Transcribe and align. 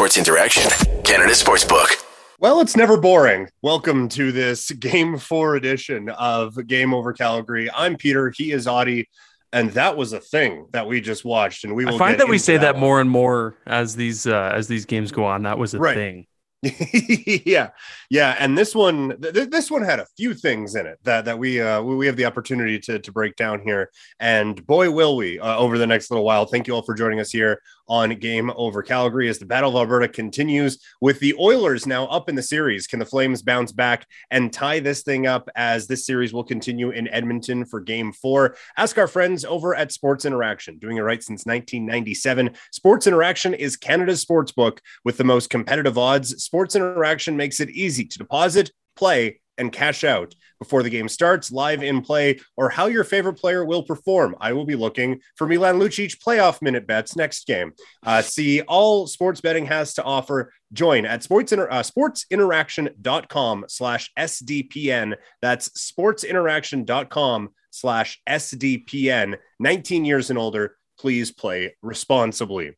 Sports 0.00 0.16
Interaction, 0.16 0.70
Canada 1.04 1.32
Sportsbook. 1.34 2.02
Well, 2.38 2.62
it's 2.62 2.74
never 2.74 2.96
boring. 2.96 3.48
Welcome 3.60 4.08
to 4.08 4.32
this 4.32 4.70
Game 4.80 5.18
4 5.18 5.56
edition 5.56 6.08
of 6.08 6.66
Game 6.66 6.94
Over 6.94 7.12
Calgary. 7.12 7.70
I'm 7.70 7.98
Peter, 7.98 8.32
he 8.34 8.50
is 8.50 8.64
Auddie, 8.64 9.08
and 9.52 9.68
that 9.72 9.98
was 9.98 10.14
a 10.14 10.18
thing 10.20 10.68
that 10.72 10.86
we 10.86 11.02
just 11.02 11.26
watched 11.26 11.64
and 11.64 11.74
we 11.74 11.84
will 11.84 11.96
I 11.96 11.98
find 11.98 12.18
that 12.18 12.30
we 12.30 12.38
say 12.38 12.56
that, 12.56 12.76
one. 12.76 12.80
more 12.80 13.00
and 13.02 13.10
more 13.10 13.58
as 13.66 13.94
these 13.94 14.26
uh, 14.26 14.52
as 14.54 14.68
these 14.68 14.86
games 14.86 15.12
go 15.12 15.26
on. 15.26 15.42
That 15.42 15.58
was 15.58 15.74
a 15.74 15.78
Right. 15.78 15.94
thing. 15.94 16.26
yeah, 17.46 17.70
yeah, 18.10 18.36
and 18.38 18.56
this 18.56 18.74
one, 18.74 19.18
th- 19.22 19.48
this 19.48 19.70
one 19.70 19.82
had 19.82 19.98
a 19.98 20.04
few 20.18 20.34
things 20.34 20.74
in 20.74 20.84
it 20.86 20.98
that 21.04 21.24
that 21.24 21.38
we 21.38 21.58
uh, 21.58 21.80
we 21.80 21.96
we 21.96 22.06
have 22.06 22.16
the 22.16 22.26
opportunity 22.26 22.78
to 22.78 22.98
to 22.98 23.12
break 23.12 23.34
down 23.36 23.60
here, 23.60 23.90
and 24.18 24.66
boy, 24.66 24.90
will 24.90 25.16
we 25.16 25.38
uh, 25.40 25.56
over 25.56 25.78
the 25.78 25.86
next 25.86 26.10
little 26.10 26.24
while. 26.24 26.44
Thank 26.44 26.66
you 26.66 26.74
all 26.74 26.82
for 26.82 26.94
joining 26.94 27.18
us 27.18 27.30
here 27.30 27.62
on 27.90 28.14
Game 28.14 28.52
Over 28.54 28.82
Calgary 28.82 29.28
as 29.28 29.40
the 29.40 29.44
Battle 29.44 29.70
of 29.70 29.76
Alberta 29.76 30.06
continues 30.08 30.78
with 31.00 31.18
the 31.18 31.34
Oilers 31.34 31.86
now 31.86 32.06
up 32.06 32.28
in 32.28 32.36
the 32.36 32.42
series. 32.42 32.86
Can 32.86 33.00
the 33.00 33.04
Flames 33.04 33.42
bounce 33.42 33.72
back 33.72 34.06
and 34.30 34.52
tie 34.52 34.78
this 34.78 35.02
thing 35.02 35.26
up 35.26 35.50
as 35.56 35.88
this 35.88 36.06
series 36.06 36.32
will 36.32 36.44
continue 36.44 36.90
in 36.90 37.08
Edmonton 37.08 37.64
for 37.66 37.80
Game 37.80 38.12
Four? 38.12 38.54
Ask 38.76 38.96
our 38.96 39.08
friends 39.08 39.44
over 39.44 39.74
at 39.74 39.90
Sports 39.90 40.24
Interaction, 40.24 40.78
doing 40.78 40.98
it 40.98 41.02
right 41.02 41.22
since 41.22 41.44
1997. 41.44 42.52
Sports 42.70 43.08
Interaction 43.08 43.54
is 43.54 43.76
Canada's 43.76 44.20
sports 44.20 44.52
book 44.52 44.80
with 45.04 45.16
the 45.16 45.24
most 45.24 45.50
competitive 45.50 45.98
odds. 45.98 46.42
Sports 46.42 46.76
Interaction 46.76 47.36
makes 47.36 47.58
it 47.58 47.70
easy 47.70 48.04
to 48.04 48.18
deposit, 48.18 48.70
play, 48.94 49.40
and 49.58 49.72
cash 49.72 50.04
out 50.04 50.34
before 50.60 50.84
the 50.84 50.90
game 50.90 51.08
starts, 51.08 51.50
live 51.50 51.82
in 51.82 52.02
play, 52.02 52.38
or 52.56 52.68
how 52.68 52.86
your 52.86 53.02
favorite 53.02 53.34
player 53.34 53.64
will 53.64 53.82
perform. 53.82 54.36
I 54.40 54.52
will 54.52 54.64
be 54.64 54.76
looking 54.76 55.20
for 55.34 55.48
Milan 55.48 55.80
Lucic 55.80 56.18
playoff 56.18 56.62
minute 56.62 56.86
bets 56.86 57.16
next 57.16 57.46
game. 57.46 57.72
Uh, 58.06 58.22
see 58.22 58.60
all 58.62 59.08
sports 59.08 59.40
betting 59.40 59.66
has 59.66 59.94
to 59.94 60.04
offer. 60.04 60.52
Join 60.72 61.04
at 61.04 61.22
sports 61.24 61.50
inter- 61.50 61.70
uh, 61.70 61.82
sportsinteraction.com 61.82 63.64
slash 63.68 64.12
SDPN. 64.16 65.16
That's 65.42 65.70
sportsinteraction.com 65.70 67.48
slash 67.70 68.20
SDPN. 68.28 69.38
19 69.58 70.04
years 70.04 70.30
and 70.30 70.38
older. 70.38 70.76
Please 70.98 71.32
play 71.32 71.74
responsibly. 71.82 72.76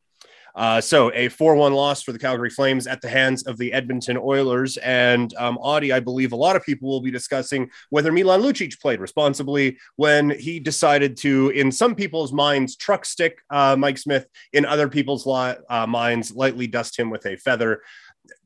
Uh, 0.55 0.79
so 0.79 1.09
a 1.13 1.29
4-1 1.29 1.73
loss 1.73 2.03
for 2.03 2.11
the 2.11 2.19
Calgary 2.19 2.49
Flames 2.49 2.85
at 2.85 3.01
the 3.01 3.09
hands 3.09 3.43
of 3.43 3.57
the 3.57 3.73
Edmonton 3.73 4.17
Oilers. 4.17 4.77
And 4.77 5.33
um, 5.35 5.57
Auddie, 5.57 5.93
I 5.93 5.99
believe 5.99 6.31
a 6.31 6.37
lot 6.37 6.55
of 6.55 6.63
people 6.63 6.89
will 6.89 7.01
be 7.01 7.11
discussing 7.11 7.69
whether 7.89 8.11
Milan 8.11 8.41
Lucic 8.41 8.79
played 8.79 8.99
responsibly 8.99 9.77
when 9.95 10.29
he 10.29 10.59
decided 10.59 11.17
to, 11.17 11.49
in 11.49 11.71
some 11.71 11.95
people's 11.95 12.31
minds, 12.31 12.75
truck 12.75 13.05
stick 13.05 13.41
uh, 13.49 13.75
Mike 13.75 13.97
Smith, 13.97 14.27
in 14.51 14.65
other 14.65 14.87
people's 14.87 15.25
li- 15.25 15.55
uh, 15.69 15.87
minds, 15.87 16.33
lightly 16.33 16.67
dust 16.67 16.97
him 16.97 17.09
with 17.09 17.25
a 17.25 17.35
feather. 17.37 17.81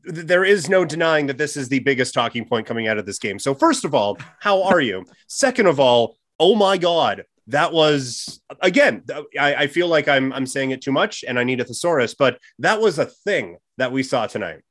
There 0.04 0.46
is 0.46 0.70
no 0.70 0.86
denying 0.86 1.28
that 1.28 1.38
this 1.38 1.58
is 1.58 1.68
the 1.68 1.80
biggest 1.80 2.14
talking 2.14 2.46
point 2.46 2.66
coming 2.66 2.88
out 2.88 2.98
of 2.98 3.06
this 3.06 3.20
game. 3.20 3.40
So, 3.40 3.54
first 3.54 3.84
of 3.84 3.94
all, 3.94 4.18
how 4.40 4.64
are 4.64 4.80
you? 4.80 5.06
Second 5.28 5.68
of 5.68 5.80
all, 5.80 6.18
oh 6.40 6.56
my 6.56 6.78
God, 6.78 7.26
that 7.48 7.72
was 7.72 8.42
again 8.62 9.04
I, 9.40 9.56
I 9.56 9.68
feel 9.68 9.88
like 9.88 10.08
I'm 10.08 10.34
I'm 10.34 10.46
saying 10.46 10.72
it 10.72 10.82
too 10.82 10.92
much 10.92 11.24
and 11.28 11.40
I 11.40 11.44
need 11.44 11.60
a 11.60 11.66
thesaurus, 11.66 12.14
but 12.14 12.40
that 12.60 12.82
was 12.82 13.00
a 13.00 13.06
thing 13.06 13.58
that 13.78 13.92
we 13.92 14.04
saw 14.04 14.28
tonight. 14.28 14.62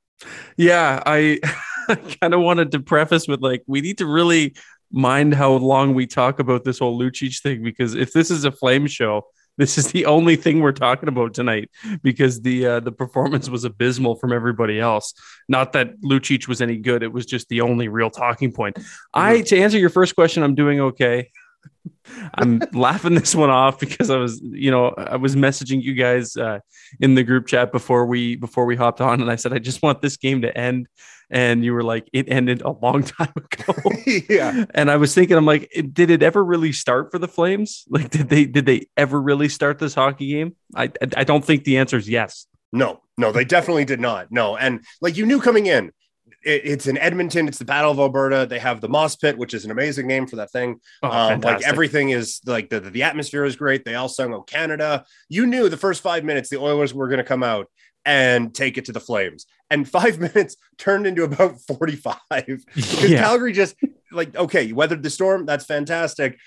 Yeah, 0.57 1.03
I 1.05 1.41
kind 2.21 2.35
of 2.35 2.41
wanted 2.41 2.73
to 2.73 2.81
preface 2.81 3.29
with 3.29 3.41
like 3.41 3.63
we 3.67 3.81
need 3.81 3.99
to 3.99 4.07
really 4.07 4.55
mind 4.91 5.35
how 5.35 5.53
long 5.53 5.95
we 5.95 6.07
talk 6.07 6.39
about 6.39 6.65
this 6.65 6.79
whole 6.79 6.99
Lucic 6.99 7.41
thing 7.43 7.63
because 7.63 7.95
if 7.95 8.13
this 8.13 8.31
is 8.31 8.45
a 8.45 8.53
flame 8.53 8.87
show, 8.87 9.27
this 9.59 9.79
is 9.79 9.91
the 9.93 10.07
only 10.07 10.37
thing 10.37 10.61
we're 10.61 10.73
talking 10.73 11.09
about 11.09 11.35
tonight 11.35 11.71
because 12.03 12.43
the 12.43 12.67
uh, 12.67 12.81
the 12.81 12.93
performance 12.93 13.49
was 13.49 13.65
abysmal 13.65 14.17
from 14.17 14.33
everybody 14.33 14.79
else. 14.79 15.15
Not 15.49 15.73
that 15.73 16.01
Lucic 16.03 16.47
was 16.47 16.61
any 16.61 16.77
good; 16.77 17.03
it 17.03 17.13
was 17.13 17.27
just 17.27 17.49
the 17.49 17.63
only 17.63 17.89
real 17.89 18.11
talking 18.11 18.53
point. 18.53 18.79
I 19.15 19.41
to 19.43 19.59
answer 19.59 19.79
your 19.79 19.91
first 19.91 20.15
question, 20.15 20.43
I'm 20.43 20.55
doing 20.55 20.81
okay. 20.81 21.31
I'm 22.35 22.61
laughing 22.73 23.15
this 23.15 23.35
one 23.35 23.51
off 23.51 23.81
because 23.81 24.11
I 24.11 24.17
was, 24.17 24.41
you 24.43 24.71
know, 24.71 24.89
I 24.97 25.17
was 25.17 25.37
messaging 25.37 25.83
you 25.83 25.95
guys 25.95 26.37
uh, 26.37 26.61
in 27.01 27.15
the 27.15 27.25
group 27.25 27.47
chat 27.47 27.73
before 27.73 28.07
we 28.07 28.37
before 28.37 28.65
we 28.65 28.77
hopped 28.77 29.01
on, 29.01 29.21
and 29.21 29.31
I 29.31 29.37
said 29.37 29.53
I 29.53 29.59
just 29.59 29.83
want 29.83 30.03
this 30.03 30.17
game 30.17 30.43
to 30.43 30.57
end, 30.57 30.89
and 31.31 31.65
you 31.65 31.73
were 31.73 31.83
like, 31.83 32.09
it 32.13 32.29
ended 32.29 32.63
a 32.63 32.71
long 32.71 33.03
time 33.05 33.33
ago. 33.37 33.75
yeah. 34.29 34.65
and 34.75 34.91
I 34.91 34.97
was 34.97 35.15
thinking, 35.15 35.37
I'm 35.37 35.47
like, 35.47 35.71
did 35.93 36.11
it 36.11 36.23
ever 36.23 36.45
really 36.45 36.73
start 36.73 37.11
for 37.11 37.19
the 37.19 37.29
Flames? 37.29 37.85
Like, 37.89 38.11
did 38.11 38.29
they 38.29 38.45
did 38.45 38.67
they 38.67 38.87
ever 38.97 39.21
really 39.21 39.49
start 39.49 39.79
this 39.79 39.95
hockey 39.95 40.29
game? 40.29 40.55
I 40.75 40.91
I 41.17 41.25
don't 41.25 41.45
think 41.45 41.65
the 41.65 41.79
answer 41.79 41.97
is 41.97 42.09
yes. 42.09 42.47
No, 42.73 43.01
no, 43.17 43.33
they 43.33 43.45
definitely 43.45 43.85
did 43.85 44.01
not. 44.01 44.31
No. 44.31 44.57
And 44.57 44.85
like 45.01 45.17
you 45.17 45.25
knew 45.25 45.41
coming 45.41 45.67
in, 45.67 45.93
it, 46.47 46.63
it's 46.65 46.87
in 46.87 46.97
Edmonton, 46.99 47.49
it's 47.49 47.59
the 47.59 47.65
Battle 47.65 47.91
of 47.91 47.99
Alberta. 47.99 48.47
They 48.49 48.61
have 48.61 48.81
the 48.81 48.89
Moss 48.89 49.17
Pit, 49.17 49.37
which 49.37 49.53
is 49.53 49.65
an 49.65 49.71
amazing 49.71 50.07
name 50.07 50.27
for 50.27 50.37
that 50.37 50.53
thing. 50.53 50.81
Oh, 51.03 51.11
um, 51.11 51.41
like 51.41 51.67
everything 51.67 52.11
is 52.11 52.41
like 52.47 52.71
the, 52.71 52.81
the 52.81 53.03
atmosphere 53.03 53.45
is 53.45 53.57
great. 53.57 53.85
They 53.85 53.97
all 53.97 54.09
sung 54.09 54.33
Oh 54.33 54.43
Canada. 54.43 55.05
You 55.29 55.47
knew 55.47 55.69
the 55.69 55.77
first 55.77 56.03
five 56.03 56.25
minutes 56.25 56.49
the 56.49 56.61
Oilers 56.61 56.95
were 56.95 57.09
going 57.09 57.19
to 57.19 57.25
come 57.25 57.43
out 57.43 57.69
and 58.05 58.55
take 58.55 58.79
it 58.79 58.85
to 58.87 58.93
the 58.93 59.01
Flames. 59.01 59.47
And 59.69 59.89
five 59.99 60.19
minutes 60.19 60.57
turned 60.79 61.07
into 61.07 61.25
about 61.25 61.61
45 61.61 62.17
because 62.31 62.65
Yeah. 63.11 63.19
Calgary 63.19 63.53
just 63.53 63.75
like, 64.13 64.35
okay, 64.37 64.63
you 64.63 64.75
weathered 64.75 65.03
the 65.03 65.11
storm. 65.11 65.45
That's 65.45 65.67
fantastic. 65.67 66.39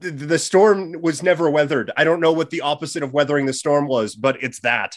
The, 0.00 0.10
the 0.10 0.38
storm 0.38 1.00
was 1.00 1.22
never 1.22 1.50
weathered. 1.50 1.90
I 1.96 2.04
don't 2.04 2.20
know 2.20 2.32
what 2.32 2.50
the 2.50 2.60
opposite 2.60 3.02
of 3.02 3.12
weathering 3.12 3.46
the 3.46 3.52
storm 3.52 3.86
was, 3.86 4.14
but 4.14 4.42
it's 4.42 4.60
that. 4.60 4.96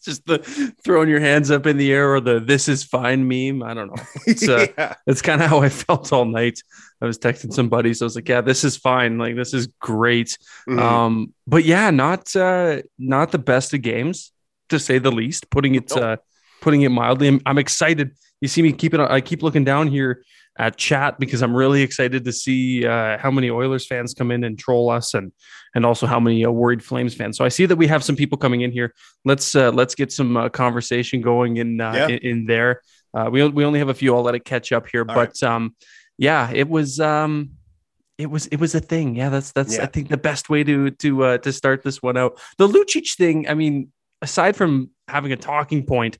It's 0.00 0.06
just 0.18 0.26
the 0.26 0.38
throwing 0.82 1.08
your 1.10 1.20
hands 1.20 1.50
up 1.50 1.66
in 1.66 1.76
the 1.76 1.92
air 1.92 2.14
or 2.14 2.20
the 2.20 2.40
"this 2.40 2.68
is 2.68 2.82
fine" 2.84 3.28
meme. 3.28 3.62
I 3.62 3.74
don't 3.74 3.88
know. 3.88 4.02
It's, 4.26 4.48
uh, 4.48 4.66
yeah. 4.78 4.94
That's 5.06 5.22
kind 5.22 5.42
of 5.42 5.50
how 5.50 5.60
I 5.60 5.68
felt 5.68 6.12
all 6.12 6.24
night. 6.24 6.60
I 7.02 7.06
was 7.06 7.18
texting 7.18 7.52
some 7.52 7.68
buddies. 7.68 8.00
I 8.02 8.06
was 8.06 8.16
like, 8.16 8.28
"Yeah, 8.28 8.40
this 8.40 8.64
is 8.64 8.76
fine. 8.76 9.18
Like, 9.18 9.36
this 9.36 9.52
is 9.54 9.66
great." 9.80 10.38
Mhm. 10.68 10.78
Um, 10.80 11.34
but 11.46 11.64
yeah, 11.64 11.90
not 11.90 12.34
uh, 12.34 12.82
not 12.98 13.30
the 13.32 13.38
best 13.38 13.74
of 13.74 13.82
games 13.82 14.32
to 14.70 14.78
say 14.78 14.98
the 14.98 15.12
least. 15.12 15.50
Putting 15.50 15.74
it 15.74 15.90
Nope. 15.90 16.02
uh, 16.02 16.16
putting 16.60 16.82
it 16.82 16.90
mildly. 16.90 17.28
I'm, 17.28 17.40
I'm 17.46 17.58
excited. 17.58 18.12
You 18.40 18.48
see 18.48 18.62
me 18.62 18.72
keeping. 18.72 19.00
I 19.00 19.20
keep 19.20 19.42
looking 19.42 19.64
down 19.64 19.88
here 19.88 20.22
at 20.58 20.76
chat 20.76 21.18
because 21.18 21.42
I'm 21.42 21.54
really 21.54 21.82
excited 21.82 22.24
to 22.24 22.32
see 22.32 22.86
uh, 22.86 23.18
how 23.18 23.30
many 23.30 23.50
Oilers 23.50 23.86
fans 23.86 24.14
come 24.14 24.30
in 24.30 24.44
and 24.44 24.58
troll 24.58 24.90
us, 24.90 25.14
and 25.14 25.32
and 25.74 25.86
also 25.86 26.06
how 26.06 26.20
many 26.20 26.44
uh, 26.44 26.50
worried 26.50 26.82
Flames 26.82 27.14
fans. 27.14 27.36
So 27.36 27.44
I 27.44 27.48
see 27.48 27.66
that 27.66 27.76
we 27.76 27.86
have 27.86 28.02
some 28.02 28.16
people 28.16 28.36
coming 28.36 28.62
in 28.62 28.72
here. 28.72 28.92
Let's 29.24 29.54
uh, 29.54 29.70
let's 29.70 29.94
get 29.94 30.12
some 30.12 30.36
uh, 30.36 30.48
conversation 30.48 31.20
going 31.20 31.56
in 31.58 31.80
uh, 31.80 31.92
Yeah. 31.92 32.08
in, 32.08 32.18
in 32.18 32.46
there. 32.46 32.82
Uh, 33.14 33.28
we 33.32 33.46
we 33.48 33.64
only 33.64 33.78
have 33.78 33.88
a 33.88 33.94
few. 33.94 34.14
I'll 34.14 34.22
let 34.22 34.34
it 34.34 34.44
catch 34.44 34.72
up 34.72 34.86
here, 34.88 35.04
All 35.08 35.14
but 35.14 35.42
um, 35.42 35.74
yeah, 36.18 36.50
it 36.52 36.68
was 36.68 37.00
um, 37.00 37.50
it 38.18 38.30
was 38.30 38.46
it 38.48 38.60
was 38.60 38.74
a 38.74 38.80
thing. 38.80 39.16
Yeah, 39.16 39.30
that's 39.30 39.52
that's 39.52 39.76
Yeah. 39.76 39.84
I 39.84 39.86
think 39.86 40.08
the 40.08 40.16
best 40.18 40.50
way 40.50 40.62
to 40.64 40.90
to 40.90 41.24
uh, 41.24 41.38
to 41.38 41.52
start 41.52 41.82
this 41.82 42.02
one 42.02 42.16
out. 42.16 42.38
The 42.58 42.68
Lucic 42.68 43.16
thing. 43.16 43.48
I 43.48 43.54
mean, 43.54 43.92
aside 44.20 44.56
from 44.56 44.90
having 45.08 45.32
a 45.32 45.36
talking 45.36 45.86
point, 45.86 46.18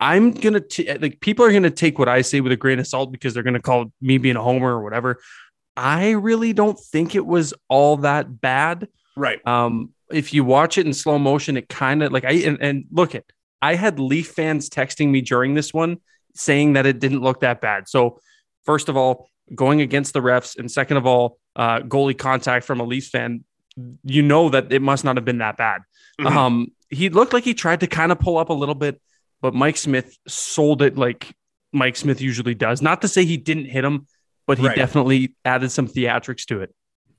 I'm 0.00 0.32
gonna 0.32 0.60
t- 0.60 0.92
like 0.98 1.20
people 1.20 1.44
are 1.44 1.52
gonna 1.52 1.70
take 1.70 1.98
what 1.98 2.08
I 2.08 2.22
say 2.22 2.40
with 2.40 2.52
a 2.52 2.56
grain 2.56 2.78
of 2.78 2.86
salt 2.86 3.12
because 3.12 3.34
they're 3.34 3.42
gonna 3.42 3.60
call 3.60 3.92
me 4.00 4.18
being 4.18 4.36
a 4.36 4.42
homer 4.42 4.72
or 4.72 4.82
whatever. 4.82 5.18
I 5.76 6.10
really 6.10 6.52
don't 6.52 6.78
think 6.78 7.14
it 7.14 7.26
was 7.26 7.54
all 7.68 7.98
that 7.98 8.40
bad. 8.40 8.88
Right. 9.16 9.44
Um, 9.46 9.90
if 10.10 10.32
you 10.32 10.44
watch 10.44 10.78
it 10.78 10.86
in 10.86 10.92
slow 10.92 11.18
motion, 11.18 11.56
it 11.56 11.68
kind 11.68 12.02
of 12.02 12.12
like 12.12 12.24
I 12.24 12.32
and, 12.32 12.58
and 12.60 12.84
look 12.90 13.14
at 13.14 13.24
I 13.62 13.74
had 13.74 13.98
Leaf 13.98 14.28
fans 14.28 14.68
texting 14.68 15.10
me 15.10 15.20
during 15.20 15.54
this 15.54 15.72
one 15.72 15.98
saying 16.34 16.74
that 16.74 16.86
it 16.86 16.98
didn't 16.98 17.20
look 17.20 17.40
that 17.40 17.60
bad. 17.60 17.88
So, 17.88 18.20
first 18.64 18.88
of 18.88 18.96
all, 18.96 19.28
going 19.54 19.80
against 19.80 20.12
the 20.12 20.20
refs, 20.20 20.58
and 20.58 20.70
second 20.70 20.98
of 20.98 21.06
all, 21.06 21.38
uh, 21.56 21.80
goalie 21.80 22.16
contact 22.16 22.64
from 22.66 22.80
a 22.80 22.84
Leafs 22.84 23.08
fan, 23.08 23.44
you 24.04 24.22
know 24.22 24.50
that 24.50 24.72
it 24.72 24.82
must 24.82 25.04
not 25.04 25.16
have 25.16 25.24
been 25.24 25.38
that 25.38 25.56
bad. 25.56 25.82
Mhm. 26.20 26.26
Um, 26.26 26.68
he 26.90 27.08
looked 27.08 27.32
like 27.32 27.44
he 27.44 27.54
tried 27.54 27.80
to 27.80 27.86
kind 27.86 28.12
of 28.12 28.18
pull 28.18 28.38
up 28.38 28.50
a 28.50 28.54
little 28.54 28.74
bit, 28.74 29.00
but 29.40 29.54
Mike 29.54 29.76
Smith 29.76 30.16
sold 30.26 30.82
it 30.82 30.96
like 30.96 31.34
Mike 31.72 31.96
Smith 31.96 32.20
usually 32.20 32.54
does. 32.54 32.82
Not 32.82 33.02
to 33.02 33.08
say 33.08 33.24
he 33.24 33.36
didn't 33.36 33.66
hit 33.66 33.84
him, 33.84 34.06
but 34.46 34.58
he 34.58 34.66
Right. 34.66 34.76
definitely 34.76 35.34
added 35.44 35.70
some 35.70 35.88
theatrics 35.88 36.44
to 36.46 36.60
it. 36.62 36.74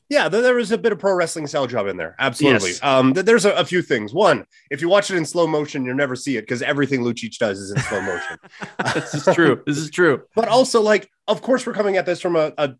Yeah, 0.09 0.29
there, 0.29 0.55
was 0.55 0.71
a 0.71 0.77
bit 0.77 0.93
of 0.93 0.99
pro 0.99 1.13
wrestling 1.13 1.47
style 1.47 1.67
job 1.67 1.87
in 1.87 1.97
there. 1.97 2.15
Absolutely. 2.17 2.69
Yes. 2.69 2.81
Um, 2.81 3.13
th- 3.13 3.25
there's 3.25 3.43
a, 3.43 3.51
a 3.51 3.65
few 3.65 3.81
things. 3.81 4.13
One, 4.13 4.45
if 4.71 4.81
you 4.81 4.87
watch 4.87 5.11
it 5.11 5.17
in 5.17 5.25
slow 5.25 5.45
motion, 5.47 5.83
you'll 5.83 5.97
never 5.97 6.15
see 6.15 6.37
it 6.37 6.43
because 6.43 6.61
everything 6.61 7.01
Lucic 7.01 7.37
does 7.37 7.59
is 7.59 7.71
in 7.71 7.79
slow 7.79 8.01
motion. 8.01 8.37
this 8.93 9.13
is 9.13 9.35
true. 9.35 9.61
This 9.65 9.77
is 9.77 9.89
true. 9.89 10.23
but 10.35 10.47
also, 10.47 10.81
like, 10.81 11.09
of 11.27 11.41
course, 11.41 11.67
we're 11.67 11.73
coming 11.73 11.97
at 11.97 12.05
this 12.05 12.21
from 12.21 12.37
a, 12.37 12.53
a 12.57 12.75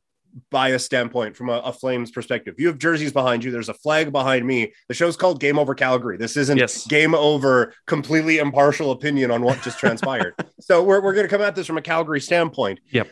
bias 0.52 0.86
standpoint, 0.86 1.36
from 1.36 1.50
a, 1.50 1.60
a 1.60 1.74
Flames 1.74 2.12
perspective. 2.12 2.56
You 2.58 2.68
have 2.68 2.78
jerseys 2.78 3.12
behind 3.12 3.44
you. 3.44 3.52
There's 3.52 3.70
a 3.70 3.74
flag 3.74 4.12
behind 4.12 4.46
me. 4.46 4.74
The 4.88 4.94
show's 4.94 5.18
called 5.18 5.40
Game 5.40 5.60
Over 5.60 5.76
Calgary. 5.76 6.18
This 6.18 6.38
isn't 6.38 6.58
Yes. 6.58 6.86
game 6.88 7.14
over, 7.16 7.74
completely 7.86 8.38
impartial 8.38 8.92
opinion 8.92 9.32
on 9.32 9.42
what 9.42 9.62
just 9.62 9.80
transpired. 9.80 10.34
so 10.60 10.84
we're, 10.84 11.02
we're 11.02 11.14
going 11.14 11.26
to 11.26 11.30
come 11.30 11.42
at 11.42 11.56
this 11.56 11.68
from 11.68 11.78
a 11.78 11.82
Calgary 11.82 12.22
standpoint. 12.22 12.80
Yep. 12.92 13.10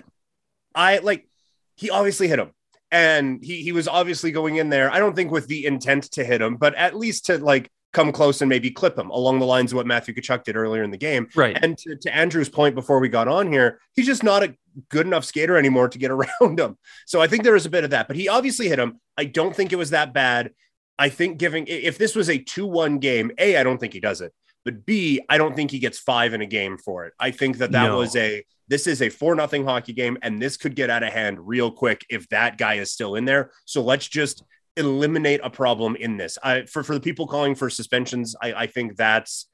I 0.74 0.98
like, 1.00 1.28
he 1.76 1.90
obviously 1.90 2.28
hit 2.28 2.40
him. 2.40 2.52
And 2.92 3.44
he 3.44 3.62
he 3.64 3.72
was 3.74 3.88
obviously 3.88 4.32
going 4.32 4.56
in 4.58 4.70
there. 4.70 4.90
I 4.92 5.00
don't 5.00 5.16
think 5.16 5.32
with 5.32 5.48
the 5.48 5.66
intent 5.66 6.04
to 6.12 6.24
hit 6.24 6.42
him, 6.42 6.56
but 6.56 6.76
at 6.76 6.96
least 6.96 7.26
to 7.26 7.40
like 7.40 7.70
come 7.96 8.12
close 8.12 8.42
and 8.42 8.50
maybe 8.50 8.70
clip 8.70 8.98
him 9.00 9.10
along 9.10 9.40
the 9.40 9.46
lines 9.46 9.72
of 9.72 9.78
what 9.78 9.88
Matthew 9.88 10.14
Tkachuk 10.14 10.44
did 10.44 10.56
earlier 10.58 10.84
in 10.84 10.92
the 10.92 10.98
game. 10.98 11.28
Right. 11.34 11.58
And 11.62 11.78
to, 11.80 11.96
to 11.96 12.16
Andrew's 12.16 12.50
point 12.50 12.76
before 12.76 13.00
we 13.00 13.08
got 13.10 13.28
on 13.28 13.52
here, 13.52 13.80
he's 13.96 14.06
just 14.06 14.24
not 14.24 14.44
a 14.44 14.54
good 14.90 15.08
enough 15.08 15.24
skater 15.24 15.58
anymore 15.58 15.88
to 15.90 15.98
get 15.98 16.12
around 16.42 16.60
him. 16.60 16.78
So 17.08 17.22
I 17.22 17.28
think 17.28 17.44
there 17.44 17.54
was 17.54 17.66
a 17.66 17.70
bit 17.70 17.86
of 17.86 17.92
that, 17.92 18.08
but 18.08 18.18
he 18.18 18.28
obviously 18.28 18.68
hit 18.68 18.78
him. 18.78 19.00
I 19.18 19.26
don't 19.26 19.56
think 19.56 19.72
it 19.72 19.78
was 19.78 19.92
that 19.92 20.14
bad. 20.14 20.52
I 21.00 21.10
think 21.10 21.38
giving 21.38 21.66
if 21.68 21.98
this 21.98 22.16
was 22.16 22.30
a 22.30 22.38
2-1 22.38 23.00
game, 23.00 23.32
A, 23.38 23.58
I 23.58 23.64
don't 23.64 23.80
think 23.80 23.94
he 23.94 24.00
does 24.00 24.22
it. 24.22 24.34
But 24.66 24.86
B, 24.86 25.22
I 25.30 25.38
don't 25.38 25.56
think 25.56 25.72
he 25.72 25.80
gets 25.80 26.00
five 26.00 26.34
in 26.34 26.42
a 26.42 26.46
game 26.46 26.78
for 26.78 27.06
it. 27.06 27.14
I 27.20 27.32
think 27.32 27.60
that 27.60 27.72
that 27.72 27.88
No. 27.88 27.98
was 27.98 28.16
a 28.16 28.44
this 28.68 28.88
is 28.88 29.02
a 29.02 29.10
four 29.10 29.36
nothing 29.36 29.64
hockey 29.64 29.94
game, 29.94 30.18
and 30.24 30.42
this 30.42 30.58
could 30.58 30.76
get 30.76 30.90
out 30.90 31.04
of 31.04 31.14
hand 31.14 31.38
real 31.40 31.70
quick 31.72 32.04
if 32.10 32.28
that 32.30 32.58
guy 32.58 32.76
is 32.76 32.92
still 32.92 33.14
in 33.16 33.24
there. 33.26 33.52
So 33.66 33.84
let's 33.84 34.08
just 34.08 34.44
eliminate 34.78 35.40
a 35.44 35.50
problem 35.50 35.96
in 35.96 36.18
this. 36.18 36.38
I 36.44 36.64
for 36.64 36.84
for 36.84 36.94
the 36.94 37.02
people 37.02 37.28
calling 37.28 37.56
for 37.56 37.70
suspensions, 37.70 38.36
I, 38.42 38.54
I 38.54 38.68
think 38.68 38.96
that's 38.96 39.48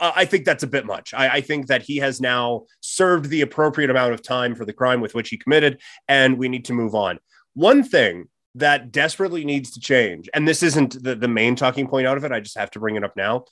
I 0.00 0.24
think 0.24 0.44
that's 0.44 0.64
a 0.64 0.68
bit 0.68 0.84
much. 0.84 1.14
I, 1.14 1.28
I 1.28 1.40
think 1.40 1.68
that 1.68 1.82
he 1.82 1.98
has 1.98 2.20
now 2.20 2.64
served 2.80 3.30
the 3.30 3.42
appropriate 3.42 3.90
amount 3.90 4.14
of 4.14 4.22
time 4.22 4.54
for 4.54 4.64
the 4.64 4.72
crime 4.72 5.00
with 5.00 5.14
which 5.14 5.28
he 5.28 5.36
committed, 5.36 5.80
and 6.08 6.38
we 6.38 6.48
need 6.48 6.64
to 6.66 6.72
move 6.72 6.94
on. 6.94 7.18
One 7.54 7.84
thing 7.84 8.28
that 8.56 8.90
desperately 8.90 9.44
needs 9.44 9.70
to 9.72 9.80
change, 9.80 10.28
and 10.34 10.46
this 10.46 10.64
isn't 10.64 11.02
the, 11.02 11.14
the 11.14 11.28
main 11.28 11.54
talking 11.54 11.86
point 11.86 12.06
out 12.08 12.16
of 12.16 12.24
it, 12.24 12.32
I 12.32 12.40
just 12.40 12.58
have 12.58 12.72
to 12.72 12.80
bring 12.80 12.96
it 12.96 13.04
up 13.04 13.16
now. 13.16 13.44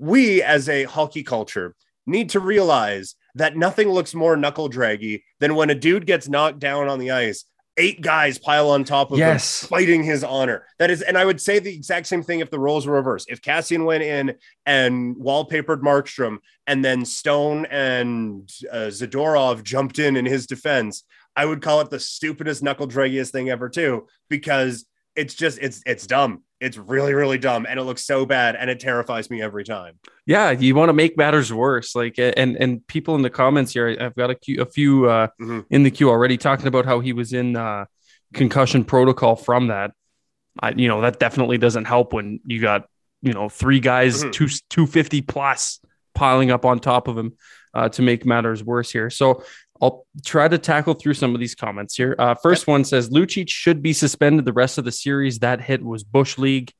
We, 0.00 0.42
as 0.42 0.68
a 0.68 0.84
hockey 0.84 1.22
culture, 1.22 1.76
need 2.04 2.30
to 2.30 2.40
realize 2.40 3.14
that 3.36 3.56
nothing 3.56 3.88
looks 3.88 4.14
more 4.14 4.36
knuckle 4.36 4.68
draggy 4.68 5.24
than 5.38 5.54
when 5.54 5.70
a 5.70 5.74
dude 5.74 6.06
gets 6.06 6.28
knocked 6.28 6.58
down 6.58 6.88
on 6.88 6.98
the 6.98 7.12
ice. 7.12 7.44
Eight 7.78 8.00
guys 8.02 8.38
pile 8.38 8.68
on 8.70 8.82
top 8.84 9.12
of 9.12 9.18
Yes. 9.18 9.62
him, 9.62 9.68
fighting 9.68 10.02
his 10.02 10.24
honor. 10.24 10.66
That 10.78 10.90
is, 10.90 11.00
and 11.00 11.16
I 11.16 11.24
would 11.24 11.40
say 11.40 11.60
the 11.60 11.72
exact 11.72 12.08
same 12.08 12.22
thing 12.24 12.40
if 12.40 12.50
the 12.50 12.58
roles 12.58 12.86
were 12.86 12.94
reversed. 12.94 13.30
If 13.30 13.40
Kassian 13.40 13.84
went 13.84 14.02
in 14.02 14.34
and 14.66 15.14
wallpapered 15.16 15.80
Markstrom, 15.80 16.38
and 16.66 16.84
then 16.84 17.04
Stone 17.04 17.66
and 17.70 18.50
uh, 18.70 18.88
Zadorov 18.88 19.62
jumped 19.62 19.98
in 20.00 20.16
in 20.16 20.26
his 20.26 20.46
defense, 20.46 21.04
I 21.36 21.44
would 21.44 21.62
call 21.62 21.80
it 21.80 21.88
the 21.88 22.00
stupidest 22.00 22.62
knuckle 22.64 22.88
draggiest 22.88 23.30
thing 23.30 23.48
ever, 23.48 23.68
too, 23.68 24.08
because 24.28 24.84
it's 25.14 25.34
just 25.34 25.58
it's 25.62 25.80
it's 25.86 26.06
dumb. 26.06 26.42
It's 26.60 26.76
really 26.76 27.14
really 27.14 27.38
dumb, 27.38 27.66
and 27.68 27.78
it 27.78 27.84
looks 27.84 28.04
so 28.04 28.26
bad, 28.26 28.56
and 28.56 28.68
it 28.68 28.80
terrifies 28.80 29.30
me 29.30 29.40
every 29.40 29.62
time. 29.64 29.94
Yeah, 30.26 30.50
you 30.50 30.74
want 30.74 30.88
to 30.88 30.92
make 30.92 31.16
matters 31.16 31.52
worse. 31.52 31.94
Like, 31.94 32.18
and 32.18 32.56
and 32.56 32.84
people 32.88 33.14
in 33.14 33.22
the 33.22 33.30
comments 33.30 33.72
here, 33.72 33.96
I've 34.00 34.14
got 34.16 34.30
a, 34.30 34.36
few- 34.42 34.60
a 34.62 34.66
few 34.66 35.08
uh, 35.08 35.28
Mhm. 35.40 35.64
in 35.70 35.82
the 35.84 35.90
queue 35.90 36.10
already 36.10 36.36
talking 36.36 36.66
about 36.66 36.84
how 36.84 36.98
he 37.00 37.12
was 37.12 37.32
in 37.32 37.54
uh, 37.56 37.84
concussion 38.34 38.84
protocol 38.84 39.36
from 39.36 39.68
that. 39.68 39.92
I, 40.60 40.70
you 40.70 40.88
know, 40.88 41.00
that 41.02 41.20
definitely 41.20 41.58
doesn't 41.58 41.84
help 41.84 42.12
when 42.12 42.40
you 42.44 42.60
got 42.60 42.86
you 43.22 43.32
know 43.32 43.48
three 43.48 43.78
guys 43.80 44.24
Mhm. 44.24 44.32
two 44.32 44.48
two 44.68 44.86
fifty 44.86 45.22
plus 45.22 45.80
piling 46.14 46.50
up 46.50 46.64
on 46.64 46.80
top 46.80 47.06
of 47.06 47.16
him 47.16 47.36
uh, 47.74 47.88
to 47.90 48.02
make 48.02 48.26
matters 48.26 48.64
worse 48.64 48.90
here. 48.90 49.10
So 49.10 49.44
I'll 49.80 50.06
try 50.24 50.48
to 50.48 50.58
tackle 50.58 50.94
through 50.94 51.14
some 51.14 51.34
of 51.34 51.40
these 51.40 51.54
comments 51.54 51.94
here. 51.94 52.16
Uh, 52.18 52.34
first 52.34 52.66
one 52.66 52.84
says 52.84 53.10
Lucic 53.10 53.48
should 53.48 53.82
be 53.82 53.92
suspended 53.92 54.44
the 54.44 54.52
rest 54.52 54.78
of 54.78 54.84
the 54.84 54.92
series. 54.92 55.38
That 55.40 55.60
hit 55.60 55.82
was 55.84 56.02
bush 56.04 56.36
league. 56.38 56.72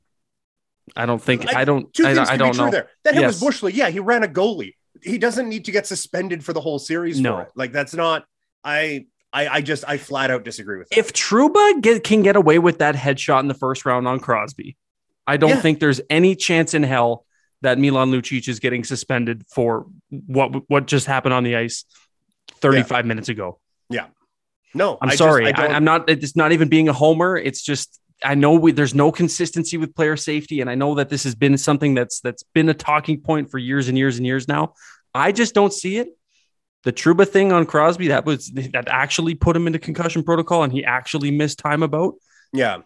I 0.95 1.05
don't 1.05 1.21
think 1.21 1.53
I- 1.55 1.61
I, 1.61 1.65
don't 1.65 1.93
Two 1.93 2.05
I, 2.05 2.13
things 2.15 2.29
I 2.29 2.37
can 2.37 2.39
don't 2.39 2.57
know. 2.57 2.71
there. 2.71 2.89
That 3.03 3.13
hit 3.13 3.21
Yes. 3.21 3.33
was 3.33 3.39
Bush 3.41 3.63
League. 3.63 3.75
Yeah, 3.75 3.89
he 3.89 3.99
ran 3.99 4.23
a 4.23 4.27
goalie. 4.27 4.73
He 5.03 5.17
doesn't 5.17 5.47
need 5.47 5.65
to 5.65 5.71
get 5.71 5.85
suspended 5.87 6.43
for 6.43 6.51
the 6.51 6.59
whole 6.61 6.79
series 6.79 7.19
No. 7.19 7.35
for 7.37 7.41
it. 7.43 7.49
Like 7.55 7.71
that's 7.71 7.93
not. 7.93 8.25
I 8.63 9.05
I 9.31 9.47
I 9.47 9.61
just 9.61 9.85
I 9.87 9.97
flat 9.97 10.31
out 10.31 10.43
disagree 10.43 10.79
with 10.79 10.89
that. 10.89 10.97
if 10.97 11.13
Trouba 11.13 11.79
get, 11.81 12.03
can 12.03 12.23
get 12.23 12.35
away 12.35 12.57
with 12.59 12.79
that 12.79 12.95
headshot 12.95 13.39
in 13.41 13.47
the 13.47 13.53
first 13.53 13.85
round 13.85 14.07
on 14.07 14.19
Crosby, 14.19 14.75
I 15.27 15.37
don't 15.37 15.51
Yeah. 15.51 15.61
think 15.61 15.79
there's 15.79 16.01
any 16.09 16.35
chance 16.35 16.73
in 16.73 16.81
hell 16.83 17.23
that 17.61 17.77
Milan 17.77 18.11
Lucic 18.11 18.47
is 18.49 18.59
getting 18.59 18.83
suspended 18.83 19.45
for 19.47 19.85
what 20.09 20.67
what 20.69 20.87
just 20.87 21.05
happened 21.05 21.33
on 21.35 21.43
the 21.43 21.55
ice 21.55 21.85
35 22.61 23.05
minutes 23.05 23.29
ago. 23.29 23.59
Yeah. 23.89 24.07
No, 24.73 24.97
I'm 25.01 25.09
I 25.09 25.11
just- 25.13 25.17
sorry. 25.19 25.53
I, 25.53 25.67
I'm 25.67 25.83
not. 25.83 26.09
It's 26.09 26.35
not 26.35 26.51
even 26.51 26.69
being 26.69 26.89
a 26.89 26.93
homer. 26.93 27.37
It's 27.37 27.61
just 27.63 27.99
I 28.23 28.35
know 28.35 28.53
we, 28.53 28.71
there's 28.71 28.93
no 28.93 29.11
consistency 29.11 29.77
with 29.77 29.95
player 29.95 30.15
safety, 30.17 30.61
and 30.61 30.69
I 30.69 30.75
know 30.75 30.95
that 30.95 31.09
this 31.09 31.23
has 31.23 31.33
been 31.35 31.57
something 31.57 31.95
that's 31.95 32.19
that's 32.21 32.43
been 32.53 32.69
a 32.69 32.73
talking 32.73 33.21
point 33.21 33.49
for 33.49 33.57
years 33.57 33.87
and 33.87 33.97
years 33.97 34.17
and 34.17 34.25
years 34.27 34.47
now. 34.47 34.73
I 35.13 35.31
just 35.31 35.55
don't 35.55 35.73
see 35.73 35.97
it. 35.97 36.09
The 36.83 36.93
Trouba 36.93 37.27
thing 37.27 37.51
on 37.51 37.65
Crosby 37.65 38.09
that 38.09 38.25
was 38.25 38.51
that 38.73 38.87
actually 38.87 39.35
put 39.35 39.55
him 39.55 39.65
into 39.67 39.79
concussion 39.79 40.23
protocol, 40.23 40.63
and 40.63 40.71
he 40.71 40.85
actually 40.85 41.31
missed 41.31 41.59
time 41.59 41.81
about. 41.83 42.15
yeah. 42.53 42.79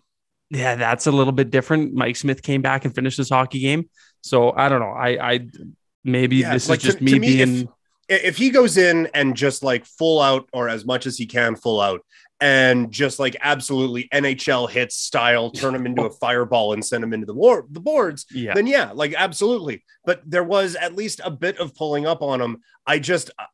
Yeah, 0.50 0.76
that's 0.76 1.08
a 1.08 1.12
little 1.12 1.34
bit 1.34 1.50
different. 1.50 1.96
Mike 1.96 2.16
Smith 2.16 2.44
came 2.44 2.62
back 2.62 2.86
and 2.86 2.94
finished 2.94 3.18
his 3.18 3.30
hockey 3.30 3.60
game, 3.60 3.90
so 4.22 4.52
I 4.52 4.70
don't 4.70 4.82
know. 4.82 4.92
I 4.92 5.32
I 5.34 5.48
maybe 6.04 6.38
Yeah, 6.38 6.54
this 6.54 6.70
like, 6.70 6.78
is 6.80 6.84
just 6.84 6.98
to- 7.00 7.04
me, 7.04 7.12
to 7.14 7.20
me, 7.20 7.28
being 7.28 7.68
I- 7.68 7.72
If 8.10 8.38
he 8.38 8.50
goes 8.50 8.78
in 8.78 9.08
and 9.14 9.36
just 9.36 9.64
like 9.64 9.86
full 9.86 10.22
out 10.22 10.50
or 10.54 10.70
as 10.70 10.86
much 10.86 11.06
as 11.06 11.18
he 11.18 11.26
can 11.26 11.56
full 11.56 11.80
out 11.80 12.02
and 12.44 12.92
just 12.92 13.20
like 13.20 13.38
absolutely 13.40 14.10
NHL 14.14 14.70
hits 14.70 14.98
style, 14.98 15.50
turn 15.50 15.74
him 15.74 15.86
into 15.86 16.04
a 16.04 16.10
fireball 16.20 16.74
and 16.74 16.84
send 16.84 17.04
him 17.04 17.14
into 17.14 17.26
the 17.26 17.34
war 17.34 17.66
the 17.72 17.80
boards, 17.80 18.26
yeah. 18.32 18.54
then 18.54 18.68
yeah, 18.68 18.92
like 18.94 19.14
absolutely. 19.18 19.84
But 20.06 20.22
there 20.26 20.44
was 20.44 20.76
at 20.76 20.96
least 20.96 21.22
a 21.24 21.32
bit 21.32 21.58
of 21.60 21.74
pulling 21.74 22.06
up 22.06 22.22
on 22.22 22.42
him. 22.42 22.62
I 22.86 23.00
just, 23.00 23.32
uh, 23.40 23.46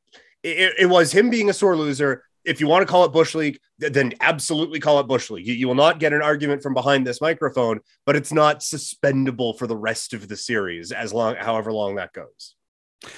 it, 0.42 0.74
it 0.80 0.86
was 0.88 1.12
him 1.12 1.30
being 1.30 1.50
a 1.50 1.54
sore 1.54 1.78
loser. 1.78 2.24
If 2.46 2.60
you 2.60 2.68
want 2.68 2.82
to 2.82 2.92
call 2.92 3.06
it 3.06 3.12
Bush 3.12 3.36
League, 3.36 3.60
th- 3.80 3.94
then 3.94 4.14
absolutely 4.22 4.80
call 4.80 5.00
it 5.00 5.08
Bush 5.08 5.30
League. 5.30 5.46
You, 5.46 5.54
you 5.54 5.68
will 5.68 5.76
not 5.76 6.00
get 6.00 6.14
an 6.14 6.24
argument 6.24 6.64
from 6.64 6.74
behind 6.74 7.06
this 7.06 7.22
microphone, 7.22 7.82
but 8.08 8.16
it's 8.16 8.34
not 8.34 8.62
suspendable 8.62 9.56
for 9.56 9.68
the 9.68 9.78
rest 9.78 10.14
of 10.14 10.28
the 10.28 10.38
series 10.38 10.92
as 10.92 11.14
long, 11.14 11.36
however 11.36 11.72
long 11.72 11.96
that 11.96 12.14
goes. 12.14 12.56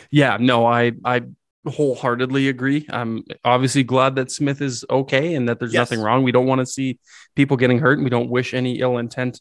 Yeah, 0.10 0.38
no, 0.40 0.66
I 0.66 0.94
I 1.04 1.22
wholeheartedly 1.66 2.48
agree. 2.50 2.86
I'm 2.90 3.24
obviously 3.46 3.84
glad 3.84 4.16
that 4.16 4.32
Smith 4.32 4.62
is 4.62 4.84
okay 4.90 5.36
and 5.36 5.48
that 5.50 5.60
there's 5.60 5.74
Yes. 5.74 5.92
nothing 5.92 6.04
wrong. 6.04 6.24
We 6.24 6.32
don't 6.32 6.48
want 6.48 6.60
to 6.60 6.66
see 6.66 7.00
people 7.36 7.58
getting 7.58 7.80
hurt, 7.80 7.98
and 7.98 8.04
we 8.04 8.10
don't 8.10 8.30
wish 8.30 8.54
any 8.54 8.80
ill 8.80 8.98
intent 8.98 9.40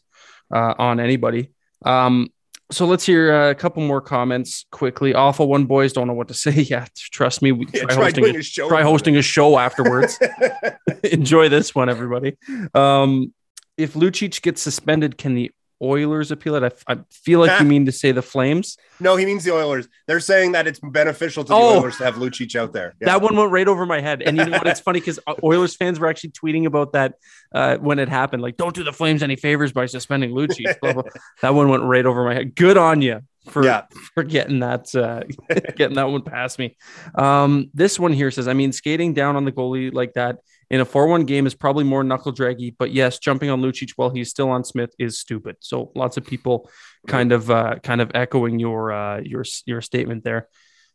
uh, 0.53 0.73
on 0.77 0.99
anybody. 0.99 1.51
Um, 1.85 2.29
so 2.71 2.85
let's 2.85 3.05
hear 3.05 3.33
uh, 3.33 3.49
a 3.49 3.55
couple 3.55 3.83
more 3.83 3.99
comments 4.01 4.65
quickly. 4.71 5.13
Awful 5.13 5.47
one, 5.49 5.65
boys. 5.65 5.93
Don't 5.93 6.07
know 6.07 6.13
what 6.13 6.27
to 6.29 6.33
say. 6.33 6.51
Yeah, 6.69 6.85
trust 6.95 7.41
me. 7.41 7.51
We 7.51 7.65
Yeah, 7.73 7.83
try, 7.83 7.95
try 7.95 8.03
hosting 8.05 8.35
a, 8.35 8.39
a 8.39 8.41
show. 8.43 8.67
try 8.69 8.81
hosting 8.83 9.17
a 9.17 9.21
show 9.21 9.57
afterwards. 9.57 10.17
Enjoy 11.03 11.49
this 11.49 11.73
one, 11.75 11.89
everybody. 11.89 12.37
Um, 12.73 13.33
if 13.77 13.93
Lucic 13.95 14.41
gets 14.41 14.61
suspended, 14.61 15.17
can 15.17 15.33
the 15.33 15.51
Oilers 15.81 16.31
appeal 16.31 16.55
it? 16.55 16.83
I, 16.87 16.93
I 16.93 16.99
feel 17.09 17.39
like 17.39 17.59
you 17.59 17.65
mean 17.65 17.85
to 17.87 17.91
say 17.91 18.11
the 18.11 18.21
Flames. 18.21 18.77
no, 18.99 19.15
he 19.15 19.25
means 19.25 19.43
the 19.43 19.51
Oilers. 19.53 19.87
They're 20.07 20.19
saying 20.19 20.51
that 20.51 20.67
it's 20.67 20.79
beneficial 20.79 21.43
to 21.43 21.49
the 21.49 21.55
Oh. 21.55 21.79
Oilers 21.79 21.97
to 21.97 22.03
have 22.03 22.15
Lucic 22.15 22.55
out 22.55 22.71
there. 22.73 22.93
Yeah. 23.01 23.07
That 23.07 23.21
one 23.21 23.35
went 23.35 23.51
right 23.51 23.67
over 23.67 23.85
my 23.85 23.99
head. 24.01 24.21
And 24.21 24.37
you 24.37 24.45
know 24.45 24.51
what? 24.57 24.67
It's 24.67 24.79
funny 24.79 24.99
because 24.99 25.19
Oilers 25.43 25.75
fans 25.75 25.99
were 25.99 26.07
actually 26.07 26.31
tweeting 26.31 26.65
about 26.65 26.93
that 26.93 27.15
uh, 27.53 27.77
when 27.77 27.97
it 27.99 28.09
happened. 28.09 28.41
Like, 28.43 28.57
don't 28.57 28.75
do 28.75 28.83
the 28.83 28.93
Flames 28.93 29.23
any 29.23 29.35
favors 29.35 29.71
by 29.71 29.85
suspending 29.87 30.31
Lucic. 30.31 30.75
That 31.41 31.55
one 31.55 31.69
went 31.69 31.83
right 31.83 32.05
over 32.05 32.23
my 32.23 32.35
head. 32.35 32.55
Good 32.55 32.77
on 32.77 33.01
you 33.01 33.21
for 33.49 33.63
yeah. 33.63 33.85
for 34.13 34.23
getting 34.23 34.59
that 34.59 34.93
uh, 34.95 35.21
getting 35.75 35.95
that 35.95 36.09
one 36.09 36.21
past 36.21 36.59
me. 36.59 36.77
Um, 37.15 37.69
this 37.73 37.99
one 37.99 38.13
here 38.13 38.31
says, 38.31 38.47
I 38.47 38.53
mean, 38.53 38.71
skating 38.71 39.13
down 39.13 39.35
on 39.35 39.45
the 39.45 39.51
goalie 39.51 39.93
like 39.93 40.13
that 40.13 40.37
in 40.69 40.79
a 40.79 40.85
4-1 40.85 41.27
game 41.27 41.45
is 41.45 41.53
probably 41.53 41.83
more 41.83 42.01
knuckle 42.01 42.31
draggy, 42.31 42.71
but 42.71 42.91
yes, 42.91 43.19
jumping 43.19 43.49
on 43.49 43.61
Lucic 43.61 43.91
while 43.97 44.09
he's 44.09 44.29
still 44.29 44.49
on 44.49 44.63
Smith 44.63 44.95
is 44.97 45.19
stupid. 45.19 45.57
So 45.59 45.91
lots 45.95 46.15
of 46.15 46.25
people 46.25 46.69
kind 47.07 47.33
of 47.33 47.51
uh, 47.51 47.75
kind 47.83 47.99
of 47.99 48.11
echoing 48.13 48.57
your 48.57 48.91
uh, 48.93 49.19
your 49.19 49.43
your 49.65 49.81
statement 49.81 50.23
there. 50.23 50.47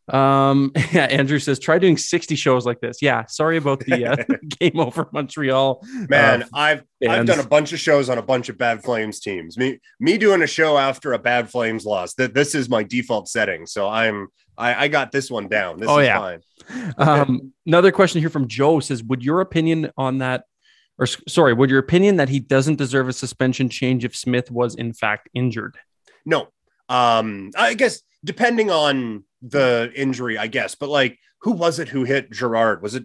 Um, 0.09 0.73
yeah, 0.93 1.05
Andrew 1.07 1.39
says 1.39 1.59
try 1.59 1.79
doing 1.79 1.97
60 1.97 2.37
shows 2.37 2.65
like 2.65 2.81
this. 2.81 3.03
Yeah, 3.03 3.25
sorry 3.27 3.57
about 3.57 3.81
the 3.81 4.07
uh, 4.07 4.17
game 4.61 4.79
over 4.79 5.09
Montreal. 5.13 5.85
Man, 6.09 6.45
uh, 6.45 6.47
I've 6.55 6.85
I've 7.09 7.27
done 7.27 7.41
a 7.41 7.47
bunch 7.47 7.73
of 7.73 7.81
shows 7.81 8.09
on 8.09 8.19
a 8.19 8.23
bunch 8.23 8.49
of 8.49 8.57
bad 8.59 8.83
Flames 8.83 9.21
teams. 9.21 9.57
Me 9.59 9.81
me 10.01 10.19
doing 10.19 10.43
a 10.43 10.47
show 10.47 10.79
after 10.79 11.13
a 11.13 11.19
bad 11.19 11.51
Flames 11.51 11.85
loss. 11.85 12.15
That 12.15 12.35
this 12.35 12.55
is 12.55 12.69
my 12.69 12.83
default 12.83 13.29
setting. 13.29 13.67
So 13.67 13.89
I'm 13.89 14.29
I, 14.59 14.85
I 14.85 14.89
got 14.89 15.13
this 15.13 15.31
one 15.31 15.49
down. 15.49 15.79
This 15.79 15.89
Oh, 15.89 15.99
is 15.99 16.07
yeah. 16.07 16.19
fine. 16.19 16.95
Um, 16.99 17.53
another 17.67 17.93
question 17.93 18.21
here 18.21 18.31
from 18.31 18.49
Joe 18.49 18.81
says, 18.81 19.03
would 19.03 19.23
your 19.23 19.41
opinion 19.41 19.91
on 19.99 20.19
that, 20.19 20.45
or 20.99 21.07
sorry, 21.07 21.53
would 21.53 21.69
your 21.69 21.79
opinion 21.79 22.17
that 22.17 22.29
he 22.31 22.41
doesn't 22.41 22.77
deserve 22.77 23.09
a 23.09 23.13
suspension 23.13 23.69
change 23.69 24.05
if 24.05 24.17
Smith 24.17 24.51
was 24.51 24.75
in 24.75 24.93
fact 24.93 25.29
injured? 25.35 25.77
No. 26.25 26.49
Um, 26.89 27.51
I 27.57 27.75
guess 27.75 28.03
depending 28.25 28.71
on 28.71 29.25
the 29.43 29.93
injury, 29.95 30.39
I 30.39 30.47
guess, 30.47 30.75
but 30.75 30.89
like 30.89 31.19
who 31.43 31.53
was 31.53 31.79
it 31.79 31.89
who 31.89 32.05
hit 32.05 32.31
Gerard? 32.33 32.83
Was 32.83 32.95
it 32.95 33.05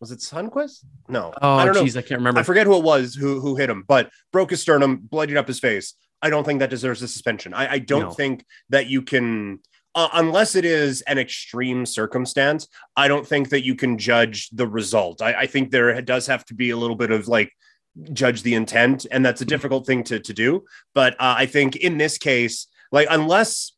was 0.00 0.10
it 0.10 0.18
Sundqvist? 0.20 0.84
No, 1.08 1.32
Oh, 1.40 1.54
I 1.56 1.64
don't 1.64 1.74
know. 1.74 1.84
geez, 1.84 1.96
I 1.96 2.02
can't 2.02 2.18
remember. 2.20 2.40
I 2.40 2.42
forget 2.42 2.66
who 2.66 2.76
it 2.76 2.82
was 2.84 3.14
who 3.14 3.40
who 3.40 3.56
hit 3.56 3.70
him, 3.70 3.84
but 3.86 4.10
broke 4.32 4.50
his 4.50 4.60
sternum, 4.60 4.96
bloodied 5.02 5.36
up 5.36 5.46
his 5.48 5.60
face. 5.60 5.94
I 6.22 6.30
don't 6.30 6.44
think 6.44 6.60
that 6.60 6.70
deserves 6.70 7.02
a 7.02 7.08
suspension. 7.08 7.52
I, 7.54 7.72
I 7.74 7.78
don't 7.78 8.02
No. 8.02 8.10
think 8.12 8.44
that 8.70 8.86
you 8.86 9.02
can, 9.02 9.58
uh, 9.96 10.08
unless 10.12 10.54
it 10.54 10.64
is 10.64 11.02
an 11.02 11.18
extreme 11.18 11.84
circumstance. 11.84 12.68
I 12.96 13.08
don't 13.08 13.26
think 13.26 13.48
that 13.50 13.64
you 13.64 13.74
can 13.74 13.98
judge 13.98 14.48
the 14.50 14.66
result. 14.68 15.20
I, 15.20 15.34
I 15.34 15.46
think 15.46 15.70
there 15.72 16.00
does 16.00 16.28
have 16.28 16.44
to 16.46 16.54
be 16.54 16.70
a 16.70 16.76
little 16.76 16.94
bit 16.96 17.10
of 17.10 17.26
like 17.26 17.50
judge 18.12 18.42
the 18.42 18.54
intent, 18.54 19.04
and 19.10 19.26
that's 19.26 19.40
a 19.40 19.44
difficult 19.44 19.84
thing 19.86 20.04
to 20.04 20.20
to 20.20 20.32
do. 20.32 20.64
But 20.94 21.14
uh, 21.14 21.34
I 21.38 21.46
think 21.46 21.76
in 21.76 21.98
this 21.98 22.18
case, 22.18 22.66
Like 22.92 23.08
unless 23.10 23.72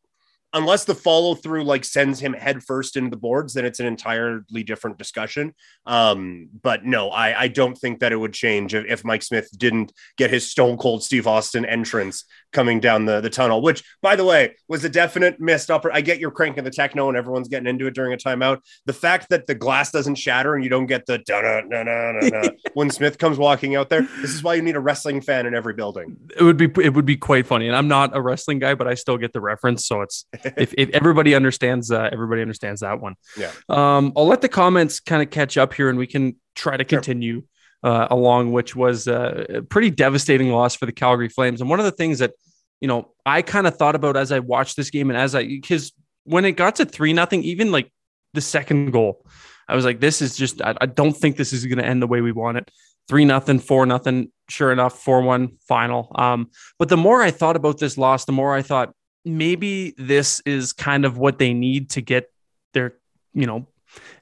unless 0.55 0.85
the 0.85 0.95
follow 0.95 1.35
through 1.35 1.65
like 1.65 1.83
sends 1.83 2.19
him 2.19 2.33
headfirst 2.33 2.95
into 2.95 3.09
the 3.09 3.17
boards, 3.17 3.53
then 3.53 3.65
it's 3.65 3.81
an 3.81 3.85
entirely 3.85 4.63
different 4.63 4.97
discussion. 4.97 5.53
Um, 5.85 6.49
but 6.63 6.85
no, 6.85 7.09
I, 7.09 7.41
I 7.41 7.47
don't 7.49 7.77
think 7.77 7.99
that 7.99 8.13
it 8.13 8.15
would 8.15 8.33
change 8.33 8.73
if, 8.73 8.85
if 8.87 9.03
Mike 9.03 9.21
Smith 9.21 9.49
didn't 9.57 9.91
get 10.17 10.31
his 10.31 10.49
stone 10.49 10.77
cold 10.77 11.03
Steve 11.03 11.27
Austin 11.27 11.65
entrance 11.65 12.23
coming 12.55 12.79
down 12.79 13.05
the, 13.05 13.21
the 13.21 13.29
tunnel, 13.29 13.61
which 13.61 13.83
by 14.01 14.15
the 14.15 14.23
way 14.23 14.55
was 14.67 14.83
a 14.85 14.89
definite 14.89 15.39
missed 15.39 15.69
upper. 15.69 15.91
I 15.91 16.01
get 16.01 16.19
you're 16.19 16.31
cranking 16.31 16.63
the 16.63 16.71
techno 16.71 17.09
and 17.09 17.17
everyone's 17.17 17.49
getting 17.49 17.67
into 17.67 17.85
it 17.85 17.93
during 17.93 18.13
a 18.13 18.17
timeout. 18.17 18.59
The 18.85 18.93
fact 18.93 19.29
that 19.29 19.45
the 19.45 19.53
glass 19.53 19.91
doesn't 19.91 20.15
shatter 20.15 20.55
and 20.55 20.63
you 20.63 20.69
don't 20.69 20.85
get 20.87 21.05
the 21.05 21.19
da 21.19 21.41
da 21.41 21.61
da 21.61 21.83
da 21.83 22.29
da 22.29 22.49
when 22.73 22.89
Smith 22.89 23.17
comes 23.17 23.37
walking 23.37 23.75
out 23.75 23.89
there, 23.89 24.07
this 24.21 24.33
is 24.33 24.41
why 24.41 24.55
you 24.55 24.61
need 24.61 24.77
a 24.77 24.79
wrestling 24.79 25.21
fan 25.21 25.45
in 25.45 25.53
every 25.53 25.73
building. 25.73 26.15
It 26.35 26.43
would 26.43 26.57
be 26.57 26.71
it 26.81 26.93
would 26.93 27.05
be 27.05 27.17
quite 27.17 27.45
funny, 27.45 27.67
and 27.67 27.75
I'm 27.75 27.89
not 27.89 28.15
a 28.15 28.21
wrestling 28.21 28.59
guy, 28.59 28.73
but 28.73 28.87
I 28.87 28.93
still 28.93 29.17
get 29.17 29.33
the 29.33 29.41
reference. 29.41 29.85
So 29.85 30.01
it's 30.01 30.25
if, 30.57 30.73
if 30.77 30.89
everybody 30.91 31.35
understands, 31.35 31.91
uh, 31.91 32.09
everybody 32.11 32.41
understands 32.41 32.81
that 32.81 33.01
one. 33.01 33.15
Yeah. 33.37 33.51
Um, 33.67 34.13
I'll 34.15 34.27
let 34.27 34.41
the 34.41 34.49
comments 34.49 35.01
kind 35.01 35.21
of 35.21 35.29
catch 35.29 35.57
up 35.57 35.73
here, 35.73 35.89
and 35.89 35.97
we 35.97 36.07
can 36.07 36.37
try 36.55 36.77
to 36.77 36.85
continue 36.85 37.43
uh, 37.85 38.07
along, 38.09 38.51
which 38.51 38.75
was 38.75 39.07
a 39.07 39.63
pretty 39.69 39.91
devastating 39.91 40.51
loss 40.51 40.75
for 40.75 40.87
the 40.87 40.91
Calgary 40.91 41.29
Flames. 41.29 41.61
And 41.61 41.69
one 41.69 41.79
of 41.79 41.85
the 41.85 41.91
things 41.91 42.19
that 42.19 42.33
you 42.81 42.87
know 42.87 43.11
I 43.25 43.43
kind 43.43 43.67
of 43.67 43.77
thought 43.77 43.95
about 43.95 44.17
as 44.17 44.31
I 44.31 44.39
watched 44.39 44.75
this 44.75 44.89
game, 44.89 45.11
and 45.11 45.17
as 45.17 45.35
I 45.35 45.45
because 45.45 45.93
when 46.23 46.45
it 46.45 46.53
got 46.53 46.77
to 46.77 46.85
three 46.85 47.13
nothing, 47.13 47.43
even 47.43 47.71
like 47.71 47.91
the 48.33 48.41
second 48.41 48.91
goal, 48.91 49.23
I 49.69 49.75
was 49.75 49.85
like, 49.85 49.99
this 49.99 50.19
is 50.19 50.35
just 50.35 50.63
I, 50.63 50.73
I 50.81 50.87
don't 50.87 51.15
think 51.15 51.37
this 51.37 51.53
is 51.53 51.67
going 51.67 51.77
to 51.77 51.85
end 51.85 52.01
the 52.01 52.07
way 52.07 52.21
we 52.21 52.31
want 52.31 52.57
it. 52.57 52.71
Three 53.07 53.23
nothing, 53.23 53.59
four 53.59 53.85
nothing. 53.85 54.31
Sure 54.49 54.71
enough, 54.71 54.99
four 54.99 55.21
one 55.21 55.57
final. 55.67 56.11
Um, 56.15 56.49
but 56.79 56.89
the 56.89 56.97
more 56.97 57.21
I 57.21 57.29
thought 57.29 57.55
about 57.55 57.77
this 57.77 57.99
loss, 57.99 58.25
the 58.25 58.31
more 58.31 58.55
I 58.55 58.63
thought 58.63 58.93
maybe 59.23 59.93
this 59.99 60.41
is 60.43 60.73
kind 60.73 61.05
of 61.05 61.19
what 61.19 61.37
they 61.37 61.53
need 61.53 61.91
to 61.91 62.01
get 62.01 62.31
their, 62.73 62.95
you 63.33 63.45
know, 63.45 63.67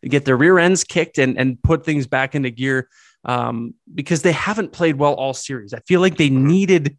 get 0.03 0.25
their 0.25 0.35
rear 0.35 0.59
ends 0.59 0.83
kicked 0.83 1.17
and 1.17 1.39
and 1.39 1.63
put 1.63 1.85
things 1.85 2.07
back 2.07 2.35
into 2.35 2.49
gear 2.49 2.89
um, 3.25 3.73
because 3.93 4.21
they 4.21 4.31
haven't 4.31 4.71
played 4.71 4.95
well 4.97 5.13
all 5.13 5.33
series. 5.33 5.73
I 5.73 5.79
feel 5.87 6.01
like 6.01 6.17
they 6.17 6.29
needed 6.29 6.97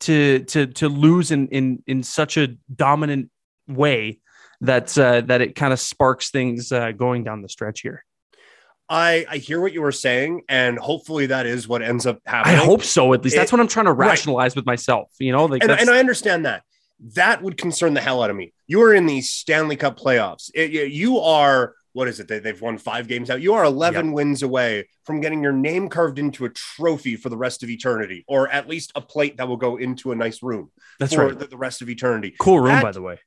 to 0.00 0.40
to 0.40 0.66
to 0.66 0.88
lose 0.88 1.30
in 1.30 1.48
in 1.48 1.82
in 1.86 2.02
such 2.02 2.36
a 2.36 2.48
dominant 2.74 3.30
way 3.68 4.20
that 4.60 4.96
uh, 4.98 5.20
that 5.22 5.40
it 5.40 5.54
kind 5.54 5.72
of 5.72 5.80
sparks 5.80 6.30
things 6.30 6.72
uh, 6.72 6.92
going 6.92 7.24
down 7.24 7.42
the 7.42 7.48
stretch 7.48 7.80
here. 7.80 8.04
I, 8.88 9.24
I 9.30 9.36
hear 9.38 9.60
what 9.60 9.72
you 9.72 9.80
were 9.80 9.92
saying, 9.92 10.42
and 10.48 10.78
hopefully 10.78 11.26
that 11.26 11.46
is 11.46 11.66
what 11.66 11.80
ends 11.82 12.04
up 12.04 12.18
happening. 12.26 12.56
I 12.56 12.64
hope 12.64 12.82
so. 12.82 13.14
At 13.14 13.24
least 13.24 13.34
It- 13.34 13.38
that's 13.38 13.50
what 13.52 13.60
I'm 13.60 13.68
trying 13.68 13.86
to 13.86 13.92
right. 13.92 14.08
rationalize 14.08 14.54
with 14.54 14.66
myself. 14.66 15.08
You 15.18 15.32
know, 15.32 15.46
like 15.46 15.62
and, 15.62 15.72
and 15.72 15.88
I 15.88 15.98
understand 15.98 16.44
that. 16.44 16.62
That 17.14 17.42
would 17.42 17.56
concern 17.56 17.94
the 17.94 18.00
hell 18.00 18.22
out 18.22 18.30
of 18.30 18.36
me. 18.36 18.52
You 18.66 18.82
are 18.82 18.92
in 18.94 19.06
the 19.06 19.20
Stanley 19.22 19.76
Cup 19.76 19.98
playoffs. 19.98 20.50
It- 20.54 20.92
you 20.92 21.18
are 21.20 21.74
what 21.92 22.08
is 22.08 22.20
it? 22.20 22.28
They, 22.28 22.38
they've 22.38 22.60
won 22.60 22.78
five 22.78 23.08
games 23.08 23.30
out. 23.30 23.40
You 23.42 23.54
are 23.54 23.64
11 23.64 24.12
wins 24.12 24.42
away 24.42 24.88
from 25.04 25.20
getting 25.20 25.42
your 25.42 25.52
name 25.52 25.88
carved 25.88 26.18
into 26.18 26.44
a 26.44 26.50
trophy 26.50 27.16
for 27.16 27.28
the 27.28 27.36
rest 27.36 27.62
of 27.62 27.70
eternity, 27.70 28.24
or 28.26 28.48
at 28.48 28.68
least 28.68 28.92
a 28.94 29.00
plate 29.00 29.36
that 29.36 29.48
will 29.48 29.56
go 29.56 29.76
into 29.76 30.12
a 30.12 30.16
nice 30.16 30.42
room 30.42 30.70
that's 30.98 31.14
for 31.14 31.26
right. 31.28 31.38
the, 31.38 31.46
the 31.46 31.56
rest 31.56 31.82
of 31.82 31.88
eternity. 31.88 32.34
Cool 32.38 32.60
room, 32.60 32.68
That- 32.68 32.82
by 32.82 32.92
the 32.92 33.02
way. 33.02 33.18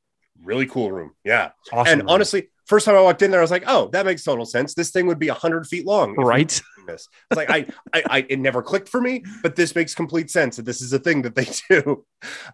Really 0.44 0.66
cool 0.66 0.92
room. 0.92 1.12
Yeah. 1.24 1.52
Awesome. 1.72 1.92
and 1.94 2.02
room. 2.02 2.10
honestly, 2.10 2.50
first 2.66 2.86
time 2.86 2.96
I 2.96 3.02
walked 3.02 3.22
in 3.22 3.32
there, 3.32 3.40
I 3.40 3.44
was 3.44 3.52
like, 3.52 3.64
oh, 3.68 3.88
that 3.94 4.06
makes 4.06 4.24
total 4.24 4.46
sense. 4.46 4.74
This 4.74 4.92
thing 4.92 5.08
would 5.08 5.18
be 5.18 5.30
100 5.30 5.66
feet 5.66 5.86
long. 5.86 6.14
right? 6.16 6.62
this. 6.86 7.08
It's 7.32 7.38
like 7.38 7.50
I, 7.50 7.66
I, 7.94 8.04
I, 8.10 8.26
it 8.30 8.40
never 8.40 8.62
clicked 8.62 8.90
for 8.90 9.02
me, 9.02 9.24
but 9.42 9.56
this 9.56 9.74
makes 9.76 9.96
complete 9.96 10.30
sense 10.30 10.58
that 10.58 10.66
this 10.66 10.82
is 10.82 10.94
a 10.94 11.00
thing 11.00 11.24
that 11.24 11.36
they 11.36 11.48
do. 11.70 12.06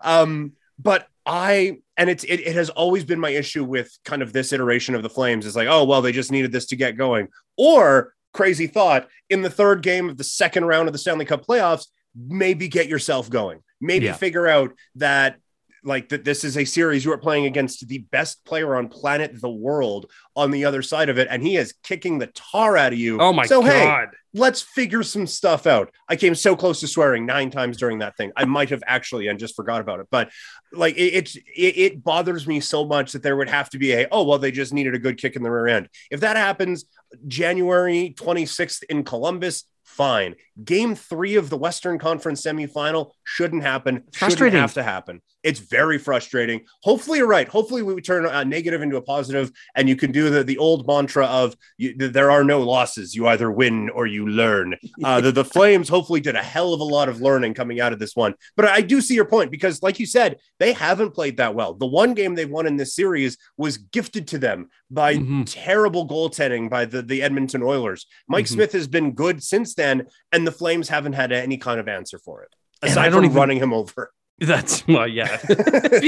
Um, 0.02 0.54
but 0.82 1.08
I, 1.26 1.80
and 1.98 2.10
it's, 2.10 2.24
it, 2.24 2.40
it 2.40 2.56
has 2.56 2.70
always 2.70 3.04
been 3.04 3.20
my 3.20 3.30
issue 3.30 3.64
with 3.64 3.96
kind 4.06 4.22
of 4.22 4.34
this 4.34 4.52
iteration 4.54 4.96
of 4.96 5.04
the 5.04 5.10
Flames 5.10 5.46
is 5.46 5.56
like, 5.56 5.68
oh, 5.68 5.84
well, 5.84 6.02
they 6.02 6.12
just 6.12 6.32
needed 6.32 6.52
this 6.52 6.66
to 6.68 6.76
get 6.76 6.98
going. 6.98 7.28
Or 7.58 8.14
crazy 8.34 8.68
thought 8.68 9.08
in 9.30 9.42
the 9.42 9.50
third 9.50 9.82
game 9.84 10.10
of 10.10 10.18
the 10.18 10.24
second 10.24 10.66
round 10.66 10.88
of 10.88 10.94
the 10.94 11.00
Stanley 11.00 11.26
Cup 11.26 11.46
playoffs, 11.46 11.88
maybe 12.16 12.68
get 12.68 12.88
yourself 12.88 13.30
going. 13.30 13.60
Maybe 13.80 14.06
Yeah. 14.06 14.14
figure 14.14 14.48
out 14.48 14.72
that 14.96 15.38
like 15.84 16.10
that 16.10 16.24
this 16.24 16.44
is 16.44 16.58
a 16.58 16.66
series 16.66 17.04
you 17.04 17.12
are 17.12 17.18
playing 17.18 17.46
against 17.46 17.88
the 17.88 17.98
best 18.12 18.44
player 18.46 18.76
on 18.76 18.88
planet 18.88 19.40
the 19.42 19.50
world 19.50 20.12
on 20.36 20.52
the 20.52 20.66
other 20.66 20.82
side 20.82 21.10
of 21.10 21.18
it 21.18 21.28
and 21.32 21.42
he 21.42 21.58
is 21.58 21.74
kicking 21.84 22.20
the 22.20 22.28
tar 22.28 22.78
out 22.78 22.94
of 22.94 23.00
you 23.00 23.20
Oh 23.20 23.34
my 23.34 23.46
so 23.46 23.62
hey 23.64 23.84
god. 23.86 24.10
let's 24.34 24.62
figure 24.62 25.04
some 25.04 25.26
stuff 25.28 25.66
out. 25.68 25.92
I 26.08 26.16
came 26.16 26.36
so 26.36 26.56
close 26.56 26.80
to 26.82 26.88
swearing 26.88 27.26
nine 27.26 27.50
times 27.52 27.78
during 27.78 28.00
that 28.00 28.16
thing. 28.16 28.32
I 28.38 28.46
might 28.46 28.70
have 28.70 28.84
actually 28.86 29.28
and 29.28 29.40
just 29.40 29.56
forgot 29.56 29.82
about 29.82 30.00
it. 30.00 30.08
But 30.10 30.30
like 30.72 30.96
it, 30.98 31.36
it, 31.36 31.78
it 31.78 32.04
bothers 32.04 32.48
me 32.48 32.60
so 32.60 32.86
much 32.86 33.12
that 33.12 33.24
there 33.24 33.36
would 33.36 33.50
have 33.50 33.70
to 33.72 33.78
be 33.80 33.92
a 33.94 34.08
oh 34.12 34.24
well 34.24 34.38
they 34.40 34.52
just 34.52 34.74
needed 34.74 34.96
a 34.96 35.00
good 35.00 35.18
kick 35.18 35.36
in 35.36 35.44
the 35.44 35.52
rear 35.52 35.68
end. 35.68 35.90
If 36.10 36.20
that 36.22 36.38
happens 36.38 36.86
January 37.28 38.14
26th 38.18 38.84
in 38.90 39.04
Columbus, 39.04 39.66
fine. 39.84 40.36
Game 40.64 40.96
three 40.96 41.36
of 41.36 41.50
the 41.50 41.58
Western 41.58 41.98
Conference 42.00 42.42
semifinal 42.42 43.12
shouldn't 43.24 43.64
happen. 43.64 44.04
Shouldn't 44.14 44.54
have 44.54 44.74
to 44.76 44.84
happen. 44.84 45.22
It's 45.44 45.60
very 45.60 45.98
frustrating. 45.98 46.62
Hopefully 46.84 47.18
you're 47.18 47.28
right. 47.28 47.48
Hopefully 47.48 47.82
we 47.82 48.00
turn 48.00 48.26
a 48.28 48.46
negative 48.46 48.84
into 48.84 48.98
a 48.98 49.02
positive, 49.02 49.52
and 49.76 49.90
you 49.90 49.96
can 49.96 50.12
do 50.12 50.30
the 50.30 50.44
the 50.44 50.60
old 50.60 50.86
mantra 50.88 51.26
of 51.26 51.56
you, 51.78 51.96
there 51.98 52.30
are 52.30 52.44
no 52.44 52.62
losses. 52.62 53.16
You 53.16 53.28
either 53.28 53.52
win 53.52 53.90
or 53.90 54.06
you 54.06 54.28
learn. 54.28 54.76
Uh, 55.04 55.20
the, 55.20 55.32
the 55.32 55.44
Flames 55.46 55.90
hopefully 55.90 56.20
did 56.22 56.36
a 56.36 56.44
hell 56.44 56.74
of 56.76 56.80
a 56.80 56.84
lot 56.84 57.10
of 57.10 57.22
learning 57.22 57.56
coming 57.56 57.82
out 57.82 57.92
of 57.92 57.98
this 57.98 58.16
one. 58.16 58.36
But 58.56 58.66
I 58.66 58.82
do 58.82 59.02
see 59.02 59.16
your 59.16 59.26
point 59.26 59.50
because, 59.50 59.82
like 59.82 60.00
you 60.00 60.06
said, 60.06 60.38
they 60.60 60.74
haven't 60.74 61.12
played 61.16 61.38
that 61.38 61.56
well. 61.56 61.74
The 61.74 61.88
one 61.88 62.14
game 62.14 62.36
they 62.36 62.46
won 62.46 62.68
in 62.68 62.76
this 62.76 62.94
series 62.94 63.36
was 63.58 63.78
gifted 63.78 64.28
to 64.30 64.38
them 64.38 64.70
by 64.92 65.16
Mhm. 65.16 65.44
terrible 65.48 66.08
goaltending 66.08 66.70
by 66.70 66.86
the, 66.86 67.02
the 67.02 67.24
Edmonton 67.24 67.64
Oilers. 67.64 68.06
Mike 68.28 68.46
Mhm. 68.46 68.50
Smith 68.50 68.72
has 68.74 68.88
been 68.88 69.14
good 69.14 69.42
since 69.42 69.71
then, 69.76 70.08
and 70.32 70.46
the 70.46 70.52
Flames 70.52 70.90
haven't 70.90 71.14
had 71.14 71.32
any 71.32 71.58
kind 71.58 71.80
of 71.80 71.88
answer 71.88 72.18
for 72.20 72.44
it. 72.44 72.50
Aside 72.84 73.14
from 73.14 73.26
even- 73.26 73.36
running 73.38 73.58
him 73.58 73.74
over. 73.74 74.12
That's 74.40 74.88
well, 74.88 75.08
yeah, 75.08 75.40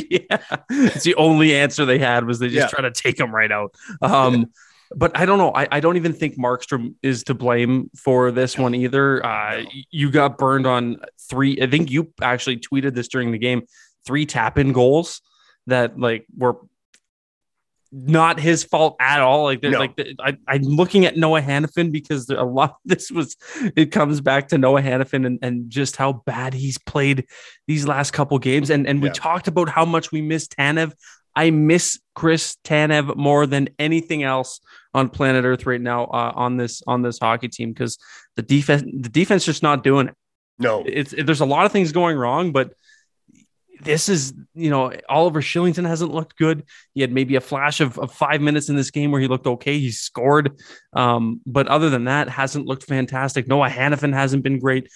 yeah. 0.09 0.37
It's 0.71 1.03
the 1.03 1.13
only 1.17 1.55
answer 1.55 1.85
they 1.85 1.99
had 1.99 2.25
was 2.25 2.39
they 2.39 2.47
just 2.47 2.57
Yeah. 2.57 2.67
try 2.67 2.81
to 2.81 2.91
take 2.91 3.19
him 3.19 3.33
right 3.33 3.51
out. 3.51 3.75
Um, 4.01 4.47
but 4.95 5.11
I 5.15 5.25
don't 5.27 5.37
know. 5.37 5.51
I, 5.53 5.67
I 5.71 5.79
don't 5.79 5.97
even 5.97 6.13
think 6.13 6.37
Markstrom 6.37 6.95
is 7.03 7.23
to 7.25 7.35
blame 7.35 7.91
for 7.95 8.31
this 8.31 8.57
one 8.57 8.73
either. 8.73 9.23
Uh. 9.23 9.63
You 9.91 10.09
got 10.09 10.37
burned 10.39 10.65
on 10.65 10.97
three. 11.29 11.59
I 11.61 11.67
think 11.67 11.91
you 11.91 12.11
actually 12.21 12.57
tweeted 12.57 12.95
this 12.95 13.07
during 13.07 13.31
the 13.31 13.37
game. 13.37 13.63
Three 14.05 14.25
tap 14.25 14.57
in 14.57 14.71
goals 14.73 15.21
that 15.67 15.99
like 15.99 16.25
were 16.35 16.57
not 17.95 18.39
his 18.39 18.63
fault 18.63 18.95
at 18.99 19.21
all. 19.21 19.43
Like 19.43 19.61
No. 19.61 19.77
like 19.77 19.95
the, 19.95 20.15
I, 20.19 20.35
I'm 20.47 20.63
looking 20.63 21.05
at 21.05 21.15
Noah 21.15 21.41
Hanifin 21.41 21.91
because 21.91 22.25
there, 22.25 22.39
a 22.39 22.43
lot 22.43 22.71
of 22.71 22.75
this 22.85 23.11
was 23.11 23.37
it 23.75 23.91
comes 23.91 24.19
back 24.19 24.47
to 24.47 24.57
Noah 24.57 24.81
Hanifin 24.81 25.25
and, 25.27 25.37
and 25.43 25.69
just 25.69 25.95
how 25.95 26.23
bad 26.25 26.53
he's 26.55 26.79
played 26.79 27.25
these 27.67 27.87
last 27.87 28.11
couple 28.11 28.39
games. 28.39 28.71
And 28.71 28.87
and 28.87 29.01
we 29.01 29.09
Yeah. 29.09 29.13
talked 29.13 29.47
about 29.47 29.69
how 29.69 29.85
much 29.85 30.11
we 30.11 30.21
miss 30.21 30.47
Tanev. 30.47 30.93
I 31.35 31.51
miss 31.51 31.99
Chris 32.15 32.57
Tanev 32.63 33.15
more 33.15 33.45
than 33.45 33.69
anything 33.79 34.23
else 34.23 34.59
on 34.93 35.09
planet 35.09 35.45
Earth 35.45 35.65
right 35.65 35.81
now 35.81 36.05
uh, 36.05 36.31
on 36.35 36.57
this 36.57 36.81
on 36.87 37.03
this 37.03 37.19
hockey 37.19 37.47
team 37.47 37.73
because 37.73 37.97
the 38.35 38.41
defense 38.41 38.83
the 39.01 39.09
defense 39.09 39.45
just 39.45 39.61
not 39.63 39.83
doing 39.83 40.07
it. 40.07 40.15
No. 40.57 40.83
It's 40.85 41.13
there's 41.17 41.41
a 41.41 41.45
lot 41.45 41.65
of 41.65 41.71
things 41.71 41.91
going 41.91 42.17
wrong, 42.17 42.51
but 42.51 42.73
this 43.83 44.09
is 44.09 44.33
you 44.53 44.69
know 44.69 44.91
Oliver 45.09 45.41
Kylington 45.41 45.87
hasn't 45.87 46.13
looked 46.13 46.37
good. 46.37 46.63
He 46.93 47.01
had 47.01 47.11
maybe 47.11 47.35
a 47.35 47.41
flash 47.41 47.81
of, 47.81 47.97
of 47.99 48.11
five 48.11 48.41
minutes 48.41 48.69
in 48.69 48.75
this 48.75 48.91
game 48.91 49.11
where 49.11 49.21
he 49.21 49.27
looked 49.27 49.47
okay. 49.47 49.79
He 49.79 49.91
scored, 49.91 50.59
um, 50.93 51.41
but 51.45 51.67
other 51.67 51.89
than 51.89 52.05
that, 52.05 52.29
hasn't 52.29 52.65
looked 52.65 52.83
fantastic. 52.83 53.47
Noah 53.47 53.69
Hanifin 53.69 54.13
hasn't 54.13 54.43
been 54.43 54.59
great. 54.59 54.89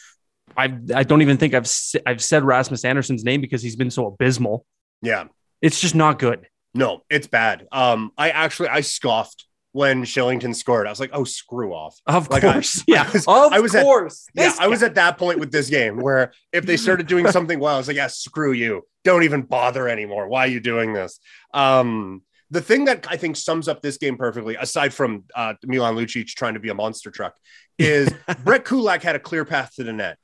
I 0.56 0.66
I 0.94 1.04
don't 1.04 1.22
even 1.22 1.38
think 1.38 1.54
I've 1.54 1.70
I've 2.06 2.24
said 2.24 2.44
Rasmus 2.44 2.86
Andersson's 2.86 3.24
name 3.24 3.42
because 3.42 3.62
he's 3.62 3.76
been 3.76 3.92
so 3.92 4.08
abysmal. 4.08 4.66
Yeah. 5.02 5.26
It's 5.62 5.80
just 5.80 5.96
not 5.96 6.20
good. 6.20 6.48
No, 6.74 7.02
it's 7.10 7.28
bad. 7.28 7.68
Um, 7.72 8.12
I 8.18 8.30
actually 8.30 8.70
I 8.70 8.82
scoffed 8.82 9.47
when 9.74 10.04
Kylington 10.04 10.56
scored. 10.56 10.88
I 10.88 10.90
was 10.90 11.00
like, 11.00 11.12
oh, 11.14 11.24
screw 11.24 11.74
off. 11.74 12.00
Of 12.08 12.30
Like, 12.30 12.44
I- 12.44 12.54
course, 12.54 12.80
I 12.82 12.84
yeah, 12.88 13.12
was- 13.12 13.28
of 13.28 13.54
I 13.54 13.60
was 13.60 13.76
at- 13.76 13.84
course. 13.84 14.28
Yeah, 14.34 14.46
This 14.50 14.60
I 14.60 14.68
was 14.68 14.82
at 14.84 14.96
that 14.96 15.18
point 15.18 15.40
with 15.40 15.52
this 15.52 15.70
game 15.70 15.98
where 15.98 16.32
if 16.52 16.66
they 16.66 16.78
started 16.78 17.08
doing 17.08 17.28
something 17.32 17.60
well, 17.60 17.76
I 17.76 17.78
was 17.78 17.88
like, 17.88 17.98
yeah, 17.98 18.08
screw 18.08 18.52
you. 18.54 18.84
Don't 19.04 19.24
even 19.24 19.42
bother 19.44 19.88
anymore. 19.88 20.28
Why 20.28 20.46
are 20.46 20.50
you 20.50 20.60
doing 20.60 20.94
this? 20.94 21.20
Um, 21.54 22.24
the 22.50 22.62
thing 22.62 22.86
that 22.86 23.06
I 23.10 23.18
think 23.18 23.36
sums 23.36 23.68
up 23.68 23.82
this 23.82 23.98
game 23.98 24.18
perfectly, 24.18 24.56
aside 24.56 24.94
from 24.94 25.26
uh, 25.36 25.54
Milan 25.66 25.96
Lucic 25.96 26.28
trying 26.28 26.54
to 26.54 26.60
be 26.62 26.70
a 26.70 26.74
monster 26.74 27.12
truck, 27.12 27.36
is 27.78 28.10
Brett 28.44 28.64
Kulak 28.66 29.04
had 29.04 29.16
a 29.16 29.20
clear 29.20 29.44
path 29.46 29.74
to 29.76 29.84
the 29.84 29.92
net. 29.94 30.18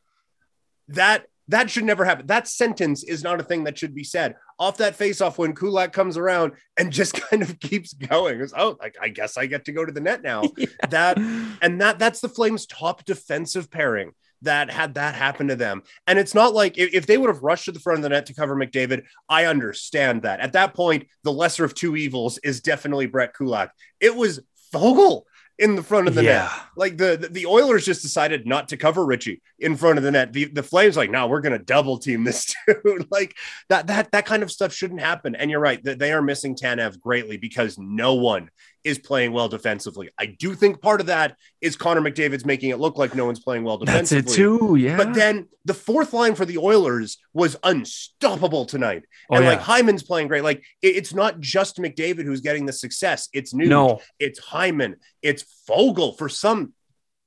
That 0.89 1.25
that 1.49 1.69
should 1.69 1.83
never 1.83 2.05
happen. 2.05 2.27
That 2.27 2.47
sentence 2.47 3.03
is 3.03 3.23
not 3.23 3.39
a 3.39 3.43
thing 3.43 3.65
that 3.65 3.77
should 3.77 3.93
be 3.93 4.03
said 4.03 4.35
off 4.59 4.77
that 4.77 4.95
face-off 4.95 5.37
when 5.37 5.53
Kulak 5.53 5.91
comes 5.91 6.17
around 6.17 6.53
and 6.77 6.91
just 6.91 7.13
kind 7.29 7.41
of 7.41 7.59
keeps 7.59 7.93
going. 7.93 8.39
It's, 8.39 8.53
oh, 8.55 8.77
I, 8.81 8.91
I 9.01 9.09
guess 9.09 9.37
I 9.37 9.45
get 9.45 9.65
to 9.65 9.71
go 9.71 9.83
to 9.85 9.91
the 9.91 10.01
net 10.01 10.21
now. 10.21 10.43
Yeah. 10.55 10.67
That 10.89 11.17
and 11.61 11.81
that 11.81 11.99
that's 11.99 12.21
the 12.21 12.29
Flames' 12.29 12.65
top 12.65 13.03
defensive 13.05 13.69
pairing. 13.69 14.11
that 14.43 14.71
had 14.71 14.93
that 14.93 15.15
happen 15.15 15.47
to 15.47 15.55
them. 15.55 15.81
And 16.07 16.19
it's 16.19 16.33
not 16.33 16.53
like 16.53 16.77
if, 16.77 16.93
if, 16.93 17.05
they 17.05 17.17
would 17.17 17.29
have 17.29 17.43
rushed 17.43 17.65
to 17.65 17.71
the 17.71 17.79
front 17.79 17.99
of 17.99 18.03
the 18.03 18.09
net 18.09 18.27
to 18.27 18.33
cover 18.33 18.55
McDavid, 18.55 19.03
I 19.27 19.45
understand 19.45 20.21
that. 20.21 20.39
At 20.39 20.53
that 20.53 20.73
point, 20.73 21.07
the 21.23 21.33
lesser 21.33 21.65
of 21.65 21.73
two 21.73 21.95
evils 21.95 22.37
is 22.43 22.61
definitely 22.61 23.07
Brett 23.07 23.33
Kulak. 23.35 23.71
It 23.99 24.15
was 24.15 24.41
Foegele 24.73 25.23
in 25.63 25.77
the 25.77 25.83
front 25.83 26.09
of 26.09 26.13
the 26.13 26.23
yeah. 26.23 26.39
net. 26.39 26.51
Like 26.75 26.97
the, 26.97 27.29
the 27.31 27.45
Oilers 27.45 27.85
just 27.85 28.01
decided 28.01 28.45
not 28.45 28.67
to 28.69 28.77
cover 28.77 29.05
Ritchie 29.05 29.41
in 29.59 29.77
front 29.77 29.97
of 29.97 30.03
the 30.03 30.11
net. 30.11 30.33
The, 30.33 30.45
the 30.45 30.61
Flames 30.61 30.97
like, 30.97 31.09
no, 31.09 31.27
we're 31.27 31.39
to 31.41 31.57
double 31.57 31.97
team 31.97 32.25
this 32.25 32.53
dude. 32.67 33.07
like 33.09 33.35
that 33.69 33.87
that 33.87 34.11
that 34.11 34.25
kind 34.25 34.43
of 34.43 34.51
stuff 34.51 34.73
shouldn't 34.73 34.99
happen. 34.99 35.35
And 35.35 35.49
you're 35.49 35.61
right 35.61 35.81
that 35.85 35.99
they 35.99 36.11
are 36.11 36.21
missing 36.21 36.55
Tanev 36.55 36.99
greatly 36.99 37.37
because 37.37 37.77
no 37.77 38.15
one 38.15 38.49
is 38.83 38.99
playing 38.99 39.31
well 39.31 39.47
defensively. 39.47 40.09
I 40.17 40.25
do 40.25 40.53
think 40.55 40.81
part 40.81 40.99
of 40.99 41.07
that 41.07 41.37
is 41.61 41.75
Connor 41.75 42.01
McDavid's 42.01 42.45
making 42.45 42.69
it 42.69 42.79
look 42.79 42.97
like 42.97 43.15
no 43.15 43.25
one's 43.25 43.39
playing 43.39 43.63
well 43.63 43.77
defensively. 43.77 44.21
That's 44.21 44.33
it 44.33 44.35
too, 44.35 44.75
yeah. 44.75 44.97
But 44.97 45.13
then 45.13 45.47
the 45.65 45.73
fourth 45.73 46.13
line 46.13 46.35
for 46.35 46.45
the 46.45 46.57
Oilers 46.57 47.17
was 47.33 47.55
unstoppable 47.63 48.65
tonight. 48.65 49.03
Oh, 49.29 49.35
and 49.35 49.45
yeah. 49.45 49.51
like 49.51 49.61
Hyman's 49.61 50.03
playing 50.03 50.27
great. 50.27 50.43
Like 50.43 50.63
it, 50.81 50.95
it's 50.95 51.13
not 51.13 51.39
just 51.39 51.77
McDavid 51.77 52.25
who's 52.25 52.41
getting 52.41 52.65
the 52.65 52.73
success. 52.73 53.29
It's 53.33 53.53
new. 53.53 53.67
No. 53.67 54.01
It's 54.19 54.39
Hyman. 54.39 54.97
It's 55.21 55.45
Foegele 55.69 56.17
for 56.17 56.27
some 56.27 56.73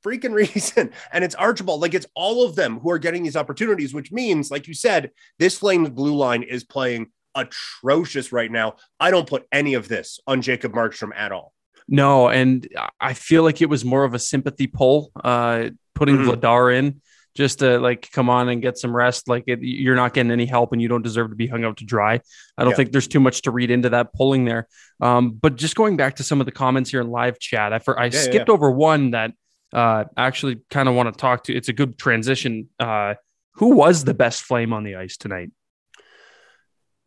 freaking 0.05 0.33
reason. 0.55 0.93
And 1.13 1.25
it's 1.25 1.35
Archibald. 1.35 1.81
Like 1.81 1.95
it's 1.95 2.07
all 2.15 2.45
of 2.45 2.55
them 2.55 2.79
who 2.81 2.91
are 2.91 2.99
getting 2.99 3.23
these 3.23 3.37
opportunities, 3.37 3.95
which 3.95 4.13
means, 4.13 4.51
like 4.51 4.69
you 4.69 4.75
said, 4.75 5.11
this 5.39 5.59
Flames 5.59 5.91
blue 5.91 6.15
line 6.15 6.43
is 6.43 6.65
playing 6.65 7.11
atrocious 7.37 8.33
right 8.33 8.51
now. 8.51 8.77
I 8.99 9.11
don't 9.11 9.29
put 9.29 9.47
any 9.53 9.75
of 9.75 9.87
this 9.87 10.19
on 10.27 10.43
Jacob 10.43 10.73
Markstrom 10.73 11.11
at 11.15 11.31
all. 11.31 11.53
No, 11.89 12.29
and 12.29 12.67
I 13.01 13.15
feel 13.15 13.45
like 13.45 13.63
it 13.63 13.69
was 13.69 13.85
more 13.85 14.03
of 14.05 14.15
a 14.15 14.19
sympathy 14.19 14.67
pull, 14.67 15.13
uh, 15.23 15.71
putting 15.95 16.17
mm-hmm. 16.17 16.31
Vladar 16.31 16.77
in 16.77 17.01
just 17.37 17.61
to 17.61 17.79
like 17.79 18.11
come 18.11 18.29
on 18.29 18.49
and 18.49 18.61
get 18.61 18.79
some 18.79 18.97
rest. 18.97 19.29
Like 19.29 19.45
it, 19.47 19.61
you're 19.63 19.95
not 19.95 20.15
getting 20.15 20.33
any 20.33 20.47
help, 20.47 20.73
and 20.73 20.83
you 20.83 20.89
don't 20.89 21.03
deserve 21.03 21.31
to 21.31 21.37
be 21.37 21.47
hung 21.47 21.65
out 21.65 21.77
to 21.77 21.85
dry. 21.85 22.21
I 22.59 22.63
don't 22.63 22.71
yeah. 22.71 22.77
think 22.77 22.93
there's 22.93 23.07
too 23.07 23.21
much 23.21 23.43
to 23.43 23.51
read 23.51 23.71
into 23.71 23.91
that 23.91 24.13
pulling 24.15 24.45
there. 24.45 24.67
Um, 25.01 25.33
but 25.33 25.57
just 25.57 25.77
going 25.77 25.97
back 25.97 26.17
to 26.17 26.25
some 26.25 26.41
of 26.41 26.47
the 26.47 26.53
comments 26.53 26.91
here 26.91 27.01
in 27.01 27.11
live 27.11 27.39
chat, 27.39 27.73
I 27.73 27.79
for, 27.79 27.99
I 27.99 28.07
yeah, 28.07 28.11
skipped 28.21 28.49
yeah. 28.49 28.55
over 28.55 28.71
one 28.71 29.13
that 29.13 29.33
uh, 29.73 30.05
actually 30.17 30.61
kind 30.71 30.89
of 30.89 30.95
want 30.95 31.13
to 31.13 31.21
talk 31.21 31.45
to. 31.45 31.55
It's 31.55 31.69
a 31.69 31.73
good 31.73 31.99
transition. 31.99 32.69
Uh, 32.81 33.15
who 33.55 33.75
was 33.75 34.05
the 34.05 34.15
best 34.15 34.43
flame 34.43 34.73
on 34.73 34.85
the 34.85 34.97
ice 34.97 35.17
tonight? 35.17 35.51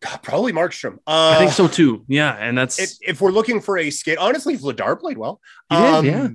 God, 0.02 0.22
probably 0.22 0.54
Markstrom. 0.54 0.96
Uh, 1.06 1.36
I 1.36 1.38
think 1.38 1.52
so 1.52 1.68
too. 1.68 2.06
Yeah, 2.08 2.34
and 2.34 2.58
that's 2.58 2.80
if, 2.80 2.92
if 3.02 3.22
we're 3.22 3.32
looking 3.32 3.60
for 3.60 3.78
a 3.78 3.90
skate. 3.90 4.18
Honestly, 4.18 4.58
Vladar 4.58 5.00
played 5.00 5.18
well. 5.18 5.42
Um, 5.70 6.06
did, 6.06 6.12
yeah. 6.12 6.28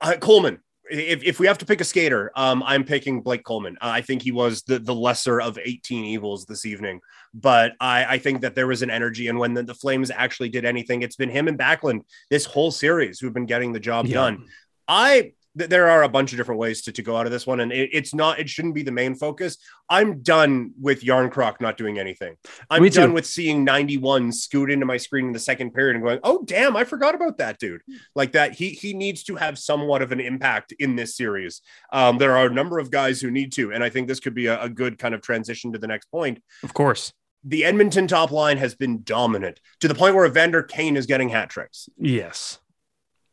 Uh, 0.00 0.14
Coleman. 0.20 0.60
If, 0.90 1.22
if 1.22 1.38
we 1.38 1.46
have 1.46 1.58
to 1.58 1.66
pick 1.66 1.82
a 1.82 1.84
skater, 1.84 2.32
um, 2.34 2.62
I'm 2.64 2.82
picking 2.82 3.20
Blake 3.20 3.44
Coleman. 3.44 3.76
Uh, 3.80 3.88
I 3.88 4.00
think 4.00 4.22
he 4.22 4.32
was 4.32 4.62
the, 4.62 4.78
the 4.78 4.94
lesser 4.94 5.38
of 5.38 5.58
18 5.62 6.02
evils 6.02 6.46
this 6.46 6.64
evening, 6.64 7.00
but 7.34 7.72
I, 7.78 8.04
I 8.06 8.18
think 8.18 8.40
that 8.40 8.54
there 8.54 8.66
was 8.66 8.80
an 8.80 8.88
energy. 8.88 9.28
And 9.28 9.38
when 9.38 9.52
the, 9.52 9.62
the 9.62 9.74
Flames 9.74 10.10
actually 10.10 10.48
did 10.48 10.64
anything, 10.64 11.02
it's 11.02 11.16
been 11.16 11.28
him 11.28 11.46
and 11.46 11.58
Backlund 11.58 12.04
this 12.30 12.46
whole 12.46 12.70
series 12.70 13.20
who've 13.20 13.34
been 13.34 13.44
getting 13.44 13.74
the 13.74 13.80
job 13.80 14.06
yeah. 14.06 14.14
done. 14.14 14.46
I 14.86 15.32
there 15.58 15.88
are 15.88 16.02
a 16.02 16.08
bunch 16.08 16.32
of 16.32 16.36
different 16.38 16.60
ways 16.60 16.82
to, 16.82 16.92
to 16.92 17.02
go 17.02 17.16
out 17.16 17.26
of 17.26 17.32
this 17.32 17.46
one, 17.46 17.60
and 17.60 17.72
it, 17.72 17.90
it's 17.92 18.14
not. 18.14 18.38
It 18.38 18.48
shouldn't 18.48 18.74
be 18.74 18.82
the 18.82 18.92
main 18.92 19.14
focus. 19.14 19.58
I'm 19.90 20.22
done 20.22 20.72
with 20.80 21.02
Järnkrok 21.02 21.60
not 21.60 21.76
doing 21.76 21.98
anything. 21.98 22.36
I'm 22.70 22.82
Me 22.82 22.90
done 22.90 23.08
too. 23.10 23.14
with 23.14 23.26
seeing 23.26 23.64
91 23.64 24.32
scoot 24.32 24.70
into 24.70 24.86
my 24.86 24.96
screen 24.96 25.26
in 25.26 25.32
the 25.32 25.38
second 25.38 25.72
period 25.72 25.96
and 25.96 26.04
going, 26.04 26.20
"Oh 26.22 26.42
damn, 26.44 26.76
I 26.76 26.84
forgot 26.84 27.14
about 27.14 27.38
that 27.38 27.58
dude." 27.58 27.82
Like 28.14 28.32
that, 28.32 28.52
he 28.52 28.70
he 28.70 28.94
needs 28.94 29.22
to 29.24 29.36
have 29.36 29.58
somewhat 29.58 30.02
of 30.02 30.12
an 30.12 30.20
impact 30.20 30.72
in 30.78 30.96
this 30.96 31.16
series. 31.16 31.60
Um, 31.92 32.18
there 32.18 32.36
are 32.36 32.46
a 32.46 32.54
number 32.54 32.78
of 32.78 32.90
guys 32.90 33.20
who 33.20 33.30
need 33.30 33.52
to, 33.52 33.72
and 33.72 33.82
I 33.82 33.90
think 33.90 34.08
this 34.08 34.20
could 34.20 34.34
be 34.34 34.46
a, 34.46 34.60
a 34.62 34.68
good 34.68 34.98
kind 34.98 35.14
of 35.14 35.22
transition 35.22 35.72
to 35.72 35.78
the 35.78 35.86
next 35.86 36.06
point. 36.10 36.42
Of 36.62 36.74
course, 36.74 37.12
the 37.44 37.64
Edmonton 37.64 38.06
top 38.06 38.30
line 38.30 38.58
has 38.58 38.74
been 38.74 39.02
dominant 39.02 39.60
to 39.80 39.88
the 39.88 39.94
point 39.94 40.14
where 40.14 40.26
Evander 40.26 40.62
Kane 40.62 40.96
is 40.96 41.06
getting 41.06 41.28
hat 41.28 41.50
tricks. 41.50 41.88
Yes. 41.96 42.58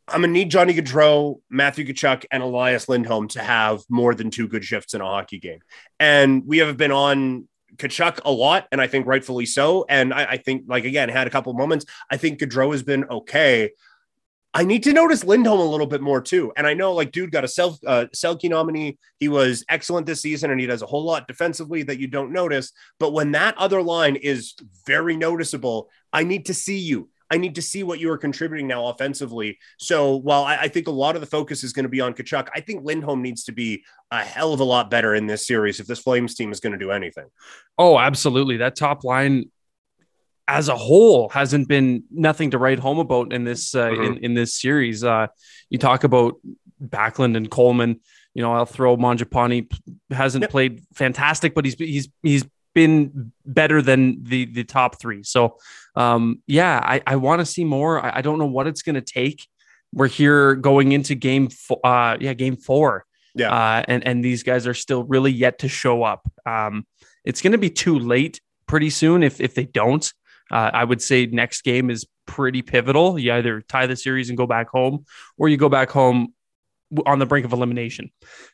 I'm 0.08 0.20
gonna 0.20 0.32
need 0.32 0.50
Johnny 0.50 0.72
Gaudreau, 0.72 1.40
Matthew 1.50 1.84
Tkachuk, 1.84 2.26
and 2.30 2.42
Elias 2.42 2.88
Lindholm 2.88 3.28
to 3.28 3.42
have 3.42 3.82
more 3.88 4.14
than 4.14 4.30
two 4.30 4.46
good 4.46 4.64
shifts 4.64 4.94
in 4.94 5.00
a 5.00 5.04
hockey 5.04 5.38
game. 5.38 5.60
And 5.98 6.46
we 6.46 6.58
have 6.58 6.76
been 6.76 6.92
on 6.92 7.48
Tkachuk 7.76 8.20
a 8.24 8.30
lot, 8.30 8.68
and 8.70 8.80
I 8.80 8.86
think 8.86 9.06
rightfully 9.06 9.46
so. 9.46 9.84
And 9.88 10.14
I, 10.14 10.24
I 10.24 10.36
think, 10.36 10.64
like 10.68 10.84
again, 10.84 11.08
had 11.08 11.26
a 11.26 11.30
couple 11.30 11.52
moments. 11.54 11.86
I 12.10 12.16
think 12.16 12.38
Gaudreau 12.38 12.72
has 12.72 12.82
been 12.82 13.04
okay. 13.04 13.72
I 14.54 14.64
need 14.64 14.84
to 14.84 14.94
notice 14.94 15.22
Lindholm 15.22 15.60
a 15.60 15.64
little 15.70 15.86
bit 15.86 16.00
more 16.00 16.22
too. 16.22 16.50
And 16.56 16.66
I 16.66 16.72
know, 16.72 16.94
like, 16.94 17.12
dude 17.12 17.30
got 17.30 17.44
a 17.44 17.48
self 17.48 17.78
uh, 17.86 18.06
Selke 18.14 18.48
nominee. 18.48 18.96
He 19.18 19.28
was 19.28 19.64
excellent 19.68 20.06
this 20.06 20.22
season, 20.22 20.50
and 20.50 20.58
he 20.58 20.66
does 20.66 20.82
a 20.82 20.86
whole 20.86 21.04
lot 21.04 21.28
defensively 21.28 21.82
that 21.82 21.98
you 21.98 22.06
don't 22.06 22.32
notice. 22.32 22.72
But 22.98 23.12
when 23.12 23.32
that 23.32 23.58
other 23.58 23.82
line 23.82 24.16
is 24.16 24.54
very 24.86 25.16
noticeable, 25.16 25.90
I 26.12 26.22
need 26.22 26.46
to 26.46 26.54
see 26.54 26.78
you. 26.78 27.10
I 27.30 27.38
need 27.38 27.54
to 27.56 27.62
see 27.62 27.82
what 27.82 27.98
you 27.98 28.10
are 28.10 28.18
contributing 28.18 28.68
now 28.68 28.86
offensively. 28.86 29.58
So 29.78 30.16
while 30.16 30.44
I, 30.44 30.56
I 30.56 30.68
think 30.68 30.86
a 30.86 30.92
lot 30.92 31.16
of 31.16 31.20
the 31.20 31.26
focus 31.26 31.64
is 31.64 31.72
going 31.72 31.84
to 31.84 31.88
be 31.88 32.00
on 32.00 32.14
Tkachuk, 32.14 32.48
I 32.54 32.60
think 32.60 32.84
Lindholm 32.84 33.22
needs 33.22 33.44
to 33.44 33.52
be 33.52 33.84
a 34.10 34.22
hell 34.22 34.52
of 34.52 34.60
a 34.60 34.64
lot 34.64 34.90
better 34.90 35.14
in 35.14 35.26
this 35.26 35.46
series 35.46 35.80
if 35.80 35.86
this 35.86 35.98
Flames 35.98 36.34
team 36.34 36.52
is 36.52 36.60
going 36.60 36.72
to 36.72 36.78
do 36.78 36.92
anything. 36.92 37.26
Oh, 37.78 37.98
absolutely. 37.98 38.58
That 38.58 38.76
top 38.76 39.04
line 39.04 39.50
as 40.48 40.68
a 40.68 40.76
whole 40.76 41.28
hasn't 41.30 41.68
been 41.68 42.04
nothing 42.10 42.52
to 42.52 42.58
write 42.58 42.78
home 42.78 42.98
about 42.98 43.32
in 43.32 43.44
this 43.44 43.74
uh, 43.74 43.88
mm-hmm. 43.88 44.02
in, 44.02 44.16
in 44.18 44.34
this 44.34 44.54
series. 44.54 45.02
Uh, 45.02 45.26
you 45.70 45.78
talk 45.78 46.04
about 46.04 46.34
Backlund 46.82 47.36
and 47.36 47.50
Coleman. 47.50 48.00
You 48.34 48.42
know, 48.42 48.52
I'll 48.52 48.66
throw 48.66 48.96
Mangiapane 48.96 49.72
hasn't 50.10 50.42
yep. 50.42 50.50
played 50.50 50.82
fantastic, 50.94 51.54
but 51.54 51.64
he's 51.64 51.74
he's 51.74 52.08
he's 52.22 52.44
been 52.76 53.32
better 53.46 53.80
than 53.80 54.22
the 54.22 54.44
the 54.44 54.62
top 54.62 55.00
three. 55.00 55.22
So 55.22 55.56
um, 55.96 56.42
yeah, 56.46 56.78
I, 56.84 57.00
I 57.06 57.16
want 57.16 57.40
to 57.40 57.46
see 57.46 57.64
more. 57.64 58.04
I, 58.04 58.18
I, 58.18 58.20
don't 58.20 58.38
know 58.38 58.44
what 58.46 58.66
it's 58.66 58.82
going 58.82 58.96
to 58.96 59.00
take. 59.00 59.48
We're 59.94 60.08
here 60.08 60.54
going 60.54 60.92
into 60.92 61.14
game 61.14 61.48
four. 61.48 61.80
Uh, 61.82 62.18
yeah, 62.20 62.34
game 62.34 62.56
four. 62.56 63.06
Yeah. 63.34 63.50
Uh, 63.50 63.82
and, 63.88 64.06
and 64.06 64.22
these 64.22 64.42
guys 64.42 64.66
are 64.66 64.74
still 64.74 65.04
really 65.04 65.32
yet 65.32 65.60
to 65.60 65.68
show 65.68 66.02
up. 66.02 66.30
Um, 66.44 66.86
it's 67.24 67.40
going 67.40 67.52
to 67.52 67.58
be 67.58 67.70
too 67.70 67.98
late 67.98 68.42
pretty 68.66 68.90
soon 68.90 69.22
if, 69.22 69.40
if 69.40 69.54
they 69.54 69.64
don't. 69.64 70.12
Uh, 70.50 70.70
I 70.70 70.84
would 70.84 71.00
say 71.00 71.24
next 71.24 71.62
game 71.62 71.88
is 71.88 72.04
pretty 72.26 72.60
pivotal. 72.60 73.18
You 73.18 73.32
either 73.32 73.62
tie 73.62 73.86
the 73.86 73.96
series 73.96 74.28
and 74.28 74.36
go 74.36 74.46
back 74.46 74.68
home, 74.68 75.06
or 75.38 75.48
you 75.48 75.56
go 75.56 75.70
back 75.70 75.88
home 75.90 76.34
on 77.06 77.20
the 77.20 77.26
brink 77.26 77.46
of 77.46 77.54
elimination. 77.54 78.10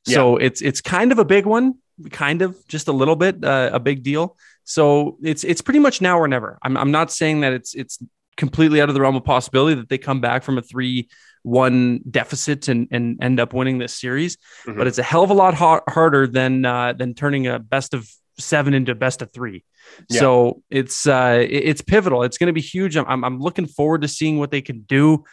Yeah. 0.07 0.15
So 0.15 0.37
it's 0.37 0.63
it's 0.63 0.81
kind 0.81 1.11
of 1.11 1.19
a 1.19 1.25
big 1.25 1.45
one 1.45 1.75
kind 2.11 2.43
of 2.43 2.57
just 2.69 2.89
a 2.89 2.93
little 2.93 3.17
bit 3.17 3.45
uh, 3.45 3.71
a 3.73 3.81
big 3.81 4.03
deal. 4.03 4.37
So 4.65 5.19
it's 5.23 5.45
it's 5.45 5.61
pretty 5.61 5.81
much 5.81 6.01
now 6.01 6.19
or 6.19 6.29
never. 6.29 6.59
I'm 6.63 6.77
I'm 6.77 6.91
not 6.91 7.11
saying 7.11 7.41
that 7.41 7.53
it's 7.53 7.75
it's 7.75 7.99
completely 8.37 8.81
out 8.81 8.89
of 8.89 8.95
the 8.95 9.01
realm 9.01 9.17
of 9.17 9.25
possibility 9.25 9.75
that 9.75 9.89
they 9.89 9.99
come 9.99 10.21
back 10.21 10.43
from 10.43 10.59
a 10.59 10.63
three 10.63 11.09
one 11.43 12.01
deficit 12.09 12.69
and 12.69 12.89
and 12.91 13.23
end 13.23 13.41
up 13.41 13.53
winning 13.53 13.79
this 13.79 13.95
series, 13.95 14.37
mm-hmm. 14.67 14.79
but 14.79 14.87
it's 14.87 14.99
a 14.99 15.03
hell 15.03 15.23
of 15.23 15.31
a 15.31 15.35
lot 15.35 15.55
ha- 15.55 15.83
harder 15.89 16.27
than 16.27 16.65
uh, 16.65 16.93
than 16.93 17.15
turning 17.15 17.47
a 17.47 17.59
best 17.59 17.95
of 17.95 18.09
seven 18.39 18.75
into 18.75 18.95
best 18.95 19.23
of 19.23 19.33
three. 19.33 19.65
Yeah. 20.09 20.21
So 20.21 20.63
it's 20.71 21.07
uh, 21.07 21.45
it's 21.49 21.81
pivotal. 21.81 22.23
It's 22.23 22.39
going 22.39 22.49
to 22.49 22.53
be 22.53 22.61
huge. 22.61 22.97
I'm 22.97 23.25
I'm 23.25 23.39
looking 23.41 23.67
forward 23.67 24.03
to 24.03 24.09
seeing 24.09 24.39
what 24.39 24.51
they 24.51 24.63
can 24.63 24.81
do. 24.83 25.25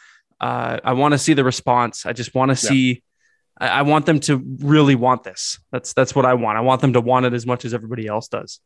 Uh, 0.42 0.80
I 0.84 0.94
want 0.94 1.12
to 1.14 1.18
see 1.18 1.34
the 1.34 1.44
response. 1.44 2.06
I 2.06 2.14
just 2.14 2.34
want 2.34 2.50
to 2.56 2.66
yeah. 2.66 2.70
see 2.70 3.04
I, 3.60 3.68
I 3.68 3.82
want 3.84 4.06
them 4.06 4.20
to 4.22 4.38
really 4.60 4.96
want 4.96 5.24
this. 5.24 5.60
That's 5.72 5.94
that's 5.94 6.16
what 6.16 6.26
I 6.26 6.34
want. 6.34 6.58
I 6.58 6.62
want 6.62 6.82
them 6.82 6.94
to 6.94 7.02
want 7.02 7.26
it 7.26 7.34
as 7.34 7.46
much 7.46 7.66
as 7.66 7.74
everybody 7.74 8.08
else 8.08 8.28
does. 8.28 8.60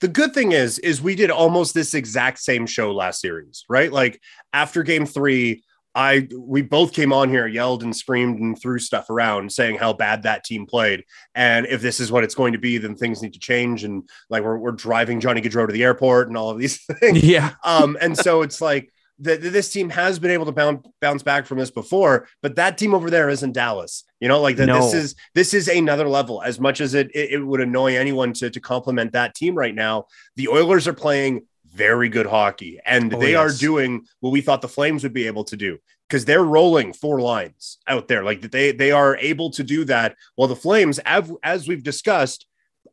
The 0.00 0.08
good 0.08 0.34
thing 0.34 0.52
is, 0.52 0.78
is 0.78 1.02
we 1.02 1.14
did 1.14 1.30
almost 1.30 1.74
this 1.74 1.94
exact 1.94 2.38
same 2.38 2.66
show 2.66 2.92
last 2.92 3.20
series, 3.20 3.64
right? 3.68 3.92
Like 3.92 4.20
after 4.52 4.82
game 4.82 5.06
three, 5.06 5.64
I 5.94 6.28
we 6.36 6.62
both 6.62 6.92
came 6.92 7.12
on 7.12 7.28
here, 7.28 7.46
yelled 7.46 7.82
and 7.82 7.96
screamed 7.96 8.40
and 8.40 8.60
threw 8.60 8.78
stuff 8.78 9.10
around, 9.10 9.52
saying 9.52 9.76
how 9.76 9.92
bad 9.92 10.24
that 10.24 10.44
team 10.44 10.66
played. 10.66 11.04
And 11.34 11.66
if 11.66 11.80
this 11.80 12.00
is 12.00 12.10
what 12.10 12.24
it's 12.24 12.34
going 12.34 12.52
to 12.52 12.58
be, 12.58 12.78
then 12.78 12.96
things 12.96 13.22
need 13.22 13.34
to 13.34 13.38
change. 13.38 13.84
And 13.84 14.08
like 14.28 14.42
we're, 14.42 14.58
we're 14.58 14.72
driving 14.72 15.20
Johnny 15.20 15.40
Gaudreau 15.40 15.66
to 15.66 15.72
the 15.72 15.84
airport 15.84 16.28
and 16.28 16.36
all 16.36 16.50
of 16.50 16.58
these 16.58 16.84
things. 17.00 17.22
Yeah. 17.22 17.52
um, 17.62 17.96
and 18.00 18.16
so 18.16 18.42
it's 18.42 18.60
like 18.60 18.92
that 19.20 19.40
this 19.40 19.72
team 19.72 19.90
has 19.90 20.18
been 20.18 20.30
able 20.30 20.46
to 20.46 20.52
bounce 20.52 20.86
bounce 21.00 21.22
back 21.22 21.46
from 21.46 21.58
this 21.58 21.70
before, 21.70 22.26
but 22.42 22.56
that 22.56 22.76
team 22.78 22.94
over 22.94 23.10
there 23.10 23.28
isn't 23.28 23.52
Dallas. 23.52 24.04
You 24.20 24.28
know, 24.28 24.40
like 24.40 24.56
that. 24.56 24.66
No. 24.66 24.80
This 24.80 24.94
is 24.94 25.14
this 25.34 25.54
is 25.54 25.68
another 25.68 26.08
level. 26.08 26.42
As 26.42 26.58
much 26.58 26.80
as 26.80 26.94
it, 26.94 27.10
it, 27.14 27.32
it 27.32 27.38
would 27.38 27.60
annoy 27.60 27.96
anyone 27.96 28.32
to 28.34 28.50
to 28.50 28.60
compliment 28.60 29.12
that 29.12 29.34
team 29.34 29.54
right 29.54 29.74
now, 29.74 30.06
the 30.36 30.48
Oilers 30.48 30.88
are 30.88 30.94
playing 30.94 31.46
very 31.74 32.08
good 32.08 32.26
hockey, 32.26 32.78
and 32.84 33.12
oh, 33.14 33.20
they 33.20 33.32
yes. 33.32 33.38
are 33.38 33.58
doing 33.58 34.04
what 34.20 34.30
we 34.30 34.40
thought 34.40 34.62
the 34.62 34.68
Flames 34.68 35.02
would 35.02 35.12
be 35.12 35.26
able 35.26 35.44
to 35.44 35.56
do 35.56 35.78
because 36.08 36.24
they're 36.24 36.44
rolling 36.44 36.92
four 36.92 37.20
lines 37.20 37.78
out 37.86 38.08
there. 38.08 38.24
Like 38.24 38.50
they 38.50 38.72
they 38.72 38.92
are 38.92 39.16
able 39.16 39.50
to 39.50 39.62
do 39.62 39.84
that. 39.84 40.16
While 40.36 40.48
the 40.48 40.56
Flames, 40.56 40.98
as, 41.00 41.30
as 41.42 41.68
we've 41.68 41.82
discussed, 41.82 42.46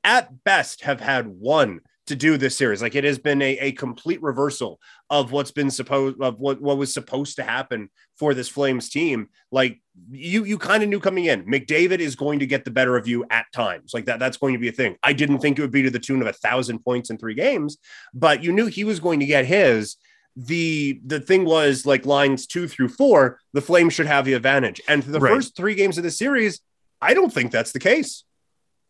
at 0.03 0.43
best 0.43 0.81
have 0.81 0.99
had 0.99 1.27
one 1.27 1.81
to 2.11 2.15
do 2.15 2.37
this 2.37 2.55
series. 2.57 2.81
Like 2.81 2.95
it 2.95 3.03
has 3.03 3.17
been 3.17 3.41
a, 3.41 3.57
a 3.57 3.71
complete 3.71 4.21
reversal 4.21 4.79
of 5.09 5.31
what's 5.31 5.51
been 5.51 5.71
supposed 5.71 6.21
of 6.21 6.39
what, 6.39 6.61
what 6.61 6.77
was 6.77 6.93
supposed 6.93 7.37
to 7.37 7.43
happen 7.43 7.89
for 8.17 8.33
this 8.33 8.47
Flames 8.47 8.89
team. 8.89 9.29
Like 9.51 9.81
you 10.11 10.43
you 10.43 10.57
kind 10.57 10.83
of 10.83 10.89
knew 10.89 10.99
coming 10.99 11.25
in, 11.25 11.45
McDavid 11.45 11.99
is 11.99 12.15
going 12.15 12.39
to 12.39 12.45
get 12.45 12.63
the 12.65 12.71
better 12.71 12.95
of 12.95 13.07
you 13.07 13.25
at 13.29 13.45
times. 13.53 13.91
Like 13.93 14.05
that, 14.05 14.19
that's 14.19 14.37
going 14.37 14.53
to 14.53 14.59
be 14.59 14.69
a 14.69 14.73
thing. 14.73 14.95
I 15.03 15.13
didn't 15.13 15.39
think 15.39 15.57
it 15.57 15.61
would 15.61 15.71
be 15.71 15.83
to 15.83 15.89
the 15.89 15.99
tune 15.99 16.21
of 16.21 16.27
a 16.27 16.33
thousand 16.33 16.79
points 16.79 17.09
in 17.09 17.17
three 17.17 17.33
games, 17.33 17.77
but 18.13 18.43
you 18.43 18.51
knew 18.51 18.67
he 18.67 18.83
was 18.83 18.99
going 18.99 19.19
to 19.21 19.25
get 19.25 19.45
his 19.45 19.97
the 20.35 21.01
the 21.05 21.19
thing 21.19 21.43
was 21.45 21.85
like 21.85 22.05
lines 22.05 22.47
two 22.47 22.67
through 22.67 22.87
four, 22.89 23.39
the 23.53 23.61
Flames 23.61 23.93
should 23.93 24.05
have 24.07 24.25
the 24.25 24.33
advantage. 24.33 24.79
And 24.87 25.03
for 25.03 25.11
the 25.11 25.19
Right. 25.19 25.33
first 25.33 25.55
three 25.57 25.75
games 25.75 25.97
of 25.97 26.03
the 26.03 26.11
series, 26.11 26.61
I 27.01 27.13
don't 27.13 27.33
think 27.33 27.51
that's 27.51 27.71
the 27.73 27.79
case. 27.79 28.23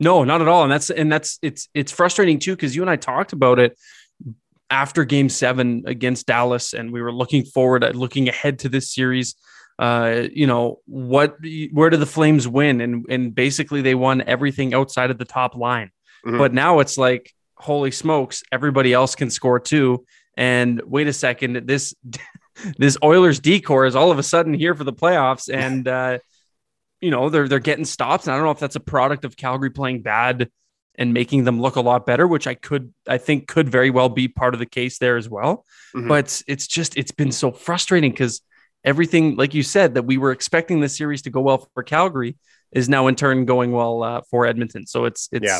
No, 0.01 0.23
not 0.23 0.41
at 0.41 0.47
all. 0.47 0.63
And 0.63 0.71
that's 0.71 0.89
and 0.89 1.11
that's 1.11 1.37
it's 1.43 1.69
it's 1.75 1.91
frustrating 1.91 2.39
too 2.39 2.55
because 2.55 2.75
you 2.75 2.81
and 2.81 2.89
I 2.89 2.95
talked 2.95 3.33
about 3.33 3.59
it 3.59 3.77
after 4.71 5.05
Game 5.05 5.29
Seven 5.29 5.83
against 5.85 6.25
Dallas, 6.25 6.73
and 6.73 6.91
we 6.91 7.03
were 7.03 7.13
looking 7.13 7.45
forward, 7.45 7.83
at 7.83 7.95
looking 7.95 8.27
ahead 8.27 8.59
to 8.59 8.69
this 8.69 8.91
series. 8.91 9.35
Uh, 9.77 10.23
you 10.33 10.47
know 10.47 10.79
what? 10.85 11.37
Where 11.71 11.91
do 11.91 11.97
the 11.97 12.07
Flames 12.07 12.47
win? 12.47 12.81
And 12.81 13.05
and 13.09 13.35
basically 13.35 13.83
they 13.83 13.93
won 13.93 14.23
everything 14.25 14.73
outside 14.73 15.11
of 15.11 15.19
the 15.19 15.25
top 15.25 15.55
line. 15.55 15.91
Mhm. 16.25 16.39
But 16.39 16.51
now 16.51 16.79
it's 16.79 16.97
like, 16.97 17.31
holy 17.55 17.91
smokes, 17.91 18.43
everybody 18.51 18.93
else 18.93 19.13
can 19.13 19.29
score 19.29 19.59
too. 19.59 20.03
And 20.35 20.81
wait 20.83 21.07
a 21.07 21.13
second, 21.13 21.67
this 21.67 21.93
this 22.79 22.97
Oilers 23.03 23.39
decor 23.39 23.85
is 23.85 23.95
all 23.95 24.09
of 24.09 24.17
a 24.17 24.23
sudden 24.23 24.55
here 24.55 24.73
for 24.73 24.83
the 24.83 24.93
playoffs, 24.93 25.47
and 25.47 25.87
uh, 25.87 26.17
you 27.01 27.11
know 27.11 27.29
they're 27.29 27.47
they're 27.47 27.59
getting 27.59 27.85
stops. 27.85 28.27
And 28.27 28.33
I 28.33 28.37
don't 28.37 28.45
know 28.45 28.51
if 28.51 28.59
that's 28.59 28.75
a 28.75 28.79
product 28.81 29.25
of 29.25 29.35
Calgary 29.35 29.69
playing 29.71 30.01
bad 30.01 30.49
and 30.95 31.13
making 31.13 31.45
them 31.45 31.61
look 31.61 31.75
a 31.77 31.81
lot 31.81 32.05
better, 32.05 32.27
which 32.27 32.47
I 32.47 32.53
could 32.53 32.93
I 33.07 33.17
think 33.17 33.47
could 33.47 33.69
very 33.69 33.89
well 33.89 34.09
be 34.09 34.27
part 34.27 34.53
of 34.53 34.59
the 34.59 34.65
case 34.65 34.97
there 34.99 35.17
as 35.17 35.29
well. 35.29 35.65
Mhm. 35.95 36.07
But 36.07 36.25
it's, 36.25 36.43
it's 36.47 36.67
just 36.67 36.97
it's 36.97 37.11
been 37.11 37.31
so 37.31 37.51
frustrating 37.51 38.11
because 38.11 38.41
everything, 38.83 39.35
like 39.35 39.53
you 39.53 39.63
said, 39.63 39.95
that 39.95 40.03
we 40.03 40.17
were 40.17 40.31
expecting 40.31 40.79
the 40.79 40.89
series 40.89 41.21
to 41.23 41.29
go 41.29 41.41
well 41.41 41.69
for 41.73 41.83
Calgary 41.83 42.37
is 42.71 42.87
now 42.89 43.07
in 43.07 43.15
turn 43.15 43.45
going 43.45 43.71
well 43.71 44.03
uh, 44.03 44.21
for 44.29 44.45
Edmonton. 44.45 44.85
So 44.85 45.05
it's 45.05 45.27
it's 45.31 45.45
Yeah. 45.45 45.59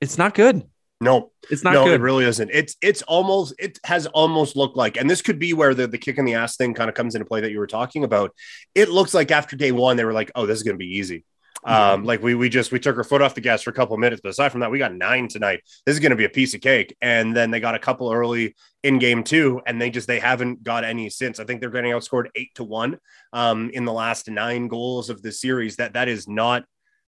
it's 0.00 0.18
not 0.18 0.34
good. 0.34 0.62
No, 1.00 1.30
It's 1.50 1.62
not 1.62 1.74
no, 1.74 1.84
good. 1.84 2.00
it 2.00 2.02
really 2.02 2.24
isn't. 2.24 2.50
It's 2.52 2.76
it's 2.80 3.02
almost 3.02 3.54
it 3.58 3.78
has 3.84 4.06
almost 4.06 4.56
looked 4.56 4.76
like, 4.78 4.96
and 4.96 5.10
this 5.10 5.20
could 5.20 5.38
be 5.38 5.52
where 5.52 5.74
the, 5.74 5.86
the 5.86 5.98
kick 5.98 6.16
in 6.16 6.24
the 6.24 6.34
ass 6.34 6.56
thing 6.56 6.72
kind 6.72 6.88
of 6.88 6.94
comes 6.94 7.14
into 7.14 7.26
play 7.26 7.42
that 7.42 7.50
you 7.50 7.58
were 7.58 7.66
talking 7.66 8.02
about. 8.02 8.32
It 8.74 8.88
looks 8.88 9.12
like 9.12 9.30
after 9.30 9.56
day 9.56 9.72
one, 9.72 9.96
they 9.98 10.04
were 10.06 10.14
like, 10.14 10.32
oh, 10.34 10.46
this 10.46 10.56
is 10.56 10.62
gonna 10.62 10.78
be 10.78 10.96
easy. 10.96 11.24
Um, 11.64 12.04
like 12.04 12.22
we 12.22 12.34
we 12.34 12.48
just 12.48 12.70
we 12.72 12.78
took 12.78 12.96
our 12.96 13.04
foot 13.04 13.20
off 13.22 13.34
the 13.34 13.40
gas 13.40 13.60
for 13.62 13.70
a 13.70 13.74
couple 13.74 13.94
of 13.94 14.00
minutes, 14.00 14.20
but 14.22 14.28
aside 14.30 14.52
from 14.52 14.60
that, 14.60 14.70
we 14.70 14.78
got 14.78 14.94
nine 14.94 15.28
tonight. 15.28 15.60
This 15.84 15.94
is 15.94 16.00
gonna 16.00 16.16
be 16.16 16.24
a 16.24 16.30
piece 16.30 16.54
of 16.54 16.60
cake. 16.60 16.96
And 17.02 17.36
then 17.36 17.50
they 17.50 17.60
got 17.60 17.74
a 17.74 17.78
couple 17.80 18.10
early 18.10 18.54
in 18.82 18.98
game 18.98 19.22
two, 19.24 19.60
and 19.66 19.80
they 19.82 19.90
just 19.90 20.06
they 20.06 20.20
haven't 20.20 20.62
got 20.62 20.84
any 20.84 21.10
since. 21.10 21.40
I 21.40 21.44
think 21.44 21.60
they're 21.60 21.70
getting 21.70 21.92
outscored 21.92 22.28
eight 22.36 22.54
to 22.54 22.64
one 22.64 22.98
um 23.34 23.68
in 23.70 23.84
the 23.84 23.92
last 23.92 24.30
nine 24.30 24.68
goals 24.68 25.10
of 25.10 25.20
the 25.20 25.32
series. 25.32 25.76
That 25.76 25.92
that 25.94 26.08
is 26.08 26.26
not 26.28 26.64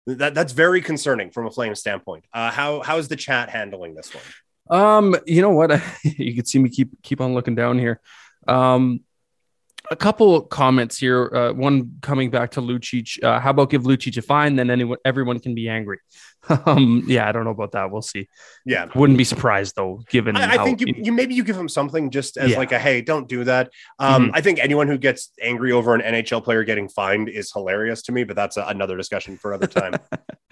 that 0.05 0.33
that's 0.33 0.53
very 0.53 0.81
concerning 0.81 1.31
from 1.31 1.47
a 1.47 1.51
flame 1.51 1.75
standpoint. 1.75 2.25
Uh 2.33 2.51
how 2.51 2.81
how 2.81 2.97
is 2.97 3.07
the 3.07 3.15
chat 3.15 3.49
handling 3.49 3.95
this 3.95 4.13
one? 4.13 4.23
Um, 4.69 5.15
you 5.25 5.41
know 5.41 5.51
what? 5.51 5.81
you 6.03 6.35
can 6.35 6.45
see 6.45 6.59
me 6.59 6.69
keep 6.69 7.01
keep 7.01 7.21
on 7.21 7.33
looking 7.33 7.55
down 7.55 7.79
here. 7.79 7.99
Um, 8.47 9.01
a 9.91 9.95
couple 9.95 10.41
comments 10.41 10.97
here. 10.97 11.29
Uh, 11.33 11.53
one 11.53 11.97
coming 12.01 12.29
back 12.29 12.51
to 12.51 12.61
Lucic. 12.61 13.21
Uh, 13.23 13.39
how 13.39 13.49
about 13.51 13.69
give 13.69 13.83
Lucic 13.83 14.17
a 14.17 14.21
fine? 14.21 14.55
Then 14.55 14.69
anyone, 14.69 14.97
everyone 15.05 15.39
can 15.39 15.53
be 15.55 15.67
angry. 15.69 15.99
um, 16.65 17.03
yeah, 17.07 17.27
I 17.29 17.31
don't 17.31 17.45
know 17.45 17.51
about 17.51 17.71
that. 17.71 17.89
We'll 17.89 18.01
see. 18.01 18.27
Yeah. 18.65 18.87
Wouldn't 18.95 19.17
be 19.17 19.23
surprised 19.23 19.75
though, 19.77 20.01
given 20.09 20.35
I, 20.35 20.55
I 20.55 20.63
think 20.65 20.81
you, 20.81 20.93
you 20.97 21.11
maybe 21.13 21.35
you 21.35 21.43
give 21.45 21.57
him 21.57 21.69
something 21.69 22.09
just 22.09 22.35
as 22.35 22.51
Yeah. 22.51 22.57
like 22.57 22.73
a 22.73 22.79
hey, 22.79 22.99
don't 23.01 23.29
do 23.29 23.45
that. 23.45 23.71
Um, 23.97 24.27
Mhm. 24.27 24.31
I 24.33 24.41
think 24.41 24.59
anyone 24.59 24.87
who 24.87 24.97
gets 24.97 25.31
angry 25.41 25.71
over 25.71 25.95
an 25.95 26.01
NHL 26.01 26.43
player 26.43 26.65
getting 26.65 26.89
fined 26.89 27.29
is 27.29 27.51
hilarious 27.53 28.01
to 28.03 28.11
me, 28.11 28.25
but 28.25 28.35
that's 28.35 28.57
a, 28.57 28.63
another 28.67 28.97
discussion 28.97 29.37
for 29.37 29.53
another 29.53 29.67
time. 29.67 29.93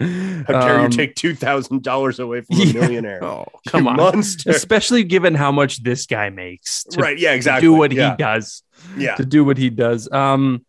How 0.00 0.60
dare 0.60 0.78
you 0.80 0.84
Um, 0.86 0.90
take 0.90 1.14
two 1.14 1.34
thousand 1.34 1.82
dollars 1.82 2.18
away 2.20 2.40
from 2.40 2.56
a 2.60 2.64
yeah. 2.64 2.80
millionaire? 2.80 3.22
Oh, 3.22 3.46
come 3.68 3.84
You 3.84 3.90
on. 3.90 3.96
monster! 3.96 4.50
Especially 4.50 5.04
given 5.04 5.34
how 5.34 5.52
much 5.52 5.82
this 5.82 6.06
guy 6.06 6.30
makes 6.30 6.84
right? 6.96 7.18
Yeah, 7.18 7.32
exactly. 7.34 7.66
do 7.68 7.72
what 7.74 7.92
yeah. 7.92 8.12
he 8.12 8.16
does. 8.16 8.62
Yeah, 8.96 9.14
to 9.16 9.24
do 9.24 9.44
what 9.44 9.58
he 9.58 9.70
does. 9.70 10.10
Um, 10.10 10.64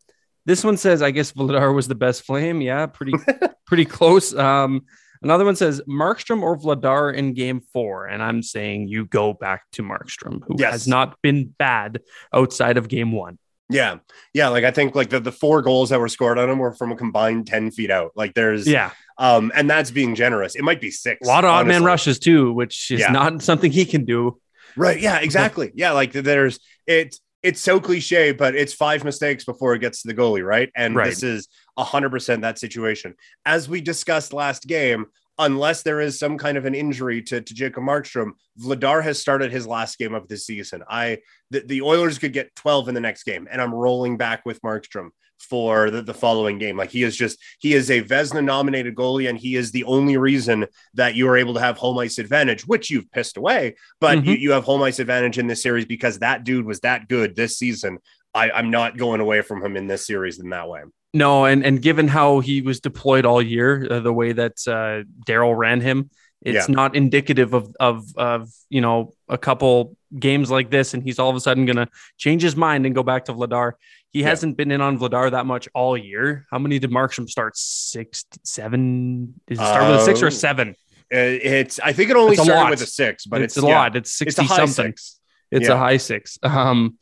this 0.46 0.64
one 0.64 0.78
says, 0.78 1.02
I 1.02 1.12
guess 1.12 1.32
Vladar 1.32 1.74
was 1.74 1.88
the 1.88 1.96
best 1.96 2.24
flame. 2.24 2.62
Yeah, 2.62 2.86
pretty 2.86 3.14
pretty 3.66 3.86
close. 3.86 4.36
Um, 4.36 4.86
another 5.22 5.46
one 5.46 5.56
says 5.56 5.82
Markstrom 5.88 6.42
or 6.42 6.58
Vladar 6.58 7.14
in 7.14 7.34
game 7.34 7.62
four. 7.72 8.08
And 8.08 8.22
I'm 8.22 8.44
saying 8.44 8.88
you 8.90 9.06
go 9.06 9.34
back 9.34 9.64
to 9.74 9.84
Markstrom, 9.84 10.42
who 10.46 10.56
Yes. 10.60 10.72
has 10.74 10.88
not 10.88 11.22
been 11.22 11.54
bad 11.58 12.02
outside 12.34 12.78
of 12.78 12.88
game 12.90 13.12
one. 13.14 13.38
yeah, 13.70 13.98
yeah. 14.34 14.50
Like 14.50 14.66
I 14.66 14.72
think 14.72 14.96
like 14.96 15.10
the, 15.10 15.20
the 15.22 15.32
four 15.32 15.62
goals 15.62 15.90
that 15.92 16.00
were 16.00 16.10
scored 16.10 16.38
on 16.38 16.50
him 16.50 16.60
were 16.60 16.74
from 16.74 16.92
a 16.92 16.96
combined 16.98 17.48
ten 17.48 17.72
feet 17.72 17.90
out. 17.90 18.12
Like 18.16 18.34
there's 18.34 18.68
Yeah. 18.68 18.92
um, 19.18 19.52
and 19.56 19.70
that's 19.70 19.92
being 19.92 20.14
generous. 20.16 20.56
It 20.56 20.64
might 20.64 20.82
be 20.82 20.92
six. 20.92 21.26
A 21.26 21.28
lot 21.30 21.46
of 21.46 21.50
odd 21.52 21.68
man 21.68 21.84
rushes 21.86 22.20
too, 22.20 22.52
which 22.52 22.92
is 22.92 23.00
Yeah. 23.00 23.12
not 23.14 23.42
something 23.50 23.72
he 23.72 23.86
can 23.86 24.04
do. 24.04 24.40
Right. 24.76 25.00
Yeah, 25.00 25.20
exactly. 25.20 25.72
yeah. 25.76 25.92
Like 25.92 26.12
there's 26.12 26.60
it 26.86 27.16
it's 27.44 27.60
so 27.62 27.80
cliche, 27.80 28.32
but 28.32 28.56
it's 28.56 28.74
five 28.74 29.04
mistakes 29.04 29.44
before 29.44 29.76
it 29.76 29.80
gets 29.80 30.02
to 30.02 30.08
the 30.08 30.14
goalie, 30.14 30.46
right? 30.46 30.72
And 30.76 30.96
Right. 30.96 31.10
this 31.10 31.24
is 31.24 31.48
hundred 31.78 32.12
percent 32.12 32.42
that 32.42 32.58
situation. 32.58 33.14
As 33.46 33.68
we 33.68 33.82
discussed 33.82 34.32
last 34.32 34.68
game, 34.68 35.08
unless 35.38 35.84
there 35.84 36.00
is 36.00 36.18
some 36.18 36.38
kind 36.38 36.58
of 36.58 36.66
an 36.66 36.76
injury 36.76 37.22
to, 37.24 37.42
to 37.42 37.54
Jacob 37.54 37.84
Markstrom, 37.84 38.32
Vladar 38.62 39.04
has 39.04 39.20
started 39.20 39.52
his 39.52 39.68
last 39.68 39.98
game 39.98 40.14
of 40.14 40.28
the 40.28 40.38
season. 40.38 40.84
I 40.88 41.20
the, 41.50 41.62
the 41.62 41.82
Oilers 41.82 42.18
could 42.18 42.34
get 42.34 42.56
12 42.56 42.90
in 42.90 42.96
the 42.96 43.02
next 43.02 43.24
game, 43.24 43.48
and 43.52 43.62
I'm 43.62 43.74
rolling 43.74 44.18
back 44.18 44.46
with 44.46 44.62
Markstrom 44.62 45.10
for 45.44 45.92
the, 45.92 46.02
the 46.02 46.14
following 46.14 46.58
game. 46.58 46.78
Like 46.78 46.90
he 46.92 47.04
is 47.04 47.16
just 47.16 47.38
he 47.60 47.74
is 47.74 47.92
a 47.92 48.02
Vezina 48.02 48.44
nominated 48.44 48.96
goalie, 48.96 49.30
and 49.30 49.38
he 49.38 49.56
is 49.56 49.72
the 49.72 49.84
only 49.84 50.18
reason 50.18 50.66
that 50.94 51.16
you 51.16 51.28
are 51.30 51.38
able 51.38 51.54
to 51.56 51.60
have 51.60 51.78
home 51.78 51.98
ice 52.00 52.18
advantage, 52.18 52.66
which 52.68 52.90
you've 52.90 53.12
pissed 53.12 53.38
away. 53.38 53.76
But 54.00 54.20
Mhm. 54.20 54.26
you, 54.26 54.34
you 54.34 54.52
have 54.52 54.64
home 54.64 54.82
ice 54.84 55.00
advantage 55.00 55.38
in 55.38 55.48
this 55.48 55.62
series 55.62 55.86
because 55.86 56.20
that 56.20 56.44
dude 56.44 56.66
was 56.66 56.80
that 56.82 57.08
good 57.08 57.36
this 57.36 57.58
season. 57.58 58.00
I, 58.34 58.50
I'm 58.52 58.72
not 58.72 58.98
going 58.98 59.22
away 59.22 59.42
from 59.42 59.64
him 59.64 59.78
in 59.78 59.88
this 59.88 60.08
series 60.08 60.40
in 60.40 60.50
that 60.50 60.68
way. 60.68 60.82
No, 61.14 61.46
and 61.46 61.64
and 61.64 61.80
given 61.82 62.08
how 62.08 62.40
he 62.40 62.62
was 62.62 62.80
deployed 62.80 63.26
all 63.26 63.42
year, 63.42 63.88
uh, 63.90 64.00
the 64.00 64.12
way 64.14 64.32
that 64.32 64.54
uh, 64.68 65.04
Darryl 65.28 65.56
ran 65.56 65.80
him, 65.82 66.10
it's 66.44 66.68
Yeah. 66.70 66.76
not 66.76 66.96
indicative 66.96 67.54
of 67.54 67.76
of 67.80 68.06
of 68.18 68.50
you 68.70 68.82
know 68.82 69.14
a 69.30 69.38
couple 69.38 69.96
games 70.20 70.52
like 70.52 70.70
this, 70.70 70.94
and 70.94 71.02
he's 71.04 71.20
all 71.20 71.30
of 71.30 71.36
a 71.36 71.40
sudden 71.40 71.66
gonna 71.66 71.88
change 72.18 72.42
his 72.44 72.56
mind 72.56 72.86
and 72.86 72.94
go 72.94 73.04
back 73.04 73.26
to 73.26 73.34
Vladar. 73.34 73.74
He 74.12 74.20
Yeah. 74.22 74.30
hasn't 74.30 74.58
been 74.58 74.72
in 74.72 74.82
on 74.82 75.00
Vladar 75.00 75.32
that 75.32 75.46
much 75.46 75.68
all 75.74 75.98
year. 75.98 76.46
How 76.52 76.60
many 76.60 76.78
did 76.80 76.92
Markstrom 76.92 77.28
start? 77.30 77.58
Six, 77.58 78.26
seven? 78.44 79.34
Does 79.48 79.58
it 79.60 79.62
start 79.62 79.90
with 79.92 80.02
a 80.02 80.06
six 80.06 80.22
or 80.22 80.26
Oh. 80.26 80.28
a 80.28 80.32
seven? 80.32 80.70
Uh, 81.14 81.18
It's 81.58 81.80
I 81.80 81.94
think 81.94 82.10
it 82.12 82.16
only 82.16 82.34
It's 82.34 82.44
started 82.44 82.62
lot. 82.64 82.70
with 82.72 82.82
a 82.82 82.86
six, 82.88 83.26
but 83.26 83.42
it's, 83.42 83.58
it's, 83.58 83.66
a 83.66 83.68
yeah, 83.70 83.76
lot. 83.80 83.96
It's 83.96 84.10
It's 84.10 84.18
sixty 84.18 84.46
high 84.46 84.56
something. 84.66 84.92
six. 84.92 85.20
It's 85.52 85.68
a 85.70 85.78
high 85.78 85.98
six. 85.98 86.40
Um, 86.44 86.98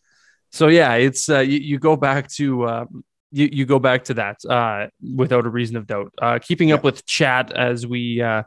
so 0.51 0.67
yeah, 0.67 0.95
it's 0.95 1.30
uh, 1.30 1.39
you, 1.39 1.60
you 1.60 1.80
go 1.80 1.95
back 1.95 2.27
to 2.39 2.63
uh, 2.63 2.86
you 3.32 3.49
you 3.51 3.65
go 3.65 3.80
back 3.80 4.04
to 4.06 4.13
that 4.15 4.38
uh, 4.58 4.88
without 5.15 5.45
a 5.45 5.49
reason 5.49 5.77
of 5.77 5.88
doubt. 5.88 6.12
Uh, 6.21 6.39
keeping 6.39 6.71
up 6.73 6.84
with 6.84 7.06
chat 7.06 7.51
as 7.54 7.88
we 7.88 8.21
uh, 8.21 8.43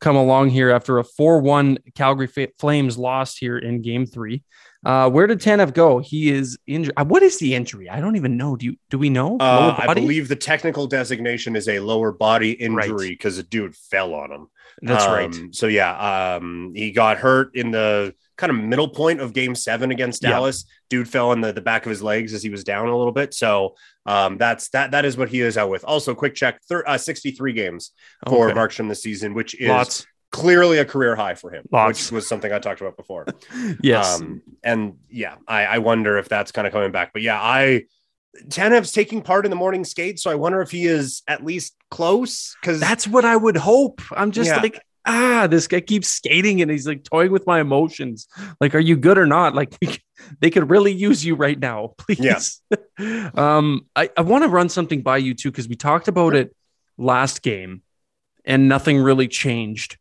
come 0.00 0.16
along 0.16 0.50
here 0.50 0.70
after 0.70 0.98
a 0.98 1.04
four-one 1.04 1.78
Calgary 1.94 2.26
Fa- 2.26 2.48
Flames 2.58 2.98
lost 2.98 3.38
here 3.38 3.58
in 3.58 3.82
Game 3.82 4.06
Three. 4.06 4.42
Uh, 4.84 5.10
where 5.10 5.26
did 5.26 5.40
Tanev 5.40 5.74
go? 5.74 5.98
He 5.98 6.30
is 6.32 6.58
injured. 6.66 6.94
Uh, 6.96 7.04
what 7.04 7.22
is 7.22 7.38
the 7.38 7.54
injury? 7.54 7.90
I 7.90 8.00
don't 8.00 8.16
even 8.16 8.38
know. 8.38 8.56
Do 8.56 8.64
you 8.64 8.76
do 8.88 8.96
we 8.98 9.10
know? 9.10 9.36
Uh, 9.38 9.76
I 9.78 9.92
believe 9.92 10.28
the 10.28 10.36
technical 10.36 10.86
designation 10.86 11.54
is 11.54 11.68
a 11.68 11.80
lower 11.80 12.12
body 12.12 12.52
injury 12.52 13.10
because 13.10 13.36
a 13.36 13.42
dude 13.42 13.76
fell 13.76 14.14
on 14.14 14.32
him. 14.32 14.46
That's 14.80 15.04
right. 15.06 15.26
Um, 15.34 15.52
So 15.52 15.66
yeah, 15.66 16.36
um, 16.36 16.72
he 16.74 16.92
got 16.92 17.18
hurt 17.18 17.54
in 17.54 17.70
the 17.72 18.14
kind 18.38 18.50
of 18.50 18.56
middle 18.56 18.88
point 18.88 19.20
of 19.20 19.34
Game 19.34 19.54
Seven 19.54 19.90
against 19.90 20.22
Yeah. 20.22 20.30
Dallas. 20.30 20.64
Dude 20.88 21.06
fell 21.08 21.28
on 21.30 21.42
the, 21.42 21.52
the 21.52 21.60
back 21.60 21.84
of 21.84 21.90
his 21.90 22.02
legs 22.02 22.32
as 22.32 22.42
he 22.42 22.48
was 22.48 22.64
down 22.64 22.88
a 22.88 22.96
little 22.96 23.12
bit. 23.12 23.34
So 23.34 23.74
um, 24.10 24.38
that's 24.38 24.68
that. 24.70 24.90
That 24.92 25.04
is 25.04 25.16
what 25.16 25.28
he 25.28 25.40
is 25.40 25.56
out 25.56 25.70
with. 25.70 25.84
Also, 25.84 26.14
quick 26.14 26.34
check: 26.34 26.60
thir- 26.68 26.84
uh, 26.86 26.98
sixty-three 26.98 27.52
games 27.52 27.92
for 28.28 28.48
Okay. 28.50 28.58
Markstrom 28.58 28.88
this 28.88 29.02
season, 29.02 29.34
which 29.34 29.54
is 29.60 29.68
Lots. 29.68 30.06
clearly 30.32 30.78
a 30.78 30.84
career 30.84 31.14
high 31.16 31.34
for 31.34 31.50
him, 31.52 31.64
Lots. 31.70 32.06
which 32.06 32.12
was 32.12 32.28
something 32.28 32.52
I 32.52 32.58
talked 32.58 32.80
about 32.80 32.96
before. 32.96 33.26
Yes. 33.82 34.20
Um, 34.20 34.42
and 34.64 34.94
yeah, 35.10 35.36
I, 35.46 35.64
I 35.66 35.78
wonder 35.78 36.18
if 36.18 36.28
that's 36.28 36.52
kind 36.52 36.66
of 36.66 36.72
coming 36.72 36.92
back. 36.92 37.12
But 37.12 37.22
yeah, 37.22 37.40
I 37.40 37.84
Tanev's 38.48 38.92
taking 38.92 39.22
part 39.22 39.44
in 39.44 39.50
the 39.50 39.56
morning 39.56 39.84
skate, 39.84 40.18
so 40.20 40.30
I 40.30 40.34
wonder 40.36 40.60
if 40.60 40.70
he 40.70 40.86
is 40.86 41.22
at 41.26 41.44
least 41.44 41.74
close 41.90 42.56
because 42.60 42.78
That's 42.80 43.06
what 43.08 43.24
I 43.24 43.36
would 43.36 43.56
hope. 43.56 44.00
I'm 44.12 44.30
just 44.30 44.48
Yeah. 44.48 44.60
like, 44.60 44.80
ah, 45.06 45.46
this 45.48 45.66
guy 45.66 45.80
keeps 45.80 46.08
skating 46.08 46.62
and 46.62 46.70
he's 46.70 46.86
like 46.86 47.04
toying 47.04 47.32
with 47.32 47.46
my 47.46 47.60
emotions. 47.60 48.28
Like, 48.60 48.74
are 48.74 48.80
you 48.80 48.96
good 48.96 49.18
or 49.18 49.26
not? 49.26 49.54
Like, 49.54 49.76
they 50.40 50.50
could 50.50 50.70
really 50.70 50.92
use 50.92 51.24
you 51.24 51.34
right 51.34 51.58
now, 51.58 51.94
please. 51.98 52.20
Yes. 52.20 52.60
Um, 53.34 53.86
I, 53.96 54.10
I 54.14 54.20
want 54.20 54.44
to 54.44 54.50
run 54.50 54.68
something 54.68 55.00
by 55.00 55.16
you 55.16 55.32
too, 55.32 55.50
because 55.50 55.66
we 55.66 55.74
talked 55.74 56.06
about 56.06 56.34
it 56.34 56.54
last 56.98 57.40
game 57.40 57.80
and 58.44 58.68
nothing 58.68 58.98
really 58.98 59.26
changed. 59.26 59.96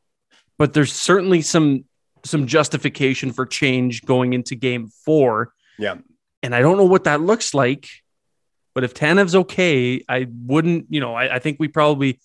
But 0.58 0.74
there's 0.74 0.92
certainly 0.92 1.42
some 1.42 1.86
some 2.26 2.46
justification 2.46 3.32
for 3.32 3.46
change 3.46 4.04
going 4.04 4.34
into 4.34 4.56
game 4.56 4.90
four. 5.06 5.54
Yeah. 5.78 5.96
And 6.44 6.54
I 6.54 6.60
don't 6.60 6.76
know 6.76 6.86
what 6.86 7.06
that 7.06 7.22
looks 7.22 7.54
like, 7.54 7.88
but 8.76 8.84
if 8.84 8.94
Tanev's 8.94 9.36
okay, 9.36 10.04
I 10.10 10.28
wouldn't, 10.30 10.88
you 10.90 11.00
know, 11.00 11.16
I, 11.16 11.36
I 11.36 11.40
think 11.40 11.58
we 11.58 11.70
probably 11.70 12.20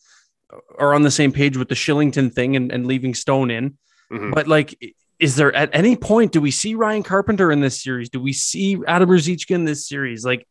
are 0.79 0.95
on 0.95 1.03
the 1.03 1.11
same 1.11 1.33
page 1.33 1.57
with 1.57 1.69
the 1.69 1.75
Kylington 1.75 2.33
thing 2.33 2.57
and, 2.57 2.71
and 2.73 2.87
leaving 2.87 3.15
Stone 3.15 3.51
in. 3.51 3.79
Mhm. 4.13 4.33
But 4.35 4.49
like, 4.49 4.79
is 5.19 5.37
there 5.37 5.55
at 5.55 5.71
any 5.73 5.97
point 5.97 6.33
do 6.33 6.41
we 6.41 6.51
see 6.51 6.75
Ryan 6.75 7.03
Carpenter 7.03 7.51
in 7.53 7.61
this 7.61 7.83
series? 7.83 8.11
Do 8.11 8.21
we 8.21 8.33
see 8.33 8.79
Adam 8.87 9.09
Ruzicka 9.09 9.53
in 9.53 9.65
this 9.65 9.89
series? 9.89 10.25
Like, 10.25 10.47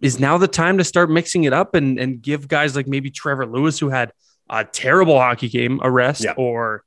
is 0.00 0.18
now 0.18 0.36
the 0.38 0.48
time 0.48 0.78
to 0.78 0.84
start 0.84 1.10
mixing 1.10 1.44
it 1.44 1.52
up 1.52 1.74
and 1.74 1.98
and 2.00 2.20
give 2.20 2.48
guys 2.48 2.74
like 2.74 2.88
maybe 2.88 3.10
Trevor 3.10 3.46
Lewis, 3.46 3.78
who 3.78 3.88
had 3.90 4.12
a 4.50 4.64
terrible 4.64 5.18
hockey 5.18 5.48
game, 5.48 5.78
a 5.82 5.90
rest, 5.90 6.24
Yeah. 6.24 6.32
or 6.36 6.82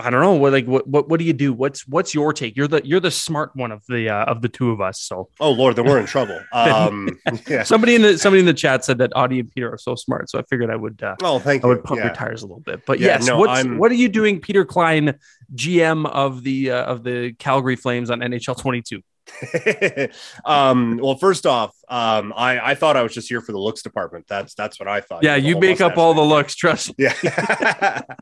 I 0.00 0.08
don't 0.08 0.22
know. 0.22 0.32
What 0.32 0.52
like 0.52 0.64
what, 0.66 0.86
what 0.88 1.08
what 1.10 1.18
do 1.20 1.24
you 1.26 1.34
do? 1.34 1.52
What's 1.52 1.86
what's 1.86 2.14
your 2.14 2.32
take? 2.32 2.56
You're 2.56 2.66
the 2.66 2.80
you're 2.82 2.98
the 2.98 3.10
smart 3.10 3.50
one 3.54 3.70
of 3.70 3.82
the 3.90 4.08
uh, 4.08 4.24
of 4.24 4.40
the 4.40 4.48
two 4.48 4.70
of 4.70 4.80
us. 4.80 5.00
So 5.02 5.28
Oh 5.38 5.50
Lord, 5.52 5.76
then 5.76 5.84
we're 5.84 5.98
in 6.00 6.06
trouble. 6.06 6.40
Um, 6.52 7.18
yeah. 7.46 7.62
somebody 7.62 7.94
in 7.94 8.02
the 8.02 8.16
somebody 8.16 8.40
in 8.40 8.46
the 8.46 8.54
chat 8.54 8.84
said 8.86 8.98
that 8.98 9.10
Auddie 9.12 9.40
and 9.40 9.50
Peter 9.52 9.70
are 9.70 9.76
so 9.78 9.94
smart. 9.94 10.30
So 10.30 10.38
I 10.38 10.42
figured 10.48 10.70
I 10.70 10.76
would 10.76 11.02
uh, 11.02 11.16
Oh, 11.22 11.38
thank 11.38 11.62
I 11.62 11.68
you. 11.68 11.74
would 11.74 11.84
pump 11.84 11.98
Yeah. 11.98 12.06
your 12.06 12.14
tires 12.14 12.42
a 12.42 12.46
little 12.46 12.60
bit. 12.60 12.86
But 12.86 13.00
Yeah, 13.00 13.08
yes, 13.08 13.26
no, 13.26 13.36
what's, 13.38 13.50
I'm- 13.52 13.76
what 13.76 13.90
are 13.92 13.96
you 13.96 14.08
doing, 14.08 14.40
Peter 14.40 14.64
Klein, 14.64 15.18
GM 15.54 16.06
of 16.06 16.42
the 16.42 16.70
uh, 16.70 16.84
of 16.84 17.04
the 17.04 17.34
Calgary 17.38 17.76
Flames 17.76 18.10
on 18.10 18.20
NHL 18.20 18.58
22? 18.58 19.02
um, 20.44 20.98
well, 21.02 21.16
first 21.16 21.46
off, 21.46 21.74
um, 21.88 22.32
I, 22.36 22.58
I 22.70 22.74
thought 22.74 22.96
I 22.96 23.02
was 23.02 23.12
just 23.14 23.28
here 23.28 23.40
for 23.40 23.52
the 23.52 23.58
looks 23.58 23.82
department. 23.82 24.26
That's 24.28 24.54
that's 24.54 24.80
what 24.80 24.88
I 24.88 25.00
thought. 25.02 25.22
Yeah, 25.22 25.34
The 25.34 25.40
you 25.46 25.58
make 25.60 25.80
up 25.82 25.98
all 25.98 26.14
the 26.14 26.22
looks. 26.22 26.54
Trust 26.54 26.96
me. 26.98 27.04
Yeah. 27.22 28.02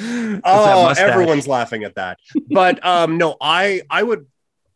Oh, 0.00 0.94
everyone's 0.96 1.48
laughing 1.48 1.84
at 1.84 1.94
that. 1.96 2.18
But 2.50 2.84
um, 2.84 3.18
no, 3.18 3.36
I 3.40 3.82
I 3.90 4.02
would 4.02 4.26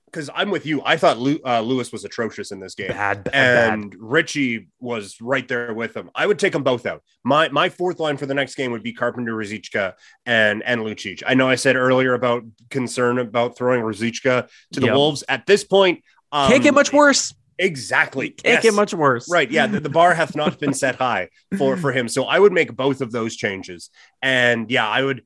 because 0.07 0.29
I'm 0.35 0.51
with 0.51 0.67
you. 0.67 0.83
I 0.85 0.97
thought 0.97 1.19
uh, 1.19 1.61
Lewis 1.61 1.93
was 1.93 2.05
atrocious 2.05 2.51
in 2.51 2.59
this 2.59 2.75
game. 2.75 2.89
bad, 2.89 3.23
bad, 3.25 3.33
bad. 3.33 3.73
and 3.73 3.95
Ritchie 3.97 4.69
was 4.81 5.21
right 5.21 5.47
there 5.47 5.73
with 5.73 5.97
him. 5.97 6.11
I 6.17 6.27
would 6.27 6.39
take 6.39 6.53
them 6.53 6.65
both 6.65 6.85
out. 6.87 7.03
My 7.25 7.49
my 7.49 7.69
fourth 7.69 8.01
line 8.01 8.17
for 8.17 8.27
the 8.27 8.35
next 8.35 8.57
game 8.57 8.73
would 8.73 8.83
be 8.83 8.93
Carpenter, 8.93 9.35
Ruzicka, 9.35 9.95
and 10.27 10.63
and 10.65 10.81
Lucic. 10.81 11.23
I 11.27 11.35
know 11.35 11.49
I 11.49 11.55
said 11.55 11.77
earlier 11.77 12.15
about 12.15 12.43
concern 12.71 13.19
about 13.19 13.57
throwing 13.57 13.83
Ruzicka 13.83 14.49
to 14.73 14.81
the 14.81 14.87
Yep. 14.87 14.95
Wolves. 14.97 15.25
At 15.29 15.47
this 15.47 15.63
point, 15.65 16.03
um, 16.33 16.51
Can't 16.51 16.63
get 16.63 16.75
much 16.75 16.93
worse. 16.93 17.35
Exactly. 17.63 18.31
Can't 18.31 18.55
Yes. 18.55 18.63
get 18.63 18.75
much 18.75 18.95
worse. 18.95 19.31
Right. 19.31 19.51
Yeah. 19.51 19.67
The, 19.67 19.81
the 19.81 19.89
bar 19.91 20.15
hath 20.15 20.35
not 20.35 20.59
been 20.59 20.73
set 20.75 20.97
high 20.97 21.29
for 21.59 21.77
for 21.77 21.93
him. 21.93 22.09
So 22.09 22.25
I 22.25 22.39
would 22.39 22.53
make 22.53 22.75
both 22.75 23.01
of 23.03 23.13
those 23.13 23.37
changes. 23.37 23.91
And 24.23 24.71
yeah, 24.71 24.89
I 24.89 25.03
would 25.03 25.23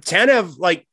Tanev, 0.00 0.58
like 0.58 0.86